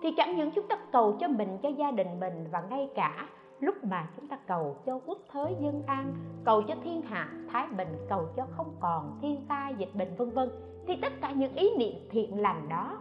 Thì 0.03 0.15
chẳng 0.17 0.37
những 0.37 0.51
chúng 0.51 0.69
ta 0.69 0.77
cầu 0.93 1.17
cho 1.21 1.29
mình, 1.29 1.59
cho 1.63 1.69
gia 1.69 1.91
đình 1.91 2.21
mình 2.21 2.47
và 2.53 2.63
ngay 2.71 2.91
cả 2.95 3.29
lúc 3.61 3.85
mà 3.85 4.09
chúng 4.17 4.29
ta 4.29 4.37
cầu 4.47 4.77
cho 4.87 5.01
quốc 5.07 5.19
thế 5.33 5.57
dân 5.61 5.83
an, 5.87 6.15
cầu 6.45 6.63
cho 6.63 6.75
thiên 6.85 7.03
hạ, 7.03 7.33
thái 7.53 7.67
bình, 7.77 7.89
cầu 8.09 8.29
cho 8.37 8.47
không 8.57 8.77
còn 8.81 9.19
thiên 9.23 9.47
tai, 9.49 9.75
dịch 9.79 9.95
bệnh, 9.95 10.15
vân 10.17 10.31
vân, 10.31 10.51
thì 10.87 10.97
tất 11.03 11.13
cả 11.21 11.33
những 11.33 11.55
ý 11.55 11.71
niệm 11.79 11.95
thiện 12.11 12.41
lành 12.41 12.69
đó 12.69 12.99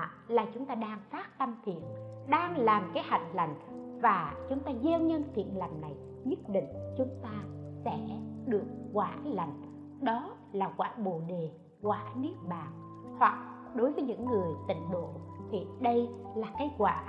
à, 0.00 0.10
là 0.28 0.46
chúng 0.54 0.66
ta 0.66 0.74
đang 0.74 0.98
phát 1.10 1.38
tâm 1.38 1.54
thiện 1.64 1.80
đang 2.28 2.58
làm 2.58 2.90
cái 2.94 3.02
hạnh 3.06 3.30
lành 3.34 3.54
và 4.02 4.34
chúng 4.48 4.60
ta 4.60 4.72
gieo 4.82 5.00
nhân 5.00 5.22
thiện 5.34 5.58
lành 5.58 5.80
này 5.80 5.96
nhất 6.24 6.38
định 6.48 6.66
chúng 6.96 7.10
ta 7.22 7.42
sẽ 7.84 7.98
được 8.46 8.64
quả 8.92 9.16
lành. 9.24 9.62
Đó 10.00 10.36
là 10.52 10.72
quả 10.76 10.94
bồ 11.04 11.20
đề 11.28 11.50
quả 11.82 12.14
niết 12.16 12.34
bàn. 12.48 12.72
Hoặc 13.18 13.38
đối 13.74 13.92
với 13.92 14.04
những 14.04 14.26
người 14.26 14.52
tịnh 14.68 14.90
độ 14.92 15.08
thì 15.50 15.66
đây 15.80 16.08
là 16.34 16.48
cái 16.58 16.70
quả 16.78 17.04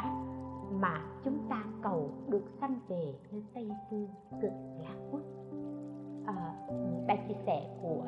mà 0.72 1.02
chúng 1.24 1.40
ta 1.50 1.64
cầu 1.82 2.10
được 2.28 2.44
sanh 2.62 2.80
về 2.88 3.14
nơi 3.32 3.44
tây 3.54 3.72
phương 3.90 4.08
cực 4.42 4.52
lạc 4.80 4.98
quốc. 5.12 5.22
À, 6.26 6.54
bài 7.08 7.26
chia 7.28 7.36
sẻ 7.46 7.78
của 7.82 8.04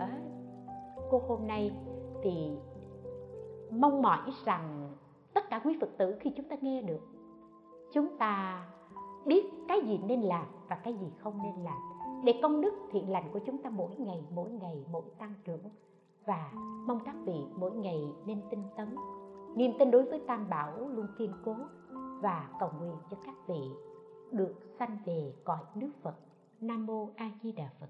cô 1.11 1.21
hôm 1.27 1.47
nay 1.47 1.71
thì 2.23 2.57
mong 3.71 4.01
mỏi 4.01 4.31
rằng 4.45 4.89
tất 5.33 5.49
cả 5.49 5.61
quý 5.65 5.77
phật 5.81 5.89
tử 5.97 6.15
khi 6.19 6.29
chúng 6.37 6.49
ta 6.49 6.55
nghe 6.61 6.81
được, 6.81 7.01
chúng 7.93 8.17
ta 8.17 8.65
biết 9.25 9.45
cái 9.67 9.81
gì 9.81 9.99
nên 10.07 10.21
làm 10.21 10.45
và 10.67 10.75
cái 10.75 10.93
gì 10.93 11.07
không 11.19 11.37
nên 11.43 11.63
làm 11.63 11.77
để 12.23 12.39
công 12.41 12.61
đức 12.61 12.73
thiện 12.91 13.09
lành 13.09 13.23
của 13.33 13.39
chúng 13.45 13.57
ta 13.57 13.69
mỗi 13.69 13.95
ngày 13.97 14.23
mỗi 14.35 14.49
ngày, 14.49 14.85
mỗi 14.91 15.03
tăng 15.17 15.33
trưởng 15.43 15.63
và 16.25 16.51
mong 16.87 16.99
các 17.05 17.15
vị 17.25 17.45
mỗi 17.55 17.71
ngày 17.71 18.01
nên 18.25 18.41
tinh 18.49 18.63
tấn, 18.77 18.95
niềm 19.55 19.71
tin 19.79 19.91
đối 19.91 20.03
với 20.03 20.21
tam 20.27 20.49
bảo 20.49 20.87
luôn 20.87 21.07
kiên 21.17 21.31
cố 21.45 21.55
và 22.21 22.49
cầu 22.59 22.71
nguyện 22.79 22.95
cho 23.11 23.17
các 23.25 23.35
vị 23.47 23.61
được 24.31 24.55
sanh 24.79 24.97
về 25.05 25.33
cõi 25.43 25.59
nước 25.75 25.91
Phật. 26.01 26.15
Nam 26.61 26.85
mô 26.85 27.09
A 27.15 27.31
Di 27.43 27.51
Đà 27.51 27.69
Phật. 27.79 27.89